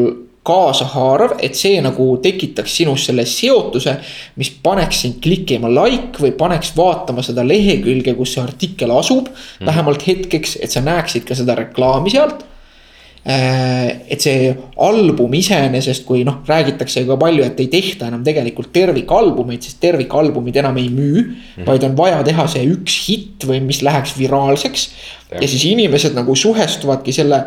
kaasahaarav, 0.43 1.37
et 1.43 1.55
see 1.55 1.79
nagu 1.85 2.07
tekitaks 2.23 2.79
sinus 2.81 3.05
selle 3.07 3.25
seotuse, 3.31 3.95
mis 4.41 4.51
paneks 4.64 5.05
sind 5.05 5.20
klikima 5.23 5.70
like 5.70 6.18
või 6.23 6.33
paneks 6.39 6.73
vaatama 6.77 7.23
seda 7.23 7.45
lehekülge, 7.47 8.16
kus 8.18 8.35
see 8.35 8.43
artikkel 8.43 8.91
asub 8.97 9.29
mm.. 9.31 9.68
vähemalt 9.68 10.07
hetkeks, 10.07 10.57
et 10.64 10.75
sa 10.75 10.83
näeksid 10.83 11.29
ka 11.29 11.39
seda 11.39 11.55
reklaami 11.61 12.14
sealt. 12.14 12.43
Äh, 12.43 12.52
et 13.23 14.18
see 14.18 14.49
album 14.83 15.35
iseenesest, 15.39 16.03
kui 16.09 16.25
noh, 16.27 16.41
räägitakse 16.49 17.05
ka 17.07 17.16
palju, 17.20 17.45
et 17.47 17.61
ei 17.62 17.68
tehta 17.70 18.09
enam 18.11 18.25
tegelikult 18.27 18.73
tervikalbumeid, 18.75 19.62
sest 19.62 19.79
tervikalbumid 19.85 20.59
enam 20.59 20.81
ei 20.83 20.89
müü 20.91 21.20
mm. 21.23 21.35
-hmm. 21.57 21.66
vaid 21.66 21.87
on 21.87 21.97
vaja 21.97 22.23
teha 22.27 22.47
see 22.51 22.66
üks 22.66 22.97
hitt 23.07 23.47
või 23.47 23.61
mis 23.62 23.83
läheks 23.83 24.16
viraalseks. 24.18 24.91
ja 25.41 25.49
siis 25.49 25.64
inimesed 25.64 26.14
nagu 26.14 26.35
suhestuvadki 26.37 27.12
selle 27.12 27.47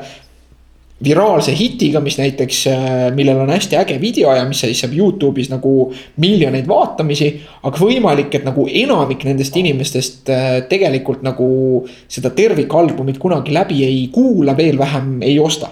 viraalse 1.03 1.51
hitiga, 1.51 1.99
mis 1.99 2.15
näiteks, 2.17 2.61
äh, 2.71 3.11
millel 3.15 3.41
on 3.43 3.49
hästi 3.51 3.75
äge 3.75 3.97
video 4.01 4.31
ja 4.35 4.45
mis 4.47 4.61
siis 4.63 4.79
saab 4.79 4.93
Youtube'is 4.95 5.49
nagu 5.51 5.91
miljoneid 6.23 6.67
vaatamisi. 6.67 7.41
aga 7.63 7.81
võimalik, 7.81 8.33
et 8.35 8.45
nagu 8.45 8.67
enamik 8.71 9.25
nendest 9.27 9.57
inimestest 9.57 10.29
äh, 10.29 10.61
tegelikult 10.69 11.21
nagu 11.25 11.85
seda 12.07 12.29
tervikalbumit 12.29 13.19
kunagi 13.19 13.53
läbi 13.53 13.83
ei 13.83 14.07
kuula, 14.13 14.55
veel 14.57 14.77
vähem 14.77 15.21
ei 15.21 15.39
osta. 15.39 15.69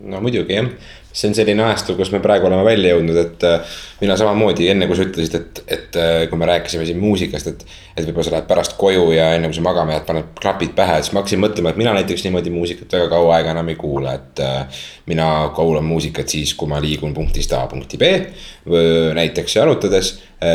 no 0.00 0.20
muidugi 0.20 0.54
jah, 0.54 0.70
see 1.14 1.30
on 1.30 1.34
selline 1.36 1.62
ajastu, 1.62 1.94
kus 1.94 2.10
me 2.10 2.18
praegu 2.22 2.48
oleme 2.48 2.64
välja 2.66 2.94
jõudnud, 2.94 3.18
et 3.20 3.44
äh, 3.46 3.76
mina 4.00 4.16
samamoodi 4.18 4.66
enne, 4.72 4.88
kui 4.90 4.98
sa 4.98 5.06
ütlesid, 5.06 5.36
et, 5.38 5.60
et 5.76 5.98
äh, 6.00 6.14
kui 6.30 6.40
me 6.40 6.48
rääkisime 6.50 6.86
siin 6.88 6.98
muusikast, 7.02 7.52
et. 7.52 7.64
et 7.94 8.02
võib-olla 8.08 8.26
sa 8.26 8.34
lähed 8.34 8.48
pärast 8.48 8.74
koju 8.74 9.04
ja 9.14 9.28
enne 9.36 9.46
kui 9.46 9.54
sa 9.54 9.62
magama 9.62 9.94
jääd, 9.94 10.06
paned 10.08 10.32
klapid 10.40 10.74
pähe, 10.74 10.98
siis 10.98 11.14
ma 11.14 11.22
hakkasin 11.22 11.42
mõtlema, 11.44 11.70
et 11.70 11.78
mina 11.78 11.94
näiteks 11.94 12.26
niimoodi 12.26 12.50
muusikat 12.50 12.98
väga 12.98 13.06
kaua 13.12 13.36
aega 13.36 13.54
enam 13.54 13.70
ei 13.70 13.78
kuula, 13.78 14.16
et. 14.18 14.42
Äh, 14.42 14.82
mina 15.06 15.26
kuulan 15.54 15.84
muusikat 15.84 16.32
siis, 16.32 16.54
kui 16.56 16.68
ma 16.70 16.78
liigun 16.80 17.12
punktist 17.14 17.52
A 17.52 17.66
punkti 17.68 17.98
B. 18.00 18.08
näiteks 19.14 19.56
jalutades 19.58 20.14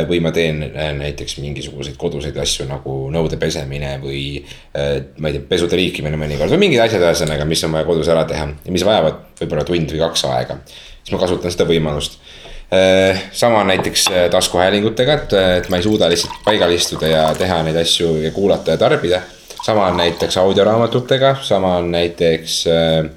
või 0.09 0.19
ma 0.21 0.29
teen 0.35 0.59
näiteks 0.99 1.37
mingisuguseid 1.41 1.95
koduseid 1.97 2.35
asju 2.37 2.67
nagu 2.69 2.95
nõude 3.13 3.39
pesemine 3.41 3.95
või. 4.03 4.43
ma 4.73 5.31
ei 5.31 5.37
tea, 5.37 5.45
pesude 5.49 5.79
liikimine 5.79 6.19
mõnikord 6.19 6.53
või 6.53 6.65
mingid 6.65 6.83
asjad, 6.83 7.01
ühesõnaga, 7.01 7.47
mis 7.49 7.63
on 7.65 7.73
vaja 7.73 7.87
kodus 7.87 8.11
ära 8.11 8.25
teha 8.29 8.45
ja 8.65 8.75
mis 8.75 8.85
vajavad 8.85 9.23
võib-olla 9.39 9.65
tund 9.65 9.95
või 9.95 10.03
kaks 10.03 10.25
aega. 10.29 10.59
siis 11.01 11.15
ma 11.15 11.21
kasutan 11.23 11.55
seda 11.55 11.65
võimalust 11.69 12.19
Äh, 12.73 13.21
sama 13.31 13.63
näiteks 13.63 14.07
äh, 14.07 14.29
taskuhäälingutega, 14.29 15.13
et, 15.13 15.33
äh, 15.33 15.57
et 15.57 15.69
ma 15.69 15.77
ei 15.79 15.83
suuda 15.83 16.05
lihtsalt 16.09 16.35
paigal 16.45 16.69
istuda 16.69 17.07
ja 17.09 17.23
teha 17.33 17.63
neid 17.65 17.79
asju 17.81 18.11
ja 18.21 18.29
kuulata 18.31 18.75
ja 18.75 18.77
tarbida. 18.77 19.21
sama 19.65 19.87
on 19.87 19.97
näiteks 19.97 20.37
audioraamatutega, 20.37 21.35
sama 21.41 21.77
on 21.77 21.91
näiteks 21.91 22.67
äh,. 22.67 23.09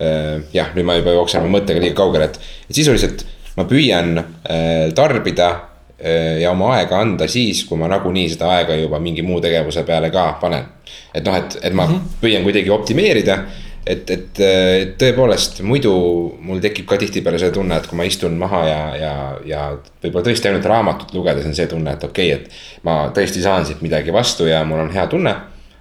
Äh, 0.00 0.42
jah, 0.52 0.74
nüüd 0.76 0.84
ma 0.84 0.96
juba 0.98 1.12
jooksen 1.14 1.40
oma 1.40 1.58
mõttega 1.58 1.80
liiga 1.80 1.96
kaugele, 1.96 2.24
et, 2.24 2.40
et 2.68 2.76
sisuliselt 2.76 3.22
ma 3.56 3.64
püüan 3.64 4.18
äh, 4.18 4.90
tarbida 4.94 5.46
äh, 5.48 5.75
ja 5.96 6.50
oma 6.50 6.74
aega 6.76 6.98
anda 7.00 7.24
siis, 7.28 7.62
kui 7.64 7.78
ma 7.80 7.88
nagunii 7.88 8.26
seda 8.28 8.50
aega 8.52 8.74
juba 8.76 8.98
mingi 9.00 9.22
muu 9.24 9.38
tegevuse 9.40 9.80
peale 9.88 10.10
ka 10.12 10.26
panen. 10.40 10.66
et 11.14 11.24
noh, 11.24 11.36
et, 11.36 11.56
et 11.62 11.72
ma 11.72 11.86
mm 11.86 11.94
-hmm. 11.94 12.18
püüan 12.20 12.42
kuidagi 12.44 12.70
optimeerida 12.70 13.38
et, 13.86 14.10
et, 14.10 14.40
et 14.42 14.94
tõepoolest 14.98 15.60
muidu 15.66 15.92
mul 16.42 16.60
tekib 16.62 16.88
ka 16.90 16.98
tihtipeale 17.00 17.38
see 17.40 17.52
tunne, 17.54 17.78
et 17.78 17.86
kui 17.86 17.98
ma 17.98 18.06
istun 18.08 18.34
maha 18.38 18.62
ja, 18.66 18.80
ja, 18.98 19.12
ja 19.46 19.66
võib-olla 20.02 20.26
tõesti 20.26 20.50
ainult 20.50 20.66
raamatut 20.66 21.14
lugedes 21.14 21.46
on 21.46 21.54
see 21.56 21.68
tunne, 21.70 21.94
et 21.94 22.06
okei 22.06 22.32
okay,, 22.34 22.46
et 22.46 22.86
ma 22.86 22.96
tõesti 23.14 23.44
saan 23.44 23.66
siit 23.68 23.84
midagi 23.86 24.14
vastu 24.14 24.48
ja 24.50 24.64
mul 24.66 24.82
on 24.82 24.90
hea 24.94 25.06
tunne. 25.10 25.34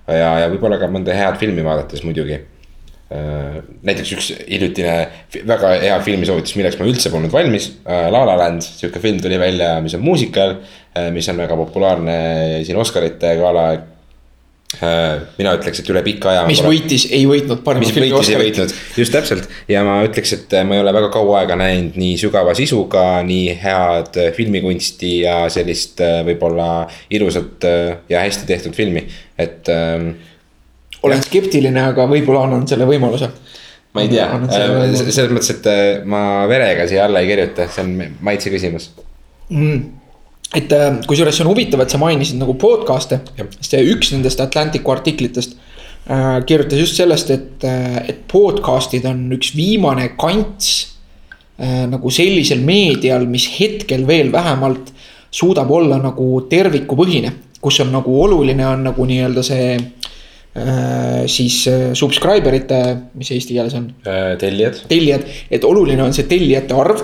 ja, 0.08 0.32
ja 0.44 0.50
võib-olla 0.52 0.78
ka 0.82 0.90
mõnda 0.92 1.16
head 1.18 1.40
filmi 1.42 1.66
vaadates 1.66 2.04
muidugi. 2.06 2.38
Näiteks 3.06 4.12
üks 4.16 4.32
hiljutine 4.50 4.94
väga 5.46 5.76
hea 5.84 5.98
filmisoovitus, 6.02 6.56
milleks 6.58 6.80
ma 6.80 6.88
üldse 6.90 7.12
polnud 7.14 7.30
valmis, 7.30 7.68
La 7.86 8.24
La 8.26 8.34
Land, 8.40 8.66
sihuke 8.66 8.98
film 9.04 9.20
tuli 9.22 9.38
välja, 9.38 9.76
mis 9.86 9.94
on 9.94 10.02
muusikal. 10.02 10.56
mis 11.14 11.28
on 11.30 11.38
väga 11.38 11.58
populaarne 11.60 12.16
siin 12.66 12.80
Oscarite 12.82 13.36
gala 13.38 13.68
Äh, 14.84 15.22
mina 15.38 15.54
ütleks, 15.56 15.80
et 15.80 15.90
üle 15.92 16.02
pika 16.04 16.32
aja. 16.32 16.42
mis 16.50 16.60
võitis, 16.64 17.06
ei 17.14 17.24
võitnud 17.30 17.62
parima 17.64 17.88
filmi 17.88 18.10
Oscarit. 18.18 18.58
just 18.98 19.14
täpselt 19.14 19.46
ja 19.72 19.84
ma 19.88 20.00
ütleks, 20.04 20.34
et 20.36 20.56
ma 20.68 20.76
ei 20.76 20.82
ole 20.84 20.92
väga 20.96 21.12
kaua 21.14 21.38
aega 21.44 21.56
näinud 21.60 21.96
nii 22.02 22.18
sügava 22.20 22.56
sisuga, 22.58 23.06
nii 23.24 23.54
head 23.62 24.20
filmikunsti 24.36 25.12
ja 25.22 25.38
sellist 25.54 26.02
äh, 26.04 26.20
võib-olla 26.28 26.88
ilusat 27.14 27.68
äh, 27.70 27.92
ja 28.12 28.26
hästi 28.26 28.50
tehtud 28.50 28.76
filmi, 28.76 29.06
et 29.38 29.72
ähm,. 29.72 30.16
Olen 31.06 31.24
skeptiline, 31.24 31.90
aga 31.92 32.08
võib-olla 32.12 32.46
annan 32.48 32.68
selle 32.70 32.88
võimaluse 32.90 33.32
ma 33.96 34.04
ei 34.04 34.12
tea 34.12 34.26
äh, 34.28 34.96
selles 35.08 35.32
mõttes, 35.32 35.52
et 35.56 35.68
äh, 35.72 35.84
ma 36.08 36.46
verega 36.52 36.88
siia 36.90 37.06
alla 37.08 37.24
ei 37.24 37.30
kirjuta, 37.32 37.68
see 37.72 37.86
on 37.86 38.18
maitse 38.28 38.52
küsimus. 38.54 38.90
mm.. 39.50 39.78
et 40.60 40.76
äh, 40.76 40.90
kusjuures 41.08 41.38
see 41.38 41.46
on 41.46 41.54
huvitav, 41.54 41.86
et 41.86 41.94
sa 41.94 42.02
mainisid 42.02 42.42
nagu 42.42 42.58
podcast'e 42.60 43.22
sest 43.38 43.72
see 43.72 43.86
üks 43.94 44.12
nendest 44.16 44.44
Atlanticu 44.44 44.94
artiklitest 44.96 45.56
äh, 45.56 46.42
kirjutas 46.48 46.84
just 46.84 47.00
sellest, 47.00 47.32
et 47.32 47.68
et 48.06 48.26
podcast'id 48.32 49.08
on 49.10 49.24
üks 49.38 49.54
viimane 49.56 50.12
kants 50.20 50.74
äh, 51.58 51.86
nagu 51.92 52.12
sellisel 52.12 52.66
meedial, 52.68 53.30
mis 53.32 53.48
hetkel 53.56 54.04
veel 54.10 54.34
vähemalt 54.36 54.92
suudab 55.36 55.72
olla 55.72 55.98
nagu 56.00 56.42
tervikupõhine, 56.52 57.32
kus 57.64 57.80
on 57.84 57.96
nagu 57.96 58.12
oluline 58.24 58.68
on 58.68 58.86
nagu 58.90 59.08
nii-öelda 59.08 59.44
see 59.44 59.72
siis 61.28 61.68
äh, 61.68 61.90
subscriber 61.94 62.56
ite, 62.56 62.80
mis 63.14 63.32
eesti 63.36 63.58
keeles 63.58 63.74
on, 63.76 63.90
Äh, 64.08 64.38
tellijad. 64.40 64.80
tellijad, 64.88 65.26
et 65.52 65.64
oluline 65.64 66.04
on 66.04 66.14
see 66.14 66.24
tellijate 66.24 66.74
arv 66.74 67.02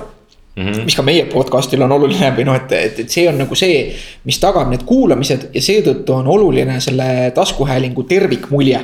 mm. 0.55 0.71
-hmm. 0.71 0.83
mis 0.85 0.95
ka 0.95 1.01
meie 1.01 1.25
podcast'il 1.25 1.81
on 1.81 1.91
oluline 1.91 2.31
või 2.37 2.45
noh, 2.47 2.55
et, 2.55 2.71
et, 2.71 2.99
et 2.99 3.09
see 3.09 3.27
on 3.29 3.37
nagu 3.37 3.55
see, 3.55 3.91
mis 4.23 4.39
tagab 4.39 4.69
need 4.69 4.83
kuulamised 4.87 5.49
ja 5.53 5.61
seetõttu 5.61 6.15
on 6.15 6.27
oluline 6.27 6.79
selle 6.79 7.31
taskuhäälingu 7.35 8.03
tervikmulje. 8.03 8.79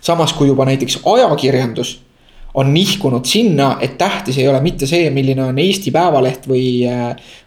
samas 0.00 0.32
kui 0.32 0.48
juba 0.48 0.64
näiteks 0.64 0.98
ajakirjandus 1.04 2.00
on 2.54 2.74
nihkunud 2.74 3.24
sinna, 3.24 3.78
et 3.80 3.98
tähtis 3.98 4.38
ei 4.38 4.48
ole 4.48 4.60
mitte 4.60 4.86
see, 4.86 5.10
milline 5.10 5.44
on 5.44 5.58
Eesti 5.58 5.90
Päevaleht 5.90 6.48
või, 6.48 6.84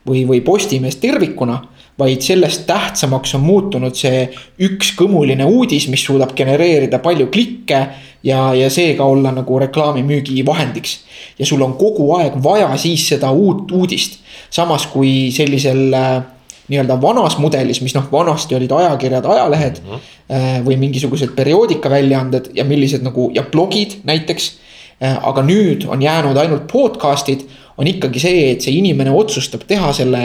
või, 0.08 0.26
või 0.28 0.42
Postimees 0.42 0.96
tervikuna 0.98 1.62
vaid 2.00 2.22
sellest 2.22 2.66
tähtsamaks 2.68 3.36
on 3.38 3.44
muutunud 3.46 3.96
see 3.96 4.26
üks 4.68 4.92
kõmuline 5.00 5.46
uudis, 5.48 5.88
mis 5.88 6.04
suudab 6.04 6.34
genereerida 6.36 7.00
palju 7.00 7.30
klikke 7.32 7.82
ja, 8.26 8.40
ja 8.58 8.70
seega 8.74 9.06
olla 9.08 9.32
nagu 9.32 9.60
reklaamimüügi 9.60 10.46
vahendiks. 10.46 11.00
ja 11.40 11.46
sul 11.46 11.62
on 11.62 11.78
kogu 11.80 12.12
aeg 12.18 12.36
vaja 12.44 12.74
siis 12.78 13.08
seda 13.08 13.32
uut 13.32 13.72
uudist. 13.72 14.20
samas 14.50 14.88
kui 14.88 15.32
sellisel 15.32 15.94
äh, 15.94 16.24
nii-öelda 16.68 16.98
vanas 17.02 17.38
mudelis, 17.38 17.82
mis 17.82 17.94
noh, 17.96 18.08
vanasti 18.12 18.56
olid 18.56 18.72
ajakirjad, 18.72 19.26
ajalehed 19.26 19.82
mm 19.84 19.92
-hmm. 19.96 20.66
või 20.66 20.78
mingisugused 20.78 21.36
perioodikaväljaanded 21.36 22.50
ja 22.54 22.66
millised 22.66 23.04
nagu 23.04 23.32
ja 23.34 23.44
blogid 23.44 24.02
näiteks. 24.04 24.58
Aga 25.02 25.44
nüüd 25.44 25.88
on 25.92 26.02
jäänud 26.02 26.38
ainult 26.40 26.68
podcast'id, 26.72 27.44
on 27.78 27.88
ikkagi 27.88 28.22
see, 28.24 28.44
et 28.54 28.64
see 28.64 28.78
inimene 28.80 29.12
otsustab 29.12 29.66
teha 29.68 29.92
selle 29.94 30.22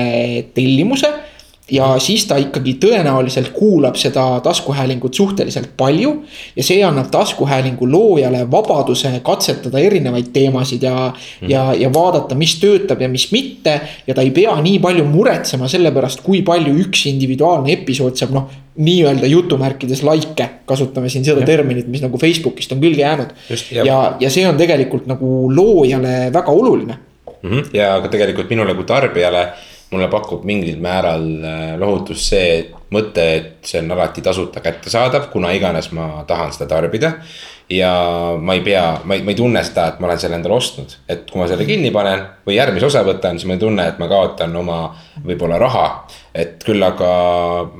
tellimuse 0.54 1.10
ja 1.70 1.88
siis 1.98 2.26
ta 2.28 2.36
ikkagi 2.40 2.76
tõenäoliselt 2.82 3.52
kuulab 3.54 3.96
seda 4.00 4.40
taskuhäälingut 4.44 5.14
suhteliselt 5.14 5.70
palju. 5.76 6.14
ja 6.56 6.62
see 6.62 6.84
annab 6.84 7.10
taskuhäälingu 7.10 7.90
loojale 7.90 8.44
vabaduse 8.50 9.12
katsetada 9.24 9.78
erinevaid 9.78 10.32
teemasid 10.32 10.82
ja 10.82 11.12
mm., 11.12 11.50
ja, 11.50 11.74
ja 11.74 11.92
vaadata, 11.94 12.34
mis 12.34 12.56
töötab 12.60 13.00
ja 13.00 13.08
mis 13.08 13.32
mitte. 13.32 13.80
ja 14.06 14.14
ta 14.14 14.22
ei 14.22 14.30
pea 14.30 14.56
nii 14.62 14.78
palju 14.78 15.04
muretsema 15.04 15.68
selle 15.68 15.92
pärast, 15.92 16.24
kui 16.26 16.42
palju 16.42 16.74
üks 16.84 17.06
individuaalne 17.10 17.72
episood 17.72 18.16
saab 18.16 18.34
noh, 18.34 18.50
nii-öelda 18.80 19.26
jutumärkides 19.26 20.02
likee, 20.06 20.48
kasutame 20.66 21.08
siin 21.08 21.24
seda 21.24 21.42
ja. 21.42 21.46
terminit, 21.46 21.88
mis 21.90 22.02
nagu 22.04 22.18
Facebookist 22.18 22.72
on 22.72 22.80
külge 22.80 23.02
jäänud. 23.02 23.34
Ja, 23.74 24.00
ja, 24.20 24.30
see 24.30 24.46
on 24.48 24.58
tegelikult 24.60 25.08
nagu 25.10 25.50
loojale 25.54 26.30
väga 26.32 26.52
oluline 26.52 26.96
mm. 27.42 27.50
-hmm. 27.50 27.64
ja 27.72 28.00
ka 28.02 28.08
tegelikult 28.08 28.50
minule 28.50 28.74
kui 28.74 28.84
tarbijale, 28.84 29.48
mulle 29.90 30.08
pakub 30.08 30.44
mingil 30.44 30.78
määral 30.80 31.26
äh, 31.44 31.78
lohutust 31.78 32.30
see 32.30 32.79
mõte, 32.94 33.24
et 33.36 33.70
see 33.70 33.80
on 33.82 33.94
alati 33.94 34.22
tasuta 34.24 34.62
kättesaadav, 34.64 35.30
kuna 35.32 35.52
iganes 35.56 35.90
ma 35.96 36.24
tahan 36.26 36.52
seda 36.54 36.68
tarbida. 36.74 37.14
ja 37.70 37.90
ma 38.34 38.54
ei 38.54 38.64
pea, 38.66 39.00
ma 39.04 39.14
ei, 39.14 39.22
ma 39.22 39.30
ei 39.30 39.36
tunne 39.38 39.60
seda, 39.62 39.84
et 39.92 40.00
ma 40.02 40.08
olen 40.08 40.18
selle 40.18 40.34
endale 40.40 40.56
ostnud, 40.56 40.96
et 41.06 41.28
kui 41.30 41.38
ma 41.38 41.46
selle 41.46 41.62
kinni 41.68 41.92
panen 41.94 42.24
või 42.42 42.56
järgmise 42.56 42.88
osa 42.88 43.04
võtan, 43.06 43.38
siis 43.38 43.46
ma 43.46 43.54
ei 43.54 43.60
tunne, 43.62 43.84
et 43.86 44.00
ma 44.02 44.08
kaotan 44.10 44.56
oma 44.58 44.80
võib-olla 45.22 45.58
raha. 45.60 45.86
et 46.34 46.62
küll 46.62 46.82
aga 46.86 47.06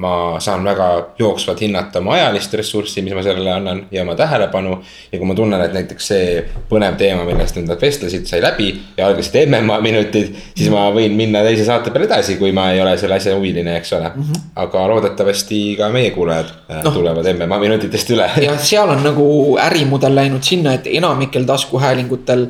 ma 0.02 0.12
saan 0.42 0.64
väga 0.66 0.86
jooksvalt 1.18 1.60
hinnata 1.62 2.00
oma 2.00 2.16
ajalist 2.16 2.54
ressurssi, 2.58 3.02
mis 3.06 3.14
ma 3.14 3.22
sellele 3.22 3.52
annan 3.52 3.84
ja 3.94 4.02
oma 4.02 4.14
tähelepanu. 4.18 4.78
ja 5.12 5.18
kui 5.18 5.26
ma 5.26 5.34
tunnen, 5.34 5.60
et 5.62 5.74
näiteks 5.74 6.06
see 6.12 6.44
põnev 6.70 6.96
teema, 6.98 7.24
millest 7.26 7.58
nüüd 7.58 7.70
nad 7.70 7.82
vestlesid, 7.82 8.26
sai 8.26 8.42
läbi 8.42 8.72
ja 8.96 9.06
algasid 9.06 9.38
MMA 9.46 9.80
minutid, 9.86 10.34
siis 10.54 10.70
ma 10.70 10.88
võin 10.94 11.14
minna 11.18 11.42
teise 11.46 11.66
saate 11.66 11.90
peale 11.90 12.06
edasi, 12.10 12.38
kui 12.38 12.52
ma 12.54 12.70
ei 12.74 12.82
ole 12.82 12.96
selle 12.98 13.18
asja 13.18 13.34
huviline, 13.34 13.76
eks 13.78 13.92
ole. 13.98 14.10
-hmm. 14.14 14.42
aga 14.54 14.84
loodetavasti 15.00 15.60
ka 15.78 15.88
meie 15.92 16.10
kuulajad 16.14 16.52
no. 16.68 16.82
Noh. 16.84 16.92
tulevad 16.94 17.30
MMA 17.34 17.58
minutitest 17.64 18.12
üle. 18.14 18.28
ja 18.46 18.56
seal 18.60 18.92
on 18.92 19.02
nagu 19.04 19.26
ärimudel 19.62 20.14
läinud 20.14 20.44
sinna, 20.46 20.76
et 20.78 20.86
enamikel 20.90 21.48
taskuhäälingutel 21.48 22.46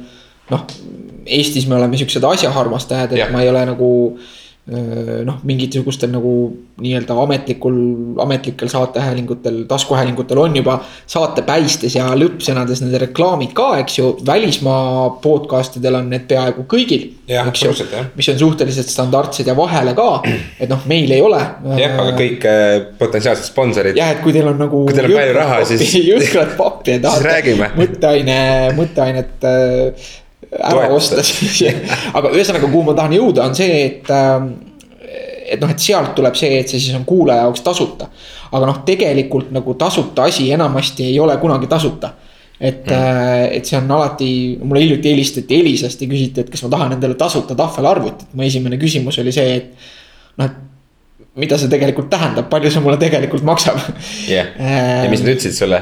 noh, 0.51 0.67
Eestis 1.31 1.67
me 1.69 1.77
oleme 1.77 1.99
siuksed 2.01 2.25
asjaharmastajad, 2.27 3.13
et 3.13 3.21
Jah. 3.21 3.29
ja. 3.29 3.33
ma 3.33 3.43
ei 3.45 3.51
ole 3.53 3.65
nagu 3.69 3.91
öö, 4.17 4.40
noh, 4.71 5.39
mingisugustel 5.49 6.13
nagu 6.13 6.33
nii-öelda 6.81 7.15
ametlikul, 7.23 7.77
ametlikel 8.23 8.69
saatehäälingutel, 8.71 9.65
taskuhäälingutel 9.69 10.39
on 10.39 10.55
juba 10.57 10.77
saatepäistes 11.11 11.97
ja 11.97 12.07
lõppsõnades 12.17 12.83
need 12.85 12.95
reklaamid 13.03 13.55
ka, 13.57 13.71
eks 13.83 13.99
ju, 13.99 14.13
välismaa 14.27 15.09
podcast 15.25 15.81
idel 15.81 15.99
on 16.01 16.11
need 16.13 16.29
peaaegu 16.31 16.67
kõigil. 16.71 17.09
Mis 18.17 18.31
on 18.33 18.39
suhteliselt 18.45 18.93
standardsed 18.93 19.51
ja 19.51 19.57
vahele 19.59 19.97
ka, 19.99 20.09
et 20.61 20.71
noh, 20.71 20.87
meil 20.91 21.11
ei 21.17 21.25
ole. 21.25 21.41
jah, 21.81 21.99
aga 22.05 22.15
kõik 22.21 22.49
äh, 22.49 22.71
potentsiaalsed 23.01 23.51
sponsorid. 23.51 23.99
jah, 23.99 24.15
et 24.15 24.23
kui 24.25 24.37
teil 24.37 24.49
on 24.53 24.61
nagu. 24.61 24.85
Kui 24.87 24.97
teil 24.97 25.11
on 25.11 25.19
palju 25.19 25.37
raha, 25.41 25.61
siis- 25.73 25.99
jõhkrat 26.13 26.57
pappi 26.61 26.97
ja 26.99 27.05
tahate 27.09 27.25
mõtteaine, 27.81 28.41
mõtteainet 28.79 29.49
äh, 29.51 30.11
ära 30.59 30.89
osta, 30.95 31.23
siis. 31.27 31.63
aga 32.17 32.33
ühesõnaga, 32.35 32.67
kuhu 32.67 32.89
ma 32.89 32.97
tahan 32.99 33.15
jõuda, 33.19 33.47
on 33.47 33.57
see, 33.59 33.85
et 33.87 34.11
äh, 34.15 34.51
et 35.51 35.61
noh, 35.63 35.71
et 35.73 35.83
sealt 35.83 36.15
tuleb 36.15 36.37
see, 36.39 36.61
et 36.63 36.71
see 36.71 36.81
siis 36.81 36.97
on 36.97 37.05
kuulaja 37.09 37.47
jaoks 37.47 37.63
tasuta. 37.67 38.09
aga 38.51 38.67
noh, 38.67 38.83
tegelikult 38.87 39.51
nagu 39.55 39.75
tasuta 39.79 40.27
asi 40.31 40.51
enamasti 40.55 41.09
ei 41.11 41.21
ole 41.21 41.37
kunagi 41.43 41.67
tasuta. 41.71 42.13
et 42.61 42.87
mm., 42.87 43.55
et 43.57 43.65
see 43.67 43.79
on 43.79 43.91
alati, 43.97 44.31
mulle 44.63 44.83
hiljuti 44.85 45.11
helistati 45.11 45.61
Elisast 45.61 46.03
ja 46.03 46.09
küsiti, 46.09 46.43
et 46.45 46.51
kas 46.53 46.63
ma 46.67 46.75
tahan 46.77 46.93
endale 46.99 47.17
tasuta 47.19 47.57
tahvelarvutit, 47.57 48.35
mu 48.35 48.45
esimene 48.45 48.77
küsimus 48.79 49.19
oli 49.23 49.33
see, 49.33 49.55
et 49.57 49.71
noh, 50.39 50.51
et 50.51 51.39
mida 51.41 51.57
see 51.59 51.71
tegelikult 51.73 52.11
tähendab, 52.13 52.51
palju 52.53 52.71
see 52.71 52.83
mulle 52.85 53.01
tegelikult 53.01 53.47
maksab. 53.47 53.81
jah, 54.29 54.53
ja 54.61 55.09
mis 55.11 55.25
nad 55.25 55.33
ütlesid 55.37 55.57
sulle? 55.57 55.81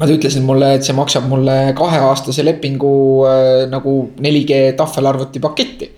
Nad 0.00 0.08
ütlesid 0.08 0.44
mulle, 0.46 0.74
et 0.78 0.86
see 0.86 0.96
maksab 0.96 1.26
mulle 1.28 1.74
kaheaastase 1.76 2.44
lepingu 2.46 2.92
äh, 3.28 3.48
nagu 3.68 3.96
4G 4.16 4.60
tahvelarvuti 4.78 5.42
paketti 5.44 5.90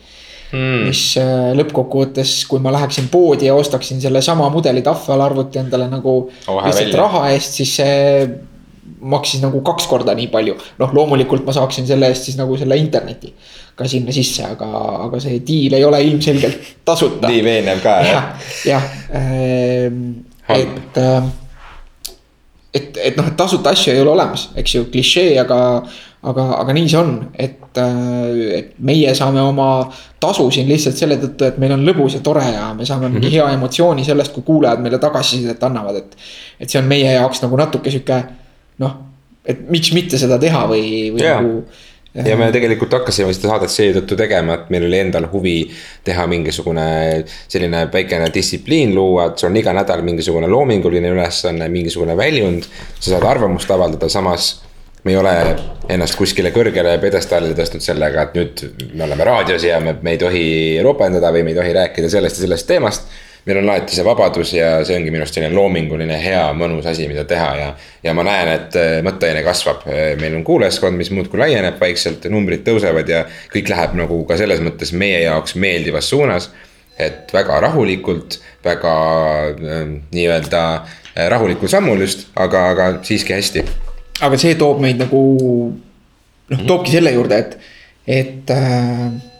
mm.. 0.53 0.87
mis 0.87 1.03
äh, 1.21 1.51
lõppkokkuvõttes, 1.59 2.37
kui 2.51 2.63
ma 2.63 2.73
läheksin 2.75 3.11
poodi 3.13 3.49
ja 3.49 3.57
ostaksin 3.59 4.01
sellesama 4.03 4.49
mudeli 4.53 4.83
tahvelarvuti 4.87 5.63
endale 5.63 5.89
nagu 5.93 6.17
Vahe 6.47 6.71
lihtsalt 6.71 6.89
välja. 6.89 7.03
raha 7.05 7.29
eest, 7.33 7.61
siis 7.61 7.77
see 7.81 8.01
maksis 9.03 9.43
nagu 9.43 9.61
kaks 9.67 9.87
korda 9.91 10.15
nii 10.19 10.29
palju. 10.33 10.57
noh, 10.79 10.95
loomulikult 10.95 11.47
ma 11.47 11.55
saaksin 11.55 11.87
selle 11.87 12.11
eest 12.11 12.29
siis 12.29 12.39
nagu 12.39 12.57
selle 12.59 12.79
interneti 12.79 13.33
ka 13.79 13.89
sinna 13.89 14.13
sisse, 14.15 14.45
aga, 14.47 14.69
aga 15.07 15.21
see 15.23 15.41
diil 15.47 15.79
ei 15.79 15.85
ole 15.85 16.03
ilmselgelt 16.09 16.75
tasuta. 16.87 17.31
nii 17.31 17.45
veenev 17.45 17.85
ka 17.85 17.99
jah 18.07 18.51
jah, 18.67 18.91
jah, 19.13 19.95
Halb. 20.43 20.75
et, 22.75 22.97
et, 22.97 23.16
noh, 23.16 23.29
et 23.29 23.37
tasuta 23.37 23.73
asju 23.73 23.93
ei 23.93 24.01
ole 24.01 24.14
olemas, 24.14 24.49
eks 24.59 24.75
ju, 24.77 24.87
klišee, 24.93 25.35
aga, 25.43 25.59
aga, 26.29 26.47
aga 26.62 26.77
nii 26.77 26.89
see 26.89 27.01
on, 27.01 27.12
et, 27.37 27.61
et 28.57 28.73
meie 28.85 29.12
saame 29.16 29.43
oma 29.45 29.68
tasu 30.23 30.49
siin 30.55 30.68
lihtsalt 30.70 30.99
selle 30.99 31.18
tõttu, 31.20 31.49
et 31.49 31.61
meil 31.62 31.77
on 31.77 31.85
lõbus 31.87 32.16
ja 32.16 32.23
tore 32.25 32.45
ja 32.49 32.70
me 32.77 32.87
saame 32.89 33.11
mingi 33.12 33.33
hea 33.35 33.49
emotsiooni 33.57 34.05
sellest, 34.07 34.35
kui 34.35 34.47
kuulajad 34.47 34.83
meile 34.85 35.01
tagasisidet 35.03 35.62
annavad, 35.68 36.03
et. 36.03 36.18
et 36.61 36.70
see 36.70 36.81
on 36.81 36.89
meie 36.89 37.16
jaoks 37.16 37.43
nagu 37.45 37.59
natuke 37.61 37.93
sihuke 37.93 38.20
noh, 38.83 38.99
et 39.45 39.64
miks 39.70 39.93
mitte 39.97 40.20
seda 40.20 40.39
teha 40.41 40.66
või, 40.70 40.85
või 41.14 41.27
nagu 41.27 41.57
ja 42.15 42.37
me 42.37 42.49
tegelikult 42.53 42.93
hakkasime 42.99 43.33
seda 43.33 43.55
saadet 43.55 43.73
seetõttu 43.73 44.17
tegema, 44.19 44.59
et 44.59 44.73
meil 44.75 44.85
oli 44.89 44.99
endal 45.01 45.29
huvi 45.33 45.57
teha 46.05 46.27
mingisugune 46.31 46.85
selline 47.49 47.87
väikene 47.93 48.29
distsipliin 48.35 48.93
luua, 48.95 49.31
et 49.31 49.41
sul 49.41 49.51
on 49.51 49.57
iga 49.61 49.73
nädal 49.77 50.05
mingisugune 50.05 50.51
loominguline 50.53 51.13
ülesanne, 51.15 51.69
mingisugune 51.73 52.17
väljund. 52.17 52.69
sa 52.99 53.15
saad 53.15 53.25
arvamust 53.31 53.71
avaldada, 53.71 54.09
samas 54.13 54.53
me 55.05 55.13
ei 55.13 55.17
ole 55.19 55.35
ennast 55.91 56.17
kuskile 56.19 56.53
kõrgele 56.55 56.99
pjedestaalile 57.03 57.57
tõstnud 57.59 57.83
sellega, 57.83 58.29
et 58.29 58.37
nüüd 58.39 58.63
me 58.95 59.09
oleme 59.09 59.25
raadios 59.27 59.65
ja 59.67 59.81
me, 59.81 59.97
me 60.03 60.15
ei 60.15 60.21
tohi 60.21 60.47
ropendada 60.85 61.33
või 61.35 61.43
me 61.47 61.55
ei 61.55 61.59
tohi 61.59 61.73
rääkida 61.75 62.11
sellest 62.13 62.39
ja 62.39 62.47
sellest 62.47 62.69
teemast 62.69 63.09
meil 63.47 63.59
on 63.59 63.68
alati 63.68 63.97
see 63.97 64.05
vabadus 64.07 64.53
ja 64.55 64.70
see 64.86 64.97
ongi 64.99 65.11
minu 65.11 65.24
arust 65.24 65.36
selline 65.36 65.55
loominguline, 65.57 66.18
hea, 66.22 66.43
mõnus 66.57 66.86
asi, 66.90 67.09
mida 67.11 67.24
teha 67.28 67.49
ja. 67.59 67.68
ja 68.05 68.14
ma 68.14 68.24
näen, 68.26 68.51
et 68.55 68.78
äh, 68.78 68.99
mõtteaine 69.07 69.43
kasvab, 69.47 69.86
meil 70.20 70.36
on 70.38 70.45
kuulajaskond, 70.47 70.99
mis 70.99 71.11
muudkui 71.14 71.43
laieneb 71.43 71.80
vaikselt, 71.82 72.28
numbrid 72.32 72.62
tõusevad 72.66 73.11
ja 73.11 73.24
kõik 73.53 73.72
läheb 73.72 73.97
nagu 73.99 74.22
ka 74.28 74.38
selles 74.40 74.62
mõttes 74.62 74.95
meie 74.95 75.24
jaoks 75.24 75.57
meeldivas 75.59 76.11
suunas. 76.12 76.53
et 77.03 77.32
väga 77.32 77.57
rahulikult, 77.61 78.36
väga 78.64 78.95
äh, 79.51 79.86
nii-öelda 80.12 80.62
äh, 80.74 81.28
rahulikul 81.32 81.68
sammul 81.68 82.05
just, 82.05 82.28
aga, 82.36 82.68
aga 82.70 82.88
siiski 83.03 83.34
hästi. 83.34 83.64
aga 84.20 84.38
see 84.38 84.55
toob 84.55 84.80
meid 84.80 85.01
nagu 85.01 85.22
noh, 86.53 86.64
toobki 86.68 86.93
selle 86.95 87.11
juurde, 87.14 87.38
et, 87.38 87.59
et 88.07 88.51
äh, 88.55 89.32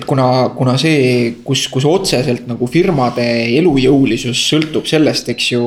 et 0.00 0.06
kuna, 0.08 0.26
kuna 0.56 0.76
see, 0.80 1.34
kus, 1.46 1.66
kus 1.72 1.86
otseselt 1.88 2.48
nagu 2.48 2.68
firmade 2.70 3.26
elujõulisus 3.58 4.40
sõltub 4.48 4.88
sellest, 4.88 5.28
eks 5.32 5.52
ju. 5.52 5.64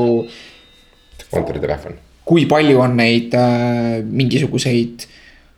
kontoritelefon. 1.34 1.98
kui 2.26 2.46
palju 2.50 2.80
on 2.80 2.96
neid 2.98 3.34
äh, 3.36 4.00
mingisuguseid 4.04 5.08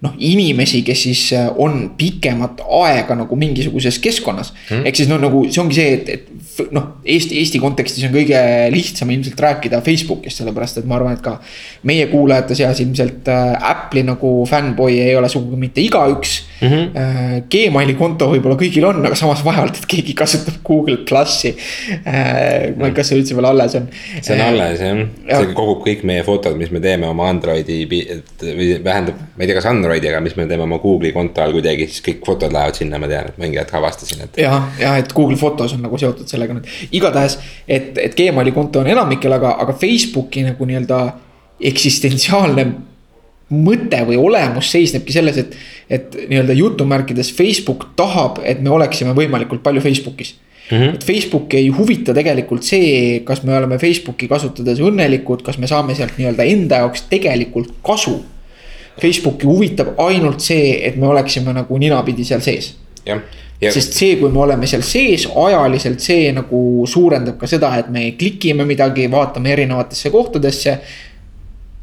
noh, 0.03 0.11
inimesi, 0.19 0.81
kes 0.83 1.03
siis 1.07 1.21
äh, 1.35 1.45
on 1.61 1.91
pikemat 1.97 2.59
aega 2.81 3.15
nagu 3.15 3.37
mingisuguses 3.39 3.95
keskkonnas 4.03 4.51
mm.. 4.51 4.83
ehk 4.89 4.99
siis 4.99 5.07
noh, 5.07 5.21
nagu 5.21 5.45
see 5.47 5.61
ongi 5.63 5.77
see, 5.77 5.93
et, 5.95 6.09
et 6.17 6.73
noh, 6.75 6.89
Eesti, 7.05 7.37
Eesti 7.39 7.61
kontekstis 7.63 8.03
on 8.07 8.11
kõige 8.11 8.39
lihtsam 8.73 9.11
ilmselt 9.13 9.39
rääkida 9.39 9.79
Facebookist, 9.85 10.41
sellepärast 10.41 10.81
et 10.81 10.89
ma 10.89 10.97
arvan, 10.97 11.15
et 11.15 11.23
ka. 11.23 11.37
meie 11.87 12.09
kuulajate 12.11 12.57
seas 12.59 12.81
ilmselt 12.83 13.29
äh, 13.31 13.53
Apple'i 13.71 14.03
nagu 14.07 14.33
fännboi 14.49 14.99
ei 14.99 15.15
ole 15.15 15.29
sugugi 15.31 15.61
mitte 15.63 15.83
igaüks 15.83 16.35
mm. 16.59 16.67
-hmm. 16.67 17.47
Gmaili 17.51 17.95
konto 17.99 18.27
võib-olla 18.33 18.59
kõigil 18.59 18.89
on, 18.89 18.99
aga 19.07 19.15
samas 19.15 19.45
vaevalt, 19.47 19.79
et 19.79 19.87
keegi 19.95 20.15
kasutab 20.17 20.59
Google 20.65 21.05
plussi 21.07 21.53
ma 22.05 22.19
ei 22.19 22.75
tea, 22.75 22.93
kas 22.99 23.11
see 23.11 23.19
üldse 23.21 23.35
veel 23.37 23.47
alles 23.47 23.75
on. 23.79 23.87
see 24.19 24.35
on 24.35 24.43
alles 24.49 24.83
jah 24.83 24.99
ja., 24.99 25.39
see 25.39 25.55
kogub 25.55 25.83
kõik 25.87 26.03
meie 26.07 26.23
fotod, 26.27 26.57
mis 26.59 26.71
me 26.73 26.81
teeme 26.83 27.07
oma 27.07 27.29
Androidi, 27.31 27.83
või 27.89 28.69
tähendab, 28.83 29.19
ma 29.35 29.43
ei 29.43 29.49
tea, 29.49 29.57
kas 29.57 29.69
Androidi, 29.69 29.84
aga 29.91 30.21
mis 30.23 30.35
me 30.35 30.47
teeme 30.49 30.63
oma 30.63 30.79
Google'i 30.83 31.13
konto 31.13 31.43
all 31.43 31.53
kuidagi, 31.55 31.87
siis 31.91 32.03
kõik 32.05 32.25
fotod 32.25 32.53
lähevad 32.53 32.79
sinna, 32.79 32.99
ma 33.01 33.09
tean, 33.11 33.29
et 33.31 33.37
mingi 33.41 33.59
hetk 33.59 33.73
avastasin, 33.77 34.25
et. 34.25 34.39
ja, 34.41 34.57
ja 34.79 34.95
et 35.01 35.13
Google 35.13 35.37
Fotos 35.37 35.75
on 35.77 35.85
nagu 35.85 35.99
seotud 36.01 36.29
sellega 36.31 36.57
nüüd, 36.57 36.67
igatahes, 36.91 37.37
et, 37.67 37.93
et 38.01 38.17
Gmaili 38.17 38.55
konto 38.55 38.81
on 38.81 38.89
enamikel, 38.91 39.33
aga, 39.35 39.55
aga 39.63 39.77
Facebooki 39.77 40.45
nagu 40.47 40.69
nii-öelda 40.69 41.01
eksistentsiaalne 41.71 42.67
mõte 43.55 43.99
või 44.07 44.17
olemus 44.17 44.71
seisnebki 44.73 45.13
selles, 45.13 45.37
et, 45.37 45.53
et 45.89 46.15
nii-öelda 46.29 46.55
jutumärkides 46.57 47.29
Facebook 47.37 47.91
tahab, 47.99 48.41
et 48.43 48.63
me 48.65 48.73
oleksime 48.73 49.13
võimalikult 49.17 49.61
palju 49.63 49.83
Facebookis 49.85 50.33
mm. 50.71 50.77
-hmm. 50.77 50.95
et 50.95 51.05
Facebooki 51.05 51.57
ei 51.57 51.67
huvita 51.69 52.13
tegelikult 52.13 52.63
see, 52.63 53.19
kas 53.23 53.43
me 53.43 53.57
oleme 53.57 53.77
Facebooki 53.77 54.27
kasutades 54.27 54.79
õnnelikud, 54.79 55.43
kas 55.45 55.57
me 55.57 55.67
saame 55.67 55.95
sealt 55.95 56.17
nii-öelda 56.17 56.43
enda 56.43 56.81
jaoks 56.83 57.05
tegelikult 57.09 57.73
kasu. 57.85 58.23
Facebooki 59.01 59.47
huvitab 59.47 59.99
ainult 59.99 60.39
see, 60.43 60.75
et 60.87 60.95
me 60.95 61.07
oleksime 61.07 61.53
nagu 61.53 61.77
ninapidi 61.81 62.25
seal 62.27 62.43
sees. 62.45 62.75
jah 63.05 63.23
Ja... 63.61 63.71
sest 63.71 63.95
see, 63.95 64.17
kui 64.19 64.27
me 64.31 64.41
oleme 64.43 64.67
seal 64.67 64.81
sees 64.83 65.29
ajaliselt, 65.31 66.03
see 66.03 66.31
nagu 66.35 66.59
suurendab 66.91 67.37
ka 67.39 67.47
seda, 67.47 67.69
et 67.79 67.87
me 67.93 68.09
klikime 68.19 68.65
midagi, 68.67 69.07
vaatame 69.11 69.53
erinevatesse 69.53 70.11
kohtadesse 70.11 70.73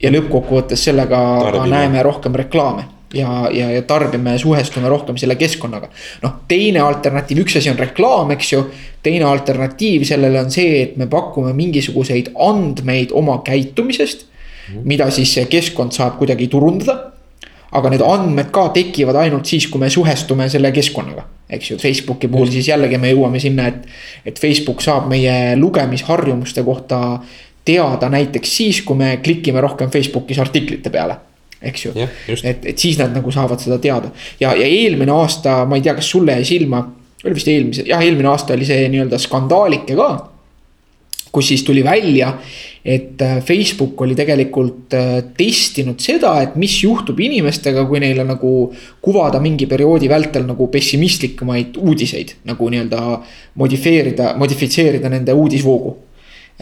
ja 0.03 0.11
lõppkokkuvõttes 0.13 0.83
sellega 0.91 1.21
tarbime. 1.47 1.71
näeme 1.73 2.03
rohkem 2.05 2.37
reklaame 2.37 2.85
ja, 3.17 3.47
ja, 3.55 3.71
ja 3.73 3.83
tarbime, 3.89 4.35
suhestume 4.39 4.91
rohkem 4.93 5.17
selle 5.21 5.39
keskkonnaga. 5.41 5.89
noh, 6.23 6.35
teine 6.49 6.83
alternatiiv, 6.85 7.41
üks 7.47 7.57
asi 7.61 7.73
on 7.73 7.81
reklaam, 7.81 8.35
eks 8.37 8.53
ju. 8.53 8.67
teine 9.03 9.25
alternatiiv 9.31 10.05
sellele 10.09 10.43
on 10.45 10.53
see, 10.53 10.83
et 10.83 11.01
me 11.01 11.09
pakume 11.11 11.55
mingisuguseid 11.57 12.35
andmeid 12.37 13.17
oma 13.17 13.41
käitumisest. 13.47 14.29
Mida 14.85 15.11
siis 15.11 15.35
see 15.35 15.47
keskkond 15.51 15.93
saab 15.93 16.19
kuidagi 16.21 16.49
turundada. 16.49 17.09
aga 17.73 17.89
need 17.89 18.03
andmed 18.05 18.51
ka 18.53 18.67
tekivad 18.69 19.17
ainult 19.17 19.49
siis, 19.49 19.65
kui 19.73 19.81
me 19.81 19.89
suhestume 19.91 20.49
selle 20.53 20.73
keskkonnaga. 20.73 21.25
eks 21.51 21.71
ju, 21.71 21.79
Facebooki 21.79 22.29
puhul 22.29 22.51
siis 22.53 22.69
jällegi 22.69 22.99
me 22.99 23.13
jõuame 23.13 23.41
sinna, 23.41 23.67
et, 23.69 23.87
et 24.25 24.39
Facebook 24.39 24.81
saab 24.81 25.09
meie 25.09 25.57
lugemisharjumuste 25.57 26.63
kohta 26.63 27.19
teada 27.65 28.09
näiteks 28.09 28.57
siis, 28.57 28.83
kui 28.83 28.97
me 28.97 29.17
klikime 29.25 29.61
rohkem 29.61 29.91
Facebookis 29.91 30.39
artiklite 30.39 30.91
peale 30.91 31.17
eks 31.63 31.85
ju, 31.85 31.93
et, 32.43 32.65
et 32.67 32.79
siis 32.79 32.99
nad 32.99 33.13
nagu 33.15 33.31
saavad 33.31 33.61
seda 33.63 33.79
teada 33.79 34.11
ja, 34.41 34.51
ja 34.51 34.67
eelmine 34.67 35.13
aasta, 35.15 35.63
ma 35.69 35.79
ei 35.79 35.85
tea, 35.85 35.95
kas 35.95 36.11
sulle 36.11 36.35
jäi 36.41 36.49
silma, 36.49 36.83
oli 37.25 37.35
vist 37.39 37.49
eelmise, 37.49 37.87
jah, 37.87 38.03
eelmine 38.03 38.31
aasta 38.33 38.57
oli 38.57 38.67
see 38.67 38.87
nii-öelda 38.93 39.19
skandaalike 39.23 39.97
ka. 39.99 40.09
Kus 41.33 41.49
siis 41.49 41.63
tuli 41.65 41.81
välja, 41.85 42.35
et 42.85 43.23
äh, 43.23 43.39
Facebook 43.45 44.01
oli 44.05 44.15
tegelikult 44.19 44.95
äh, 44.95 45.11
testinud 45.37 46.01
seda, 46.03 46.35
et 46.45 46.57
mis 46.61 46.75
juhtub 46.83 47.21
inimestega, 47.25 47.87
kui 47.89 48.03
neile 48.03 48.27
nagu 48.29 48.53
kuvada 49.01 49.41
mingi 49.41 49.67
perioodi 49.71 50.11
vältel 50.13 50.45
nagu 50.49 50.69
pessimistlikumaid 50.73 51.81
uudiseid. 51.81 52.37
nagu 52.45 52.69
nii-öelda 52.69 53.03
modifeerida, 53.61 54.35
modifitseerida 54.37 55.09
nende 55.13 55.33
uudisvoogu 55.33 55.97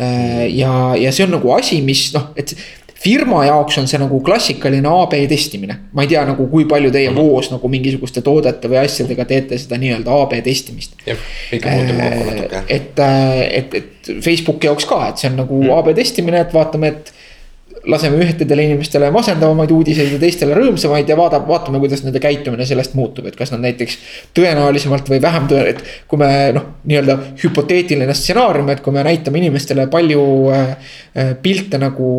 Äh, 0.00 0.48
ja, 0.56 0.94
ja 0.96 1.10
see 1.12 1.26
on 1.26 1.34
nagu 1.34 1.50
asi, 1.52 1.80
mis 1.84 2.06
noh, 2.14 2.30
et 2.38 2.54
firma 3.00 3.44
jaoks 3.46 3.78
on 3.80 3.88
see 3.88 4.00
nagu 4.00 4.20
klassikaline 4.24 4.88
AB 4.88 5.14
testimine. 5.28 5.76
ma 5.92 6.04
ei 6.04 6.10
tea 6.12 6.24
nagu, 6.28 6.46
kui 6.52 6.66
palju 6.68 6.90
teie 6.94 7.12
voos 7.16 7.50
nagu 7.52 7.70
mingisuguste 7.72 8.22
toodete 8.26 8.68
või 8.68 8.82
asjadega 8.82 9.24
teete 9.30 9.58
seda 9.60 9.78
nii-öelda 9.80 10.18
AB 10.24 10.36
testimist. 10.44 10.98
jah, 11.06 11.22
ikka 11.52 11.76
muutub 11.76 12.02
kokku 12.02 12.26
natuke. 12.30 12.64
et, 12.76 13.04
äh, 13.06 13.40
et, 13.60 13.78
et 13.80 14.12
Facebooki 14.24 14.68
jaoks 14.68 14.88
ka, 14.90 15.00
et 15.08 15.22
see 15.22 15.30
on 15.32 15.40
nagu 15.40 15.62
mm. 15.62 15.72
AB 15.78 15.94
testimine, 15.96 16.44
et 16.44 16.54
vaatame, 16.54 16.92
et 16.92 17.14
laseme 17.90 18.20
ühtedele 18.24 18.64
inimestele 18.68 19.10
masendavamaid 19.14 19.72
uudiseid 19.74 20.12
ja 20.14 20.20
teistele 20.22 20.54
rõõmsamaid 20.56 21.10
ja 21.10 21.16
vaadab, 21.18 21.46
vaatame, 21.48 21.80
kuidas 21.82 22.04
nende 22.04 22.22
käitumine 22.22 22.66
sellest 22.68 22.94
muutub, 22.98 23.26
et 23.30 23.36
kas 23.38 23.52
nad 23.54 23.62
näiteks. 23.64 23.98
tõenäolisemalt 24.36 25.10
või 25.10 25.20
vähem 25.22 25.48
tõe-, 25.50 25.66
et 25.74 25.84
kui 26.08 26.20
me 26.20 26.30
noh, 26.56 26.66
nii-öelda 26.90 27.18
hüpoteetiline 27.42 28.14
stsenaarium, 28.16 28.70
et 28.72 28.82
kui 28.84 28.94
me 28.94 29.04
näitame 29.06 29.42
inimestele 29.42 29.86
palju 29.92 30.24
äh, 30.54 30.72
äh 31.16 31.34
pilte 31.42 31.78
nagu 31.80 32.10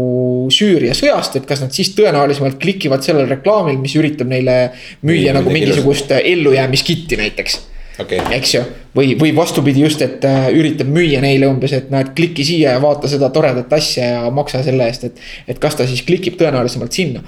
Süüria 0.51 0.95
sõjast, 0.97 1.39
et 1.39 1.49
kas 1.49 1.63
nad 1.63 1.73
siis 1.75 1.93
tõenäolisemalt 1.97 2.59
klikivad 2.61 3.03
sellel 3.05 3.29
reklaamil, 3.31 3.79
mis 3.81 3.95
üritab 3.99 4.29
neile 4.31 4.61
müüa 5.07 5.35
nagu 5.35 5.53
mingisugust 5.53 6.11
ellujäämiskitti 6.21 7.19
näiteks 7.19 7.61
okay.. 8.01 8.21
eks 8.37 8.55
ju, 8.55 8.63
või, 8.97 9.13
või 9.19 9.33
vastupidi 9.35 9.83
just, 9.85 10.01
et 10.05 10.25
äh, 10.27 10.49
üritab 10.57 10.89
müüa 10.91 11.21
neile 11.23 11.49
umbes, 11.51 11.75
et 11.77 11.91
näed, 11.93 12.13
kliki 12.17 12.45
siia 12.47 12.75
ja 12.75 12.81
vaata 12.83 13.09
seda 13.11 13.31
toredat 13.33 13.71
asja 13.77 14.09
ja 14.15 14.33
maksa 14.33 14.63
selle 14.65 14.87
eest, 14.89 15.07
et. 15.09 15.21
et 15.47 15.61
kas 15.61 15.77
ta 15.79 15.87
siis 15.89 16.03
klikib 16.07 16.39
tõenäolisemalt 16.41 16.97
sinna. 16.97 17.23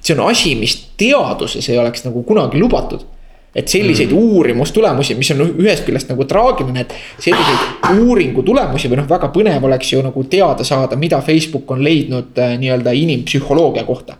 see 0.00 0.14
on 0.16 0.26
asi, 0.28 0.54
mis 0.58 0.76
teaduses 0.98 1.68
ei 1.68 1.78
oleks 1.78 2.04
nagu 2.06 2.22
kunagi 2.26 2.60
lubatud 2.60 3.06
et 3.54 3.68
selliseid 3.68 4.12
mm. 4.12 4.18
uurimustulemusi, 4.18 5.16
mis 5.18 5.30
on 5.34 5.42
ühest 5.48 5.86
küljest 5.86 6.10
nagu 6.12 6.26
traagiline, 6.28 6.84
et 6.84 6.92
selliseid 7.24 7.96
uuringu 7.98 8.44
tulemusi 8.46 8.90
või 8.90 9.00
noh, 9.00 9.08
väga 9.08 9.32
põnev 9.34 9.64
oleks 9.66 9.92
ju 9.94 10.02
nagu 10.04 10.24
teada 10.30 10.66
saada, 10.68 10.98
mida 11.00 11.20
Facebook 11.24 11.70
on 11.74 11.82
leidnud 11.84 12.38
äh, 12.38 12.54
nii-öelda 12.60 12.94
inimpsühholoogia 12.94 13.86
kohta. 13.88 14.18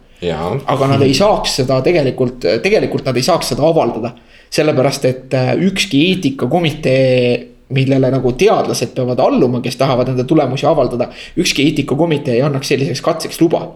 Aga 0.66 0.86
nad 0.94 1.02
ei 1.02 1.14
saaks 1.14 1.60
seda 1.60 1.80
tegelikult, 1.84 2.42
tegelikult 2.62 3.06
nad 3.06 3.16
ei 3.16 3.22
saaks 3.22 3.54
seda 3.54 3.66
avaldada 3.68 4.14
sellepärast, 4.50 5.04
et 5.04 5.34
äh, 5.34 5.52
ükski 5.68 6.00
eetikakomitee 6.08 7.48
millele 7.76 8.08
nagu 8.12 8.32
teadlased 8.32 8.94
peavad 8.96 9.20
alluma, 9.20 9.60
kes 9.64 9.76
tahavad 9.76 10.08
enda 10.08 10.24
tulemusi 10.24 10.66
avaldada. 10.66 11.10
ükski 11.36 11.66
eetikakomitee 11.68 12.38
ei 12.38 12.42
annaks 12.42 12.68
selliseks 12.72 13.02
katseks 13.04 13.40
luba. 13.40 13.66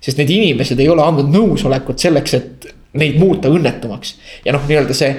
sest 0.00 0.18
need 0.18 0.30
inimesed 0.30 0.80
ei 0.80 0.88
ole 0.88 1.02
andnud 1.02 1.28
nõusolekut 1.30 2.00
selleks, 2.00 2.34
et 2.34 2.66
neid 2.94 3.18
muuta 3.20 3.52
õnnetumaks. 3.52 4.16
ja 4.44 4.56
noh, 4.56 4.64
nii-öelda 4.68 4.96
see 4.96 5.12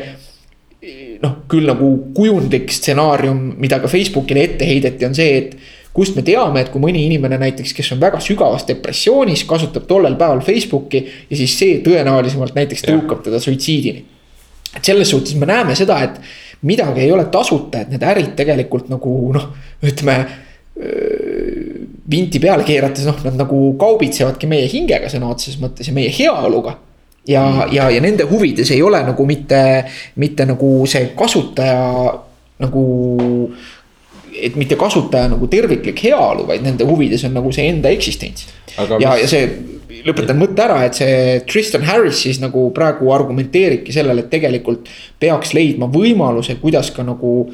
noh, 1.23 1.37
küll 1.47 1.69
nagu 1.69 1.93
kujundlik 2.15 2.71
stsenaarium, 2.73 3.53
mida 3.57 3.79
ka 3.79 3.87
Facebookile 3.87 4.43
ette 4.43 4.67
heideti, 4.67 5.05
on 5.05 5.15
see, 5.15 5.37
et. 5.37 5.55
Kust 5.93 6.15
me 6.17 6.23
teame, 6.25 6.63
et 6.63 6.71
kui 6.73 6.81
mõni 6.81 7.03
inimene 7.05 7.37
näiteks, 7.37 7.73
kes 7.77 7.91
on 7.93 8.01
väga 8.01 8.19
sügavas 8.23 8.65
depressioonis, 8.65 9.45
kasutab 9.49 9.85
tollel 9.89 10.15
päeval 10.17 10.41
Facebooki 10.45 11.03
ja 11.29 11.37
siis 11.37 11.53
see 11.59 11.77
tõenäolisemalt 11.85 12.57
näiteks 12.57 12.87
tõukab 12.87 13.21
teda 13.27 13.41
suitsiidini 13.43 14.05
et 14.73 14.85
selles 14.85 15.09
suhtes 15.09 15.35
me 15.37 15.45
näeme 15.49 15.75
seda, 15.77 15.99
et 16.03 16.17
midagi 16.65 17.03
ei 17.05 17.11
ole 17.11 17.27
tasuta, 17.31 17.83
et 17.83 17.93
need 17.93 18.03
ärid 18.07 18.33
tegelikult 18.37 18.89
nagu 18.91 19.13
noh, 19.35 19.51
ütleme 19.85 20.17
vinti 22.09 22.39
peale 22.41 22.65
keerates, 22.65 23.05
noh, 23.05 23.19
nad 23.27 23.37
nagu 23.37 23.59
kaubitsevadki 23.79 24.49
meie 24.49 24.65
hingega 24.71 25.11
sõna 25.11 25.29
otseses 25.33 25.59
mõttes 25.61 25.87
ja 25.89 25.93
meie 25.93 26.09
heaoluga. 26.13 26.77
ja 27.27 27.43
mm., 27.45 27.73
ja, 27.75 27.89
ja 27.93 28.01
nende 28.01 28.25
huvides 28.27 28.71
ei 28.71 28.81
ole 28.81 29.03
nagu 29.05 29.25
mitte, 29.25 29.85
mitte 30.15 30.45
nagu 30.49 30.73
see 30.89 31.13
kasutaja 31.15 32.17
nagu. 32.59 32.83
Et 34.33 34.55
mitte 34.59 34.77
kasutaja 34.79 35.29
nagu 35.31 35.47
terviklik 35.51 36.01
heaolu, 36.05 36.47
vaid 36.49 36.65
nende 36.65 36.87
huvides 36.87 37.23
on 37.27 37.35
nagu 37.37 37.51
see 37.53 37.67
enda 37.71 37.91
eksistents. 37.93 38.47
ja 38.99 39.15
ja 39.19 39.29
see 39.29 39.45
lõpetan 40.03 40.39
mõtte 40.39 40.63
ära, 40.65 40.81
et 40.87 40.97
see 40.97 41.39
Tristan 41.47 41.85
Harris 41.87 42.23
siis 42.25 42.41
nagu 42.41 42.65
praegu 42.75 43.11
argumenteeribki 43.13 43.93
sellele, 43.95 44.25
et 44.25 44.31
tegelikult 44.33 44.89
peaks 45.19 45.53
leidma 45.55 45.87
võimaluse, 45.91 46.59
kuidas 46.61 46.91
ka 46.91 47.05
nagu. 47.07 47.53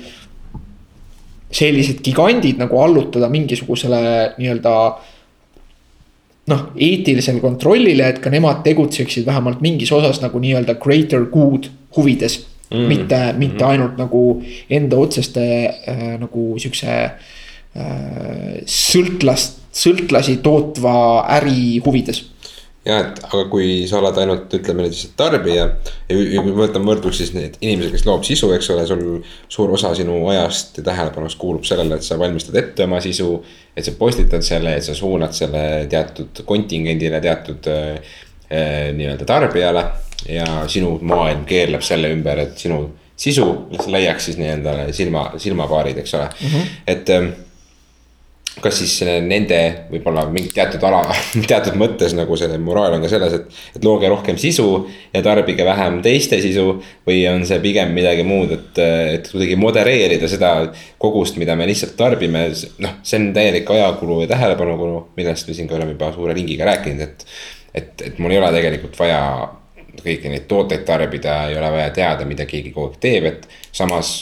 sellised 1.49 2.03
gigandid 2.05 2.59
nagu 2.61 2.77
allutada 2.77 3.25
mingisugusele 3.25 3.99
nii-öelda 4.37 4.73
noh, 6.51 6.59
eetilisele 6.77 7.41
kontrollile, 7.41 8.05
et 8.05 8.19
ka 8.21 8.29
nemad 8.29 8.61
tegutseksid 8.61 9.25
vähemalt 9.25 9.61
mingis 9.65 9.89
osas 9.91 10.21
nagu 10.21 10.37
nii-öelda 10.39 10.75
greater 10.77 11.25
good 11.33 11.71
huvides 11.97 12.37
mm.. 12.71 12.87
mitte, 12.87 13.21
mitte 13.37 13.63
mm. 13.63 13.69
ainult 13.69 14.01
nagu 14.01 14.23
enda 14.69 14.99
otseste 15.01 15.45
äh, 15.69 16.03
nagu 16.21 16.49
siukse 16.61 16.97
äh, 17.05 18.59
sõltlast, 18.65 19.63
sõltlasi 19.85 20.39
tootva 20.45 20.97
äri 21.39 21.79
huvides 21.85 22.25
jah, 22.89 23.01
et 23.03 23.19
aga 23.27 23.43
kui 23.51 23.83
sa 23.89 23.99
oled 23.99 24.17
ainult 24.21 24.53
ütleme 24.55 24.85
lihtsalt 24.85 25.15
tarbija. 25.19 25.65
ja 26.09 26.41
kui 26.41 26.51
me 26.51 26.57
võtame 26.61 26.87
võrdluseks 26.89 27.19
siis 27.21 27.33
need 27.35 27.57
inimesed, 27.61 27.93
kes 27.95 28.05
loob 28.07 28.25
sisu, 28.27 28.51
eks 28.55 28.71
ole, 28.73 28.85
sul 28.89 29.03
suur 29.51 29.73
osa 29.75 29.91
sinu 29.97 30.19
ajast 30.31 30.79
ja 30.79 30.85
tähelepanust 30.89 31.39
kuulub 31.41 31.67
sellele, 31.67 31.99
et 31.99 32.07
sa 32.07 32.19
valmistad 32.19 32.57
ette 32.59 32.87
oma 32.87 33.01
sisu. 33.03 33.31
et 33.75 33.85
sa 33.85 33.95
postitad 33.99 34.45
selle, 34.45 34.75
et 34.77 34.85
sa 34.85 34.95
suunad 34.95 35.35
selle 35.35 35.63
teatud 35.91 36.43
kontingendile, 36.47 37.21
teatud 37.23 37.69
äh, 37.71 38.15
nii-öelda 38.95 39.27
tarbijale. 39.29 39.85
Ja 40.27 40.45
sinu 40.67 40.97
maailm 41.01 41.45
keerleb 41.47 41.83
selle 41.85 42.11
ümber, 42.13 42.43
et 42.47 42.57
sinu 42.57 42.81
sisu 43.19 43.45
leiaks 43.91 44.29
siis 44.29 44.39
nii-öelda 44.39 44.89
silma, 44.95 45.29
silmapaarid, 45.37 45.97
eks 45.99 46.13
ole 46.15 46.29
mm, 46.29 46.47
-hmm. 46.47 46.73
et 46.87 47.09
ähm, 47.09 47.31
kas 48.63 48.79
siis 48.81 48.93
nende 49.23 49.59
võib-olla 49.91 50.25
mingi 50.31 50.51
teatud 50.55 50.83
ala, 50.87 51.01
teatud 51.51 51.75
mõttes 51.79 52.15
nagu 52.17 52.37
see 52.39 52.57
moraal 52.63 52.95
on 52.95 53.03
ka 53.03 53.11
selles, 53.11 53.35
et, 53.35 53.59
et 53.75 53.85
looge 53.85 54.09
rohkem 54.11 54.39
sisu 54.39 54.65
ja 55.13 55.21
tarbige 55.25 55.65
vähem 55.65 56.01
teiste 56.05 56.41
sisu. 56.41 56.81
või 57.07 57.21
on 57.31 57.45
see 57.45 57.59
pigem 57.63 57.93
midagi 57.95 58.23
muud, 58.23 58.51
et, 58.55 58.81
et 59.19 59.29
kuidagi 59.31 59.55
modereerida 59.59 60.27
seda 60.27 60.51
kogust, 60.97 61.37
mida 61.41 61.55
me 61.55 61.67
lihtsalt 61.67 61.95
tarbime, 61.97 62.49
noh, 62.83 62.99
see 63.03 63.19
on 63.19 63.31
täielik 63.33 63.69
ajakulu 63.69 64.21
ja 64.23 64.33
tähelepanukulu, 64.33 65.07
millest 65.17 65.47
me 65.47 65.55
siin 65.57 65.67
ka 65.67 65.75
oleme 65.79 65.95
juba 65.95 66.11
suure 66.15 66.35
ringiga 66.37 66.67
rääkinud, 66.71 67.01
et. 67.07 67.25
et, 67.73 68.01
et 68.01 68.19
mul 68.19 68.31
ei 68.31 68.39
ole 68.39 68.51
tegelikult 68.51 68.95
vaja 68.99 69.21
kõiki 70.05 70.31
neid 70.31 70.47
tooteid 70.49 70.85
tarbida, 70.87 71.41
ei 71.49 71.57
ole 71.57 71.71
vaja 71.77 71.93
teada, 71.95 72.25
mida 72.25 72.45
keegi 72.49 72.73
kogu 72.75 72.93
aeg 72.93 72.99
teeb, 73.03 73.29
et 73.29 73.47
samas 73.71 74.13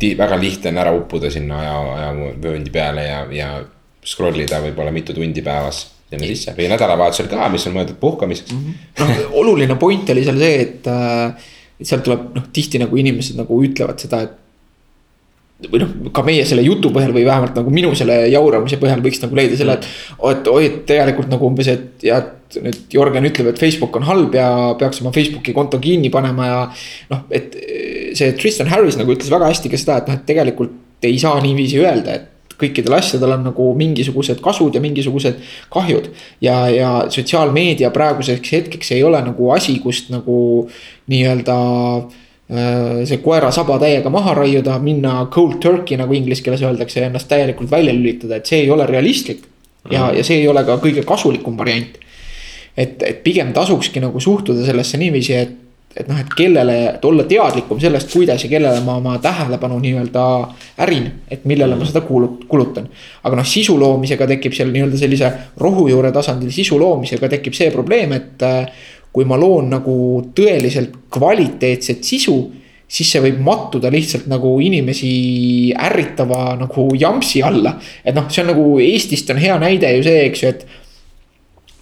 väga 0.00 0.38
lihtne 0.40 0.72
on 0.72 0.82
ära 0.82 0.92
uppuda 0.96 1.30
sinna 1.30 1.60
aja, 1.60 1.76
ajavööndi 1.94 2.72
peale 2.74 3.06
ja, 3.06 3.22
ja 3.34 3.50
scroll 4.06 4.40
ida 4.42 4.60
võib-olla 4.64 4.92
mitu 4.94 5.14
tundi 5.14 5.44
päevas 5.44 5.84
sinna 6.10 6.26
sisse 6.26 6.54
või 6.56 6.66
nädalavahetusel 6.72 7.28
ka, 7.30 7.48
mis 7.52 7.66
on 7.68 7.76
mõeldud 7.76 7.98
puhkamiseks 8.00 8.52
mm. 8.54 8.60
-hmm. 8.66 9.16
noh, 9.22 9.34
oluline 9.42 9.76
point 9.78 10.10
oli 10.10 10.24
seal 10.26 10.40
see, 10.40 10.60
et, 10.64 10.88
äh, 10.90 11.50
et 11.78 11.86
sealt 11.86 12.04
tuleb 12.06 12.30
noh, 12.34 12.48
tihti 12.52 12.80
nagu 12.82 12.96
inimesed 12.96 13.38
nagu 13.38 13.60
ütlevad 13.66 14.02
seda, 14.02 14.24
et 14.26 14.38
või 15.68 15.82
noh, 15.82 15.90
ka 16.14 16.22
meie 16.24 16.44
selle 16.48 16.62
jutu 16.64 16.90
põhjal 16.94 17.12
või 17.14 17.24
vähemalt 17.26 17.56
nagu 17.58 17.72
minu 17.74 17.92
selle 17.98 18.22
jauramise 18.32 18.78
põhjal 18.80 19.02
võiks 19.04 19.20
nagu 19.22 19.36
leida 19.36 19.58
selle, 19.58 19.76
et. 19.76 19.88
et 20.30 20.48
oi, 20.48 20.62
et 20.68 20.78
tegelikult 20.88 21.28
nagu 21.32 21.48
umbes, 21.50 21.68
et 21.68 22.06
ja, 22.06 22.20
et 22.22 22.58
nüüd 22.64 22.96
Jörgen 22.96 23.28
ütleb, 23.28 23.52
et 23.52 23.60
Facebook 23.60 23.94
on 24.00 24.08
halb 24.08 24.34
ja 24.34 24.48
peaks 24.80 25.02
oma 25.04 25.12
Facebooki 25.14 25.54
konto 25.56 25.78
kinni 25.82 26.10
panema 26.12 26.48
ja. 26.48 26.60
noh, 27.12 27.24
et 27.34 27.56
see 28.16 28.32
Tristan 28.38 28.70
Harris 28.72 28.98
nagu 28.98 29.12
ütles 29.14 29.30
väga 29.32 29.50
hästi 29.52 29.72
ka 29.72 29.80
seda, 29.80 30.00
et 30.00 30.10
noh, 30.10 30.18
et 30.18 30.26
tegelikult 30.28 31.04
ei 31.06 31.20
saa 31.20 31.40
niiviisi 31.44 31.80
öelda, 31.80 32.16
et 32.16 32.56
kõikidel 32.60 32.92
asjadel 32.98 33.36
on 33.38 33.46
nagu 33.48 33.66
mingisugused 33.76 34.40
kasud 34.44 34.74
ja 34.76 34.82
mingisugused 34.84 35.38
kahjud. 35.72 36.10
ja, 36.44 36.56
ja 36.72 36.90
sotsiaalmeedia 37.12 37.92
praeguseks 37.94 38.56
hetkeks 38.56 38.96
ei 38.96 39.04
ole 39.04 39.20
nagu 39.24 39.52
asi, 39.54 39.78
kust 39.80 40.10
nagu 40.12 40.40
nii-öelda 41.08 41.56
Äh, 42.10 42.19
see 42.50 43.20
koera 43.22 43.50
saba 43.54 43.78
täiega 43.78 44.10
maha 44.10 44.34
raiuda, 44.34 44.78
minna 44.82 45.26
cold 45.30 45.60
turkey 45.62 45.98
nagu 46.00 46.14
inglise 46.16 46.42
keeles 46.42 46.64
öeldakse 46.66 47.00
ja 47.00 47.06
ennast 47.06 47.28
täielikult 47.30 47.70
välja 47.70 47.94
lülitada, 47.94 48.40
et 48.40 48.50
see 48.50 48.64
ei 48.64 48.70
ole 48.70 48.86
realistlik. 48.86 49.44
ja, 49.90 50.10
ja 50.12 50.24
see 50.24 50.42
ei 50.42 50.48
ole 50.48 50.64
ka 50.64 50.76
kõige 50.82 51.04
kasulikum 51.06 51.56
variant. 51.58 51.98
et, 52.76 53.02
et 53.02 53.22
pigem 53.22 53.52
tasukski 53.52 54.00
nagu 54.00 54.20
suhtuda 54.20 54.66
sellesse 54.66 54.98
niiviisi, 54.98 55.34
et, 55.34 55.54
et 55.96 56.08
noh, 56.08 56.18
et 56.18 56.34
kellele, 56.36 56.76
et 56.94 57.04
olla 57.04 57.24
teadlikum 57.24 57.80
sellest, 57.80 58.10
kuidas 58.12 58.44
ja 58.44 58.50
kellele 58.50 58.82
ma 58.84 58.96
oma 58.98 59.16
tähelepanu 59.18 59.78
nii-öelda 59.78 60.26
ärin. 60.82 61.10
et 61.30 61.44
millele 61.44 61.78
ma 61.78 61.86
seda 61.86 62.02
kuulut-, 62.02 62.48
kulutan. 62.48 62.88
aga 63.22 63.36
noh, 63.36 63.46
sisu 63.46 63.78
loomisega 63.78 64.26
tekib 64.26 64.58
seal 64.58 64.74
nii-öelda 64.74 64.98
sellise 64.98 65.32
rohujuure 65.58 66.10
tasandil 66.12 66.50
sisu 66.50 66.78
loomisega 66.82 67.28
tekib 67.28 67.54
see 67.54 67.70
probleem, 67.70 68.12
et 68.12 68.48
kui 69.12 69.26
ma 69.26 69.38
loon 69.40 69.70
nagu 69.72 69.94
tõeliselt 70.36 70.94
kvaliteetset 71.10 72.04
sisu, 72.06 72.36
siis 72.90 73.10
see 73.12 73.22
võib 73.22 73.40
mattuda 73.46 73.90
lihtsalt 73.92 74.26
nagu 74.30 74.56
inimesi 74.62 75.10
ärritava 75.78 76.56
nagu 76.58 76.88
jampsi 76.98 77.42
alla. 77.42 77.76
et 78.04 78.14
noh, 78.14 78.28
see 78.30 78.44
on 78.44 78.52
nagu 78.52 78.66
Eestist 78.82 79.30
on 79.30 79.42
hea 79.42 79.58
näide 79.62 79.92
ju 79.96 80.06
see, 80.06 80.22
eks 80.28 80.42
ju, 80.42 80.52
et 80.54 80.66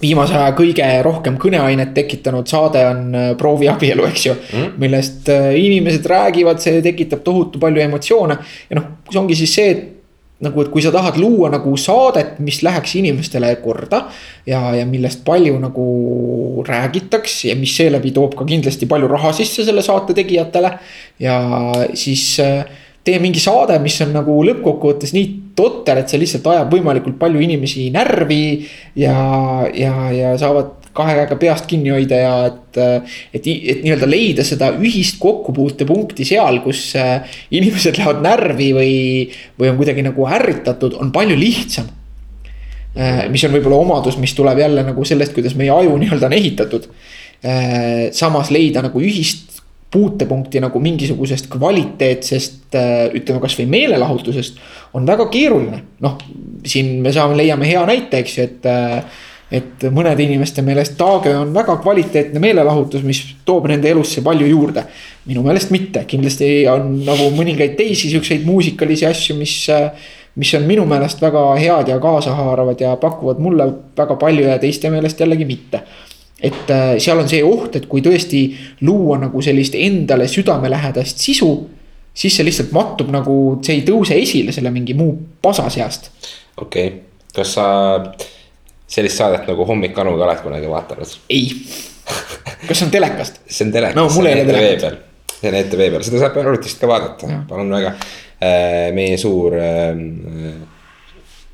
viimase 0.02 0.36
aja 0.38 0.54
kõige 0.56 0.86
rohkem 1.02 1.36
kõneainet 1.40 1.92
tekitanud 1.96 2.48
saade 2.48 2.84
on 2.86 3.04
äh, 3.18 3.28
Prooviabielu, 3.38 4.04
eks 4.08 4.26
ju 4.28 4.34
mm.. 4.34 4.74
millest 4.78 5.30
äh, 5.34 5.50
inimesed 5.58 6.06
räägivad, 6.06 6.62
see 6.62 6.82
tekitab 6.84 7.24
tohutu 7.26 7.60
palju 7.62 7.82
emotsioone 7.82 8.38
ja 8.68 8.78
noh, 8.78 8.90
see 9.10 9.20
ongi 9.20 9.38
siis 9.38 9.56
see, 9.58 9.72
et 9.74 9.86
nagu, 10.44 10.62
et 10.62 10.70
kui 10.70 10.82
sa 10.84 10.92
tahad 10.94 11.18
luua 11.18 11.50
nagu 11.50 11.72
saadet, 11.80 12.36
mis 12.44 12.60
läheks 12.62 12.94
inimestele 13.00 13.54
korda. 13.62 14.04
ja, 14.46 14.74
ja 14.76 14.86
millest 14.86 15.24
palju 15.24 15.58
nagu 15.58 15.86
räägitaks 16.66 17.44
ja 17.50 17.56
mis 17.56 17.76
seeläbi 17.76 18.12
toob 18.14 18.36
ka 18.38 18.44
kindlasti 18.44 18.86
palju 18.86 19.08
raha 19.08 19.32
sisse 19.32 19.64
selle 19.64 19.82
saate 19.82 20.14
tegijatele. 20.14 20.72
ja 21.18 21.38
siis 21.94 22.38
äh, 22.40 22.64
tee 23.04 23.18
mingi 23.18 23.40
saade, 23.40 23.78
mis 23.82 23.98
on 24.04 24.12
nagu 24.14 24.38
lõppkokkuvõttes 24.46 25.14
nii 25.16 25.28
totter, 25.58 25.98
et 25.98 26.10
see 26.10 26.20
lihtsalt 26.22 26.46
ajab 26.52 26.74
võimalikult 26.76 27.18
palju 27.18 27.40
inimesi 27.42 27.88
närvi. 27.94 28.42
ja, 29.00 29.16
ja, 29.74 29.94
ja 30.14 30.34
saavad 30.38 30.77
kahe 30.96 31.14
käega 31.18 31.36
peast 31.40 31.68
kinni 31.70 31.92
hoida 31.94 32.20
ja 32.20 32.32
et, 32.48 32.78
et, 33.34 33.46
et 33.46 33.82
nii-öelda 33.84 34.08
leida 34.08 34.46
seda 34.46 34.70
ühist 34.76 35.18
kokkupuutepunkti 35.22 36.26
seal, 36.28 36.60
kus 36.64 36.90
äh, 36.98 37.28
inimesed 37.54 38.00
lähevad 38.00 38.22
närvi 38.24 38.70
või, 38.76 38.96
või 39.60 39.72
on 39.72 39.78
kuidagi 39.80 40.04
nagu 40.06 40.26
ärritatud, 40.38 40.96
on 40.98 41.12
palju 41.14 41.36
lihtsam. 41.38 41.90
Äh, 42.98 43.26
mis 43.32 43.44
on 43.46 43.54
võib-olla 43.54 43.82
omadus, 43.84 44.18
mis 44.20 44.34
tuleb 44.36 44.62
jälle 44.64 44.84
nagu 44.86 45.04
sellest, 45.06 45.36
kuidas 45.36 45.56
meie 45.58 45.72
aju 45.74 45.98
nii-öelda 46.00 46.30
on 46.30 46.38
ehitatud. 46.38 46.90
Äh, 47.44 48.08
samas 48.16 48.52
leida 48.54 48.82
nagu 48.84 49.02
ühist 49.02 49.62
puutepunkti 49.88 50.60
nagu 50.60 50.80
mingisugusest 50.84 51.46
kvaliteetsest 51.48 52.74
ütleme 53.16 53.40
kasvõi 53.40 53.64
meelelahutusest 53.72 54.58
on 54.98 55.06
väga 55.08 55.24
keeruline. 55.32 55.78
noh, 56.04 56.18
siin 56.68 56.98
me 57.00 57.12
saame, 57.14 57.38
leiame 57.38 57.70
hea 57.70 57.86
näite, 57.88 58.20
eks 58.20 58.34
ju, 58.36 58.44
et 58.44 58.68
et 59.50 59.84
mõnede 59.94 60.24
inimeste 60.26 60.62
meelest 60.64 60.98
Taage 60.98 61.32
on 61.36 61.54
väga 61.54 61.78
kvaliteetne 61.80 62.40
meelelahutus, 62.42 63.04
mis 63.06 63.22
toob 63.48 63.68
nende 63.70 63.88
elusse 63.88 64.22
palju 64.24 64.46
juurde. 64.46 64.84
minu 65.28 65.42
meelest 65.44 65.70
mitte, 65.70 66.04
kindlasti 66.08 66.66
on 66.68 67.02
nagu 67.04 67.30
mõningaid 67.36 67.76
teisi 67.76 68.10
siukseid 68.12 68.44
muusikalisi 68.48 69.06
asju, 69.06 69.36
mis, 69.36 69.54
mis 70.36 70.52
on 70.54 70.68
minu 70.68 70.84
meelest 70.88 71.20
väga 71.20 71.42
head 71.56 71.88
ja 71.88 71.98
kaasahaaravad 72.00 72.80
ja 72.80 72.96
pakuvad 72.96 73.40
mulle 73.40 73.72
väga 73.96 74.16
palju 74.16 74.46
ja 74.48 74.58
teiste 74.58 74.90
meelest 74.90 75.20
jällegi 75.20 75.48
mitte 75.48 75.82
et 76.40 76.70
äh, 76.70 76.94
seal 77.02 77.18
on 77.18 77.28
see 77.28 77.42
oht, 77.42 77.76
et 77.76 77.88
kui 77.90 78.02
tõesti 78.04 78.44
luua 78.86 79.18
nagu 79.18 79.42
sellist 79.42 79.74
endale 79.74 80.28
südamelähedast 80.30 81.18
sisu, 81.18 81.50
siis 82.14 82.36
see 82.38 82.46
lihtsalt 82.46 82.70
mattub 82.76 83.10
nagu, 83.14 83.58
see 83.66 83.80
ei 83.80 83.84
tõuse 83.86 84.18
esile 84.18 84.54
selle 84.54 84.70
mingi 84.74 84.94
muu 84.98 85.16
pasa 85.42 85.66
seast. 85.72 86.12
okei 86.56 86.86
okay., 86.86 86.98
kas 87.34 87.56
sa 87.58 87.66
sellist 88.88 89.20
saadet 89.20 89.48
nagu 89.50 89.66
Hommik 89.68 89.98
Anuga 89.98 90.26
oled 90.28 90.42
kunagi 90.44 90.70
vaadanud? 90.70 91.18
ei 91.30 91.50
kas 92.66 92.78
see 92.78 92.86
on 92.88 92.94
telekast? 92.94 93.42
see 93.46 93.66
on 93.66 93.74
telekas 93.74 93.98
no,, 93.98 94.08
see 94.12 94.24
on 94.24 94.30
ETV 94.32 94.64
peal, 94.80 94.96
see 95.34 95.50
on 95.52 95.60
ETV 95.60 95.84
peal, 95.84 96.06
seda 96.06 96.24
saab 96.24 96.40
arvutist 96.42 96.80
ka 96.80 96.90
vaadata, 96.90 97.44
palun 97.50 97.76
väga. 97.76 97.94
Äh, 98.38 98.92
meie 98.94 99.16
suur, 99.18 99.56
äh, 99.58 99.96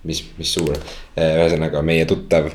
mis, 0.05 0.18
mis 0.37 0.51
suur, 0.53 0.76
äh, 1.16 1.30
ühesõnaga 1.39 1.80
meie 1.87 2.05
tuttav, 2.05 2.51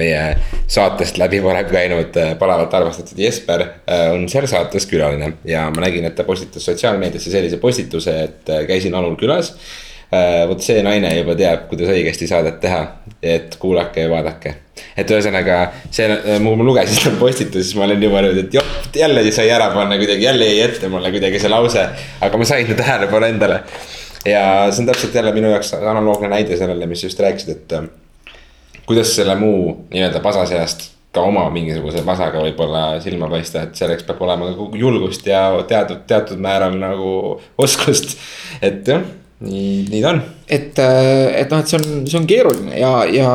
meie 0.00 0.22
saatest 0.64 1.20
läbi 1.20 1.42
varem 1.44 1.68
käinud 1.68 2.16
palavalt 2.40 2.72
armastatud 2.78 3.20
Jesper 3.20 3.66
on 4.14 4.24
seal 4.32 4.48
saates 4.48 4.88
külaline. 4.88 5.34
ja 5.44 5.66
ma 5.74 5.84
nägin, 5.84 6.08
et 6.08 6.16
ta 6.16 6.24
postitas 6.24 6.64
sotsiaalmeediasse 6.70 7.34
sellise 7.34 7.60
postituse, 7.60 8.16
et 8.22 8.54
käisin 8.70 8.96
Anul 8.96 9.18
külas 9.20 9.52
vot 10.48 10.60
see 10.60 10.82
naine 10.84 11.08
juba 11.16 11.36
teab, 11.38 11.64
kuidas 11.70 11.88
õigesti 11.92 12.28
saadet 12.28 12.58
teha, 12.60 12.82
et 13.22 13.56
kuulake 13.60 14.04
ja 14.04 14.10
vaadake. 14.12 14.54
et 14.96 15.08
ühesõnaga 15.08 15.56
see, 15.90 16.08
ma 16.42 16.52
lugesin 16.66 16.98
seda 16.98 17.16
postitust, 17.20 17.70
siis 17.70 17.78
ma 17.78 17.86
olin 17.86 18.02
juba 18.02 18.20
niimoodi, 18.24 18.46
et 18.46 18.54
joh, 18.58 18.68
jälle 18.96 19.24
sai 19.32 19.48
ära 19.52 19.70
panna 19.72 19.96
kuidagi, 20.00 20.24
jälle 20.24 20.48
jäi 20.48 20.60
ette 20.66 20.88
mulle 20.92 21.12
kuidagi 21.14 21.40
see 21.40 21.52
lause. 21.52 21.86
aga 22.20 22.38
ma 22.38 22.48
sain 22.48 22.74
tähelepanu 22.76 23.28
endale. 23.28 23.62
ja 24.24 24.44
see 24.70 24.82
on 24.82 24.90
täpselt 24.92 25.14
jälle 25.14 25.32
minu 25.32 25.50
jaoks 25.52 25.74
analoogne 25.80 26.28
näide 26.28 26.56
sellele, 26.60 26.86
mis 26.86 27.04
just 27.04 27.20
rääkisid, 27.20 27.56
et. 27.56 27.72
Äh, 27.78 27.88
kuidas 28.86 29.14
selle 29.16 29.34
muu 29.38 29.86
nii-öelda 29.92 30.20
pasa 30.20 30.42
seast 30.46 30.90
ka 31.12 31.22
oma 31.24 31.44
mingisuguse 31.52 32.02
pasaga 32.04 32.40
võib-olla 32.42 33.00
silma 33.04 33.28
paista, 33.30 33.62
et 33.62 33.76
selleks 33.78 34.04
peab 34.08 34.20
olema 34.24 34.48
ka 34.48 34.68
julgust 34.80 35.26
ja 35.28 35.44
teatud, 35.68 36.04
teatud 36.08 36.40
määral 36.42 36.76
nagu 36.80 37.12
oskust, 37.60 38.16
et 38.64 38.88
jah 38.88 39.04
nii, 39.42 39.84
nii 39.90 40.00
ta 40.02 40.14
on. 40.14 40.22
et, 40.46 40.78
äh, 40.78 41.40
et 41.42 41.52
noh, 41.52 41.60
et 41.62 41.70
see 41.70 41.80
on, 41.80 42.06
see 42.06 42.18
on 42.20 42.30
keeruline 42.30 42.78
ja, 42.78 42.94
ja 43.10 43.28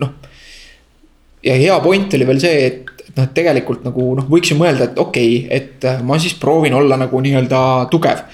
noh. 0.00 0.16
ja 1.44 1.60
hea 1.60 1.78
point 1.84 2.18
oli 2.18 2.28
veel 2.28 2.42
see, 2.42 2.66
et 2.68 3.06
noh, 3.14 3.26
et 3.26 3.36
tegelikult 3.36 3.84
nagu 3.86 4.10
noh, 4.18 4.26
võiks 4.30 4.52
ju 4.52 4.58
mõelda, 4.58 4.90
et 4.90 5.00
okei 5.00 5.38
okay,, 5.44 5.62
et 5.62 5.88
äh, 5.90 6.02
ma 6.06 6.18
siis 6.22 6.36
proovin 6.40 6.76
olla 6.76 6.98
nagu 7.00 7.22
nii-öelda 7.24 7.62
tugev. 7.92 8.24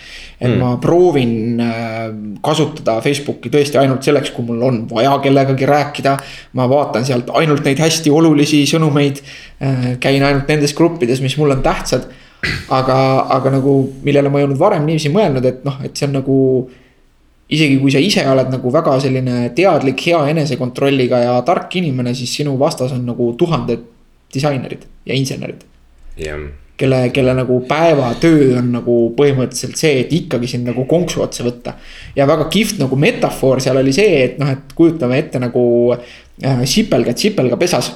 et 0.41 0.49
mm. 0.49 0.57
ma 0.61 0.77
proovin 0.81 1.61
äh, 1.61 2.07
kasutada 2.45 2.99
Facebooki 3.05 3.53
tõesti 3.53 3.81
ainult 3.81 4.05
selleks, 4.07 4.33
kui 4.37 4.47
mul 4.49 4.63
on 4.65 4.81
vaja 4.91 5.19
kellegagi 5.25 5.69
rääkida. 5.69 6.17
ma 6.57 6.69
vaatan 6.69 7.05
sealt 7.05 7.33
ainult 7.41 7.65
neid 7.65 7.81
hästi 7.81 8.11
olulisi 8.11 8.65
sõnumeid. 8.69 9.23
käin 10.01 10.23
ainult 10.25 10.49
nendes 10.49 10.75
gruppides, 10.75 11.21
mis 11.21 11.37
mulle 11.37 11.59
on 11.59 11.63
tähtsad. 11.63 12.09
aga, 12.73 12.97
aga 13.37 13.51
nagu, 13.53 13.73
millele 14.03 14.31
ma 14.33 14.41
ei 14.41 14.47
olnud 14.47 14.59
varem 14.59 14.87
niiviisi 14.87 15.11
mõelnud, 15.13 15.45
et 15.45 15.65
noh, 15.65 15.77
et 15.85 15.93
see 15.93 16.07
on 16.09 16.15
nagu 16.17 16.37
isegi 17.51 17.79
kui 17.81 17.91
sa 17.93 18.01
ise 18.03 18.25
oled 18.31 18.51
nagu 18.53 18.73
väga 18.73 18.95
selline 19.03 19.51
teadlik, 19.57 20.03
hea 20.07 20.21
enesekontrolliga 20.33 21.23
ja 21.25 21.37
tark 21.47 21.75
inimene, 21.81 22.15
siis 22.15 22.33
sinu 22.41 22.57
vastas 22.61 22.95
on 22.95 23.05
nagu 23.09 23.33
tuhanded 23.39 23.87
disainerid 24.35 24.87
ja 25.07 25.17
insenerid. 25.19 25.65
Yeah.. 26.21 26.51
kelle, 26.81 27.11
kelle 27.15 27.35
nagu 27.37 27.59
päevatöö 27.69 28.59
on 28.59 28.71
nagu 28.73 28.95
põhimõtteliselt 29.17 29.79
see, 29.79 30.03
et 30.03 30.13
ikkagi 30.17 30.49
sind 30.49 30.69
nagu 30.69 30.87
konksu 30.89 31.23
otsa 31.25 31.45
võtta. 31.45 31.75
ja 32.17 32.27
väga 32.29 32.47
kihvt 32.53 32.81
nagu 32.81 32.97
metafoor 32.97 33.61
seal 33.61 33.81
oli 33.81 33.93
see, 33.93 34.23
et 34.25 34.39
noh, 34.41 34.49
et 34.51 34.73
kujutame 34.77 35.19
ette 35.21 35.41
nagu 35.43 35.65
äh, 35.93 36.63
sipelgad 36.65 37.21
sipelgapesas 37.21 37.91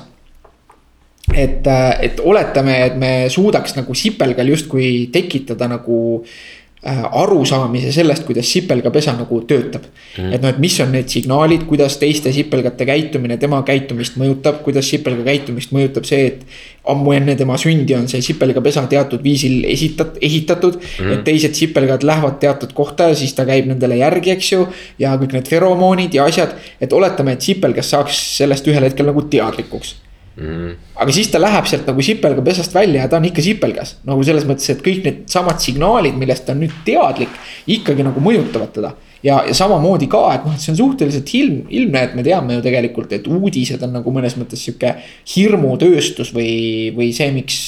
et, 1.33 1.67
äh, 1.67 1.89
et 2.07 2.21
oletame, 2.21 2.77
et 2.87 2.99
me 3.01 3.13
suudaks 3.33 3.77
nagu 3.79 3.97
sipelgal 3.97 4.53
justkui 4.53 5.09
tekitada 5.13 5.69
nagu 5.69 5.99
Äh, 6.25 6.64
arusaamise 6.85 7.93
sellest, 7.93 8.27
kuidas 8.29 8.51
sipelgapesa 8.53 9.15
nagu 9.17 9.39
töötab 9.49 9.87
mm.. 9.87 10.35
et 10.37 10.43
noh, 10.43 10.51
et 10.53 10.59
mis 10.61 10.75
on 10.85 10.91
need 10.93 11.09
signaalid, 11.09 11.65
kuidas 11.69 11.97
teiste 12.01 12.33
sipelgate 12.35 12.85
käitumine 12.89 13.39
tema 13.41 13.63
käitumist 13.65 14.19
mõjutab, 14.21 14.61
kuidas 14.67 14.91
sipelga 14.93 15.25
käitumist 15.25 15.73
mõjutab 15.73 16.05
see, 16.09 16.29
et. 16.33 16.45
ammu 16.85 17.15
enne 17.17 17.33
tema 17.41 17.57
sündi 17.57 17.95
on 17.97 18.05
see 18.13 18.21
sipelgapesa 18.21 18.85
teatud 18.93 19.23
viisil 19.25 19.65
esitat-, 19.65 20.19
ehitatud 20.21 20.77
mm.. 20.77 21.17
et 21.17 21.25
teised 21.25 21.57
sipelgad 21.57 22.05
lähevad 22.05 22.37
teatud 22.45 22.77
kohta 22.77 23.09
ja 23.09 23.17
siis 23.17 23.33
ta 23.33 23.49
käib 23.49 23.71
nendele 23.71 23.97
järgi, 24.03 24.37
eks 24.37 24.53
ju. 24.53 24.67
ja 25.01 25.17
kõik 25.17 25.39
need 25.39 25.49
feromoonid 25.49 26.21
ja 26.21 26.29
asjad, 26.29 26.53
et 26.85 26.93
oletame, 26.93 27.39
et 27.39 27.53
sipelgas 27.53 27.95
saaks 27.97 28.21
sellest 28.43 28.69
ühel 28.69 28.85
hetkel 28.85 29.09
nagu 29.09 29.25
teadlikuks 29.33 30.04
Mm. 30.35 30.73
aga 30.99 31.13
siis 31.15 31.29
ta 31.31 31.39
läheb 31.39 31.67
sealt 31.71 31.87
nagu 31.87 32.03
sipelga 32.03 32.43
pesast 32.43 32.73
välja 32.75 33.05
ja 33.05 33.11
ta 33.11 33.21
on 33.21 33.27
ikka 33.29 33.43
sipelgas. 33.45 33.93
nagu 34.03 34.25
selles 34.27 34.43
mõttes, 34.49 34.67
et 34.73 34.81
kõik 34.83 35.05
needsamad 35.07 35.61
signaalid, 35.63 36.17
millest 36.19 36.43
ta 36.49 36.57
on 36.57 36.65
nüüd 36.65 36.75
teadlik, 36.87 37.31
ikkagi 37.71 38.03
nagu 38.03 38.19
mõjutavad 38.19 38.73
teda. 38.75 38.91
ja, 39.23 39.45
ja 39.47 39.55
samamoodi 39.55 40.09
ka, 40.11 40.25
et 40.35 40.49
noh, 40.49 40.57
et 40.57 40.65
see 40.65 40.73
on 40.75 40.81
suhteliselt 40.81 41.31
ilm, 41.39 41.63
ilmne, 41.71 42.03
et 42.09 42.19
me 42.19 42.27
teame 42.27 42.59
ju 42.59 42.65
tegelikult, 42.67 43.15
et 43.15 43.31
uudised 43.31 43.87
on 43.87 43.95
nagu 44.01 44.17
mõnes 44.17 44.35
mõttes 44.41 44.67
sihuke 44.67 44.97
hirmutööstus 45.37 46.35
või, 46.35 46.91
või 46.99 47.13
see, 47.15 47.31
miks. 47.37 47.61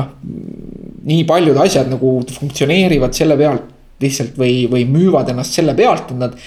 noh, 0.00 0.08
nii 1.04 1.28
paljud 1.28 1.60
asjad 1.66 1.92
nagu 1.92 2.16
funktsioneerivad 2.32 3.12
selle 3.12 3.36
pealt 3.36 3.68
lihtsalt 4.00 4.38
või, 4.40 4.64
või 4.72 4.88
müüvad 4.88 5.28
ennast 5.30 5.52
selle 5.52 5.76
pealt, 5.76 6.08
et 6.10 6.18
nad 6.18 6.40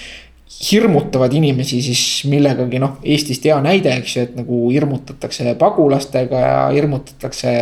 hirmutavad 0.48 1.32
inimesi 1.36 1.80
siis 1.84 2.02
millegagi, 2.30 2.80
noh, 2.82 2.96
Eestist 3.04 3.44
hea 3.46 3.58
näide, 3.62 3.92
eks 4.00 4.16
ju, 4.16 4.24
et 4.24 4.38
nagu 4.38 4.62
hirmutatakse 4.72 5.54
pagulastega 5.60 6.40
ja 6.40 6.62
hirmutatakse 6.72 7.52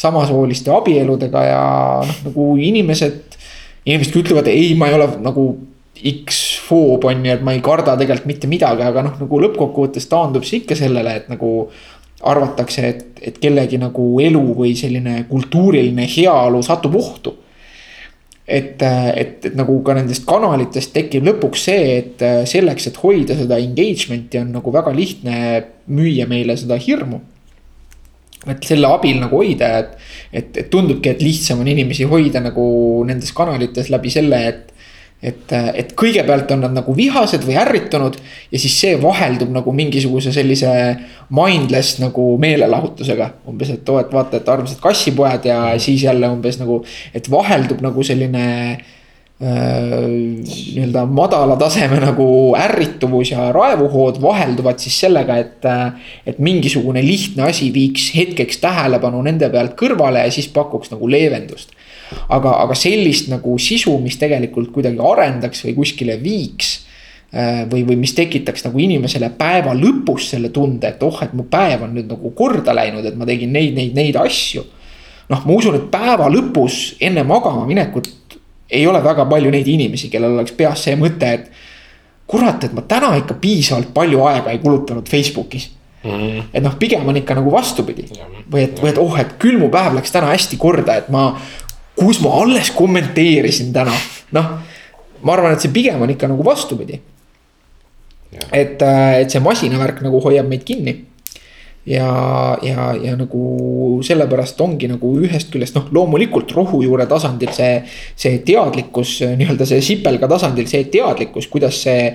samasooliste 0.00 0.72
abieludega 0.74 1.42
ja 1.48 1.64
noh, 2.06 2.22
nagu 2.28 2.48
inimesed. 2.62 3.20
inimesed 3.84 4.16
ütlevad, 4.22 4.46
ei, 4.46 4.74
ma 4.78 4.88
ei 4.88 4.94
ole 4.94 5.08
nagu 5.24 5.46
X-foob 6.02 7.04
on 7.06 7.26
ju, 7.26 7.34
et 7.34 7.42
ma 7.44 7.52
ei 7.54 7.60
karda 7.62 7.96
tegelikult 7.98 8.30
mitte 8.30 8.50
midagi, 8.50 8.86
aga 8.86 9.02
noh, 9.06 9.18
nagu 9.20 9.42
lõppkokkuvõttes 9.42 10.08
taandub 10.10 10.46
see 10.46 10.62
ikka 10.62 10.78
sellele, 10.78 11.18
et 11.18 11.28
nagu 11.30 11.52
arvatakse, 12.22 12.86
et, 12.86 13.04
et 13.18 13.38
kellegi 13.42 13.78
nagu 13.82 14.06
elu 14.22 14.42
või 14.56 14.76
selline 14.78 15.24
kultuuriline 15.30 16.06
heaolu 16.06 16.62
satub 16.62 16.94
ohtu 16.98 17.34
et, 18.46 18.82
et, 18.82 19.44
et 19.46 19.54
nagu 19.58 19.76
ka 19.86 19.94
nendest 19.96 20.24
kanalitest 20.26 20.92
tekib 20.94 21.26
lõpuks 21.28 21.66
see, 21.68 21.98
et 22.00 22.24
selleks, 22.50 22.88
et 22.90 22.98
hoida 23.02 23.36
seda 23.38 23.60
engagement'i 23.62 24.40
on 24.42 24.50
nagu 24.56 24.74
väga 24.74 24.94
lihtne 24.96 25.36
müüa 25.92 26.26
meile 26.30 26.56
seda 26.58 26.78
hirmu. 26.80 27.20
et 28.42 28.64
selle 28.66 28.88
abil 28.90 29.20
nagu 29.22 29.38
hoida, 29.38 29.68
et, 29.78 29.92
et, 30.32 30.56
et 30.64 30.70
tundubki, 30.70 31.12
et 31.12 31.22
lihtsam 31.22 31.60
on 31.62 31.68
inimesi 31.70 32.08
hoida 32.10 32.42
nagu 32.42 32.64
nendes 33.06 33.30
kanalites 33.32 33.90
läbi 33.92 34.10
selle, 34.10 34.40
et 34.50 34.71
et, 35.22 35.52
et 35.52 35.92
kõigepealt 35.98 36.50
on 36.54 36.64
nad 36.66 36.74
nagu 36.74 36.94
vihased 36.98 37.44
või 37.46 37.54
ärritunud 37.62 38.16
ja 38.50 38.60
siis 38.60 38.74
see 38.74 38.96
vaheldub 39.00 39.52
nagu 39.54 39.74
mingisuguse 39.74 40.32
sellise 40.34 40.72
mindless 41.30 42.00
nagu 42.02 42.32
meelelahutusega. 42.42 43.30
umbes, 43.48 43.70
et 43.70 43.88
oo, 43.88 44.00
et 44.02 44.10
vaata, 44.12 44.40
et 44.40 44.48
armsad 44.48 44.80
kassipojad 44.82 45.46
ja 45.46 45.60
siis 45.78 46.02
jälle 46.02 46.30
umbes 46.32 46.58
nagu, 46.58 46.82
et 47.14 47.30
vaheldub 47.30 47.84
nagu 47.86 48.02
selline 48.02 48.46
äh, 48.72 48.82
nii-öelda 49.42 51.04
madala 51.06 51.56
taseme 51.60 52.00
nagu 52.02 52.26
ärrituvus 52.58 53.30
ja 53.30 53.52
raevuhood 53.54 54.18
vahelduvad 54.22 54.82
siis 54.82 54.98
sellega, 55.06 55.38
et. 55.38 55.70
et 56.26 56.38
mingisugune 56.42 57.02
lihtne 57.02 57.46
asi 57.46 57.70
viiks 57.74 58.10
hetkeks 58.16 58.58
tähelepanu 58.62 59.22
nende 59.22 59.46
pealt 59.54 59.78
kõrvale 59.78 60.26
ja 60.26 60.34
siis 60.34 60.50
pakuks 60.50 60.90
nagu 60.90 61.06
leevendust 61.10 61.70
aga, 62.28 62.54
aga 62.64 62.76
sellist 62.78 63.30
nagu 63.32 63.56
sisu, 63.58 63.96
mis 64.02 64.18
tegelikult 64.20 64.72
kuidagi 64.74 65.00
arendaks 65.12 65.64
või 65.66 65.74
kuskile 65.80 66.16
viiks 66.22 66.72
äh, 67.34 67.64
või, 67.70 67.84
või 67.88 67.98
mis 68.04 68.14
tekitaks 68.18 68.66
nagu 68.68 68.82
inimesele 68.82 69.32
päeva 69.38 69.74
lõpus 69.78 70.30
selle 70.34 70.52
tunde, 70.54 70.94
et 70.94 71.02
oh, 71.02 71.18
et 71.24 71.34
mu 71.36 71.46
päev 71.50 71.86
on 71.86 71.96
nüüd 71.96 72.10
nagu 72.12 72.32
korda 72.38 72.74
läinud, 72.76 73.06
et 73.06 73.18
ma 73.18 73.28
tegin 73.28 73.52
neid, 73.52 73.74
neid, 73.78 73.94
neid 73.98 74.18
asju. 74.20 74.64
noh, 75.32 75.44
ma 75.46 75.58
usun, 75.58 75.78
et 75.78 75.90
päeva 75.92 76.30
lõpus 76.32 76.96
enne 77.00 77.24
magama 77.26 77.66
minekut 77.68 78.10
ei 78.72 78.86
ole 78.88 79.02
väga 79.04 79.26
palju 79.28 79.52
neid 79.52 79.68
inimesi, 79.68 80.08
kellel 80.12 80.38
oleks 80.38 80.56
peas 80.56 80.86
see 80.86 80.96
mõte, 80.96 81.28
et. 81.28 81.52
kurat, 82.26 82.64
et 82.64 82.72
ma 82.72 82.80
täna 82.88 83.12
ikka 83.18 83.34
piisavalt 83.40 83.90
palju 83.92 84.22
aega 84.24 84.52
ei 84.54 84.60
kulutanud 84.62 85.08
Facebookis 85.10 85.66
mm. 86.04 86.10
-hmm. 86.10 86.42
et 86.54 86.62
noh, 86.62 86.76
pigem 86.78 87.08
on 87.08 87.16
ikka 87.16 87.34
nagu 87.34 87.52
vastupidi 87.52 88.06
või 88.52 88.64
et, 88.64 88.82
või 88.82 88.90
et 88.90 88.98
oh, 88.98 89.18
et 89.20 89.34
küll 89.38 89.58
mu 89.58 89.68
päev 89.70 89.94
läks 89.96 90.12
täna 90.12 90.32
hästi 90.32 90.56
korda, 90.56 90.96
et 90.96 91.08
ma 91.08 91.32
kus 91.98 92.20
ma 92.24 92.34
alles 92.42 92.72
kommenteerisin 92.76 93.72
täna, 93.72 93.94
noh. 94.36 94.50
ma 95.22 95.36
arvan, 95.36 95.54
et 95.54 95.64
see 95.64 95.72
pigem 95.74 96.02
on 96.02 96.10
ikka 96.12 96.30
nagu 96.30 96.44
vastupidi. 96.44 97.00
et, 98.52 98.82
äh, 98.82 99.20
et 99.20 99.30
see 99.30 99.40
masinavärk 99.44 100.00
nagu 100.02 100.20
hoiab 100.24 100.48
meid 100.48 100.64
kinni. 100.64 101.04
ja, 101.86 102.58
ja, 102.62 102.92
ja 102.94 103.16
nagu 103.18 103.98
sellepärast 104.06 104.60
ongi 104.62 104.86
nagu 104.88 105.16
ühest 105.18 105.50
küljest 105.50 105.74
noh, 105.74 105.88
loomulikult 105.90 106.52
rohujuure 106.54 107.08
tasandil 107.10 107.50
see, 107.52 107.82
see 108.16 108.38
teadlikkus, 108.46 109.18
nii-öelda 109.36 109.66
see 109.66 109.82
sipelga 109.82 110.28
tasandil 110.30 110.68
see 110.70 110.84
teadlikkus, 110.94 111.48
kuidas 111.50 111.82
see 111.82 112.12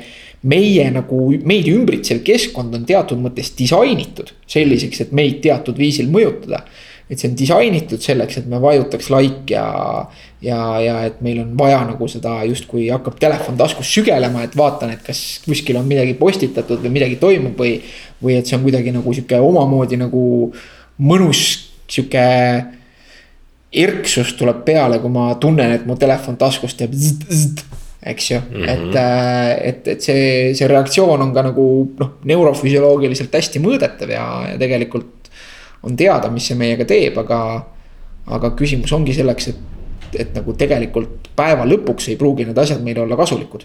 meie 0.47 0.85
nagu 0.93 1.19
meid 1.49 1.67
ümbritsev 1.67 2.21
keskkond 2.25 2.75
on 2.77 2.85
teatud 2.87 3.19
mõttes 3.19 3.51
disainitud 3.57 4.31
selliseks, 4.47 5.01
et 5.03 5.11
meid 5.11 5.41
teatud 5.43 5.77
viisil 5.77 6.07
mõjutada 6.13 6.63
et 7.09 7.19
see 7.19 7.29
on 7.29 7.35
disainitud 7.39 8.03
selleks, 8.03 8.41
et 8.41 8.47
me 8.51 8.59
vajutaks 8.59 9.09
like 9.13 9.53
ja, 9.53 9.67
ja, 10.43 10.59
ja 10.83 10.95
et 11.07 11.21
meil 11.23 11.39
on 11.45 11.53
vaja 11.59 11.79
nagu 11.87 12.09
seda 12.11 12.41
justkui 12.49 12.89
hakkab 12.91 13.15
telefon 13.21 13.59
taskus 13.59 13.91
sügelema, 13.95 14.43
et 14.43 14.57
vaatan, 14.59 14.91
et 14.95 15.05
kas 15.05 15.21
kuskil 15.45 15.79
on 15.79 15.87
midagi 15.87 16.17
postitatud 16.19 16.83
või 16.83 16.97
midagi 16.99 17.19
toimub 17.21 17.55
või. 17.59 17.79
või 18.23 18.33
et 18.39 18.49
see 18.49 18.57
on 18.57 18.63
kuidagi 18.65 18.91
nagu 18.91 19.11
sihuke 19.13 19.37
omamoodi 19.37 19.99
nagu 20.01 20.21
mõnus 20.97 21.41
sihuke 21.87 22.23
erksus 23.77 24.33
tuleb 24.37 24.63
peale, 24.65 24.99
kui 24.99 25.11
ma 25.11 25.33
tunnen, 25.41 25.73
et 25.75 25.85
mu 25.87 25.97
telefon 25.99 26.37
taskus 26.39 26.75
teeb 26.79 26.95
zzz, 26.95 27.65
eks 28.07 28.31
ju 28.31 28.39
mm, 28.39 28.55
-hmm. 28.55 28.69
et, 28.73 28.95
äh, 28.95 29.69
et, 29.69 29.87
et 29.87 30.01
see, 30.01 30.53
see 30.55 30.67
reaktsioon 30.67 31.21
on 31.21 31.33
ka 31.33 31.43
nagu 31.49 31.67
noh, 31.99 32.11
neurofüsioloogiliselt 32.23 33.33
hästi 33.33 33.61
mõõdetav 33.63 34.13
ja, 34.13 34.25
ja 34.51 34.57
tegelikult 34.57 35.16
on 35.83 35.97
teada, 35.97 36.29
mis 36.33 36.47
see 36.49 36.57
meiega 36.59 36.85
teeb, 36.87 37.17
aga. 37.23 37.41
aga 38.27 38.49
küsimus 38.59 38.91
ongi 38.91 39.13
selleks, 39.15 39.45
et, 39.53 40.15
et 40.19 40.33
nagu 40.35 40.51
tegelikult 40.59 41.29
päeva 41.37 41.63
lõpuks 41.63 42.09
ei 42.11 42.17
pruugi 42.19 42.43
need 42.43 42.57
asjad 42.59 42.81
meile 42.83 43.05
olla 43.05 43.15
kasulikud. 43.15 43.63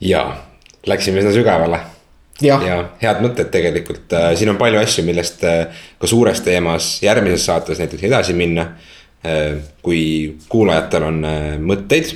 ja, 0.00 0.24
läksime 0.86 1.22
sinna 1.22 1.32
sügavale. 1.32 1.80
ja 2.42 2.58
head 3.02 3.22
mõtted 3.24 3.48
tegelikult, 3.52 4.12
äh, 4.12 4.34
siin 4.36 4.52
on 4.52 4.60
palju 4.60 4.80
asju, 4.80 5.04
millest 5.08 5.44
äh, 5.44 5.84
ka 5.98 6.10
suures 6.10 6.40
teemas 6.44 6.98
järgmises 7.02 7.46
saates 7.46 7.80
näiteks 7.80 8.08
edasi 8.10 8.36
minna. 8.36 8.72
Äh, 9.24 9.56
kui 9.82 10.36
kuulajatel 10.48 11.04
on 11.04 11.24
mõtteid, 11.64 12.14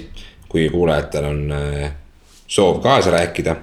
kui 0.49 0.69
kuulajatel 0.73 1.27
on 1.29 1.43
soov 2.49 2.79
kaasa 2.85 3.11
rääkida 3.17 3.57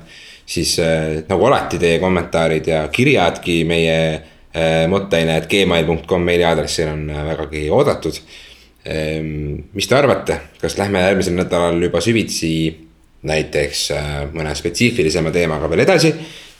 siis 0.52 0.76
äh, 0.80 1.24
nagu 1.30 1.48
alati 1.48 1.80
teie 1.80 2.00
kommentaarid 2.02 2.68
ja 2.68 2.84
kirjadki 2.92 3.62
meie 3.68 3.98
äh, 4.12 4.86
mõtteaine, 4.92 5.38
et 5.40 5.50
gmail.com 5.52 6.28
meiliaadressil 6.28 6.92
on 6.92 7.06
äh, 7.10 7.26
vägagi 7.32 7.66
oodatud. 7.72 8.20
Ähm, 8.92 9.68
mis 9.78 9.88
te 9.88 9.96
arvate, 9.96 10.40
kas 10.62 10.78
lähme 10.80 11.04
järgmisel 11.06 11.38
nädalal 11.38 11.78
juba 11.86 12.02
süvitsi 12.02 12.54
näiteks 13.30 13.82
mõne 14.34 14.56
spetsiifilisema 14.58 15.30
teemaga 15.30 15.68
veel 15.70 15.84
edasi 15.84 16.10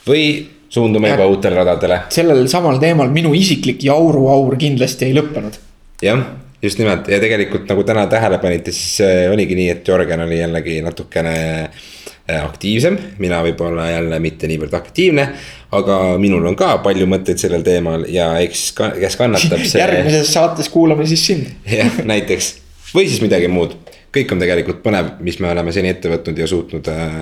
või 0.06 0.26
suundume 0.70 1.10
juba 1.10 1.26
uutele 1.26 1.58
radadele. 1.58 2.04
sellel 2.14 2.44
samal 2.52 2.78
teemal 2.80 3.10
minu 3.10 3.32
isiklik 3.34 3.82
jauruaur 3.88 4.54
kindlasti 4.62 5.08
ei 5.08 5.16
lõppenud. 5.18 5.58
jah, 6.06 6.22
just 6.62 6.78
nimelt 6.78 7.10
ja 7.10 7.18
tegelikult 7.24 7.66
nagu 7.74 7.84
täna 7.90 8.06
tähele 8.14 8.38
panite, 8.44 8.70
siis 8.72 9.02
oligi 9.34 9.58
nii, 9.58 9.72
et 9.74 9.90
Jörgen 9.90 10.22
oli 10.28 10.38
jällegi 10.38 10.78
natukene 10.86 11.34
äh, 11.64 11.90
aktiivsem, 12.32 12.98
mina 13.20 13.42
võib-olla 13.44 13.90
jälle 13.90 14.20
mitte 14.24 14.48
niivõrd 14.48 14.74
aktiivne. 14.78 15.28
aga 15.72 15.98
minul 16.20 16.46
on 16.46 16.56
ka 16.56 16.78
palju 16.84 17.08
mõtteid 17.08 17.40
sellel 17.40 17.64
teemal 17.64 18.06
ja 18.12 18.34
eks, 18.44 18.72
kes 18.76 19.16
kannatab 19.20 19.64
see. 19.66 19.80
järgmises 19.80 20.34
saates 20.34 20.70
kuulame 20.70 21.08
siis 21.08 21.26
sind. 21.26 21.48
jah, 21.80 22.02
näiteks 22.04 22.54
või 22.96 23.08
siis 23.08 23.22
midagi 23.24 23.48
muud, 23.52 23.76
kõik 24.14 24.34
on 24.36 24.44
tegelikult 24.44 24.84
põnev, 24.84 25.16
mis 25.20 25.40
me 25.40 25.52
oleme 25.52 25.72
seni 25.72 25.94
ette 25.94 26.12
võtnud 26.12 26.40
ja 26.40 26.48
suutnud 26.48 26.92
äh, 26.92 27.22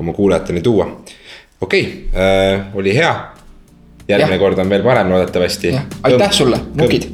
oma 0.00 0.12
kuulajateni 0.12 0.62
tuua 0.62 0.88
okei 1.60 1.82
okay, 1.82 2.22
äh,, 2.22 2.66
oli 2.74 2.96
hea. 2.96 3.12
järgmine 4.08 4.36
ja. 4.36 4.42
kord 4.42 4.58
on 4.58 4.70
veel 4.70 4.82
parem 4.82 5.10
loodetavasti. 5.10 5.76
aitäh 6.02 6.32
sulle, 6.32 6.60
nukid 6.74 7.08